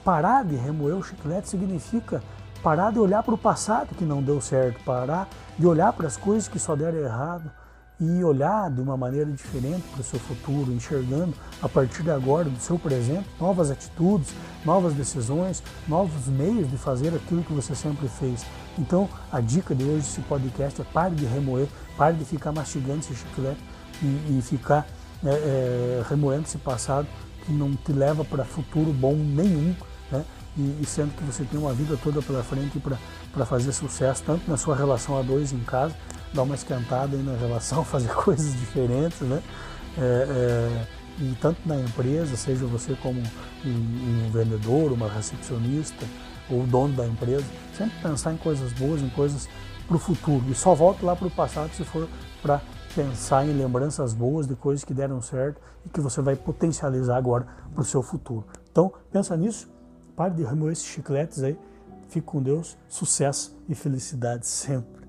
parar 0.05 0.45
de 0.45 0.55
remoer 0.55 0.97
o 0.97 1.03
chiclete 1.03 1.49
significa 1.49 2.23
parar 2.63 2.93
de 2.93 2.99
olhar 2.99 3.23
para 3.23 3.35
o 3.35 3.39
passado 3.39 3.95
que 3.95 4.05
não 4.05 4.23
deu 4.23 4.41
certo, 4.41 4.83
parar 4.85 5.29
de 5.59 5.67
olhar 5.67 5.93
para 5.93 6.07
as 6.07 6.17
coisas 6.17 6.49
que 6.49 6.59
só 6.59 6.77
deram 6.77 6.99
errado, 6.99 7.51
e 7.99 8.23
olhar 8.23 8.71
de 8.71 8.81
uma 8.81 8.97
maneira 8.97 9.31
diferente 9.31 9.83
para 9.93 10.01
o 10.01 10.05
seu 10.05 10.21
futuro, 10.21 10.73
enxergando 10.73 11.33
a 11.63 11.69
partir 11.69 12.03
de 12.03 12.11
agora, 12.11 12.45
do 12.45 12.59
seu 12.59 12.79
presente, 12.79 13.27
novas 13.41 13.71
atitudes, 13.71 14.35
novas 14.65 14.93
decisões, 14.93 15.63
novos 15.89 16.27
meios 16.27 16.71
de 16.71 16.77
fazer 16.77 17.15
aquilo 17.15 17.43
que 17.43 17.53
você 17.53 17.75
sempre 17.75 18.07
fez. 18.09 18.45
Então, 18.79 19.09
a 19.33 19.41
dica 19.41 19.75
de 19.75 19.85
hoje 19.85 20.05
desse 20.05 20.21
podcast 20.23 20.81
é 20.81 20.85
pare 20.85 21.15
de 21.15 21.25
remoer, 21.25 21.69
pare 21.97 22.17
de 22.17 22.25
ficar 22.25 22.53
mastigando 22.53 22.99
esse 22.99 23.15
chiclete 23.15 23.61
e, 24.03 24.39
e 24.39 24.43
ficar 24.43 24.87
é, 25.25 25.31
é, 25.31 26.05
remoendo 26.09 26.45
esse 26.45 26.59
passado 26.59 27.07
que 27.47 27.53
não 27.53 27.75
te 27.75 27.93
leva 27.93 28.25
para 28.25 28.45
futuro 28.45 28.93
bom 28.93 29.15
nenhum, 29.15 29.75
né? 30.11 30.25
E, 30.59 30.79
e, 30.81 30.87
sendo 30.87 31.15
que 31.15 31.23
você 31.23 31.45
tem 31.45 31.61
uma 31.61 31.73
vida 31.73 31.99
toda 32.03 32.23
pela 32.23 32.43
frente 32.43 32.79
para 32.79 32.97
fazer 33.45 33.73
sucesso, 33.73 34.23
tanto 34.25 34.49
na 34.49 34.57
sua 34.57 34.75
relação 34.75 35.19
a 35.19 35.23
dois 35.23 35.53
em 35.53 35.61
casa, 35.61 35.95
dar 36.33 36.43
uma 36.43 36.55
esquentada 36.55 37.17
aí 37.17 37.23
na 37.23 37.37
relação, 37.37 37.85
fazer 37.85 38.13
coisas 38.15 38.53
diferentes, 38.59 39.21
né? 39.21 39.43
É, 39.99 40.01
é, 40.01 40.87
e 41.19 41.35
tanto 41.41 41.59
na 41.67 41.77
empresa, 41.77 42.37
seja 42.37 42.67
você 42.67 42.95
como 43.03 43.21
um, 43.65 43.69
um, 43.69 44.31
vendedor, 44.31 44.93
uma 44.93 45.09
recepcionista 45.09 46.05
ou 46.51 46.67
dono 46.67 46.95
da 46.95 47.07
empresa, 47.07 47.45
sempre 47.77 47.99
pensar 48.03 48.33
em 48.33 48.37
coisas 48.37 48.73
boas, 48.75 49.01
em 49.03 49.09
coisas 49.09 49.49
para 49.87 49.97
o 49.97 49.99
futuro. 49.99 50.45
E 50.51 50.55
só 50.55 50.75
volta 50.75 51.05
lá 51.05 51.17
para 51.17 51.27
o 51.27 51.31
passado 51.31 51.71
se 51.73 51.85
for 51.85 52.09
para 52.43 52.61
pensar 52.95 53.47
em 53.47 53.53
lembranças 53.53 54.13
boas 54.13 54.47
de 54.47 54.55
coisas 54.55 54.85
que 54.85 54.95
deram 54.95 55.21
certo 55.21 55.61
e 55.85 55.89
que 55.89 56.01
você 56.01 56.21
vai 56.21 56.37
potencializar 56.37 57.17
agora 57.17 57.47
para 57.73 57.81
o 57.81 57.85
seu 57.85 58.03
futuro. 58.03 58.47
Então, 58.71 58.93
pensa 59.11 59.37
nisso, 59.37 59.71
pare 60.15 60.35
de 60.35 60.45
remover 60.45 60.73
esses 60.73 60.87
chicletes 60.87 61.43
aí, 61.43 61.59
fique 62.09 62.27
com 62.27 62.43
Deus, 62.43 62.77
sucesso 62.89 63.57
e 63.69 63.75
felicidade 63.75 64.47
sempre. 64.47 65.06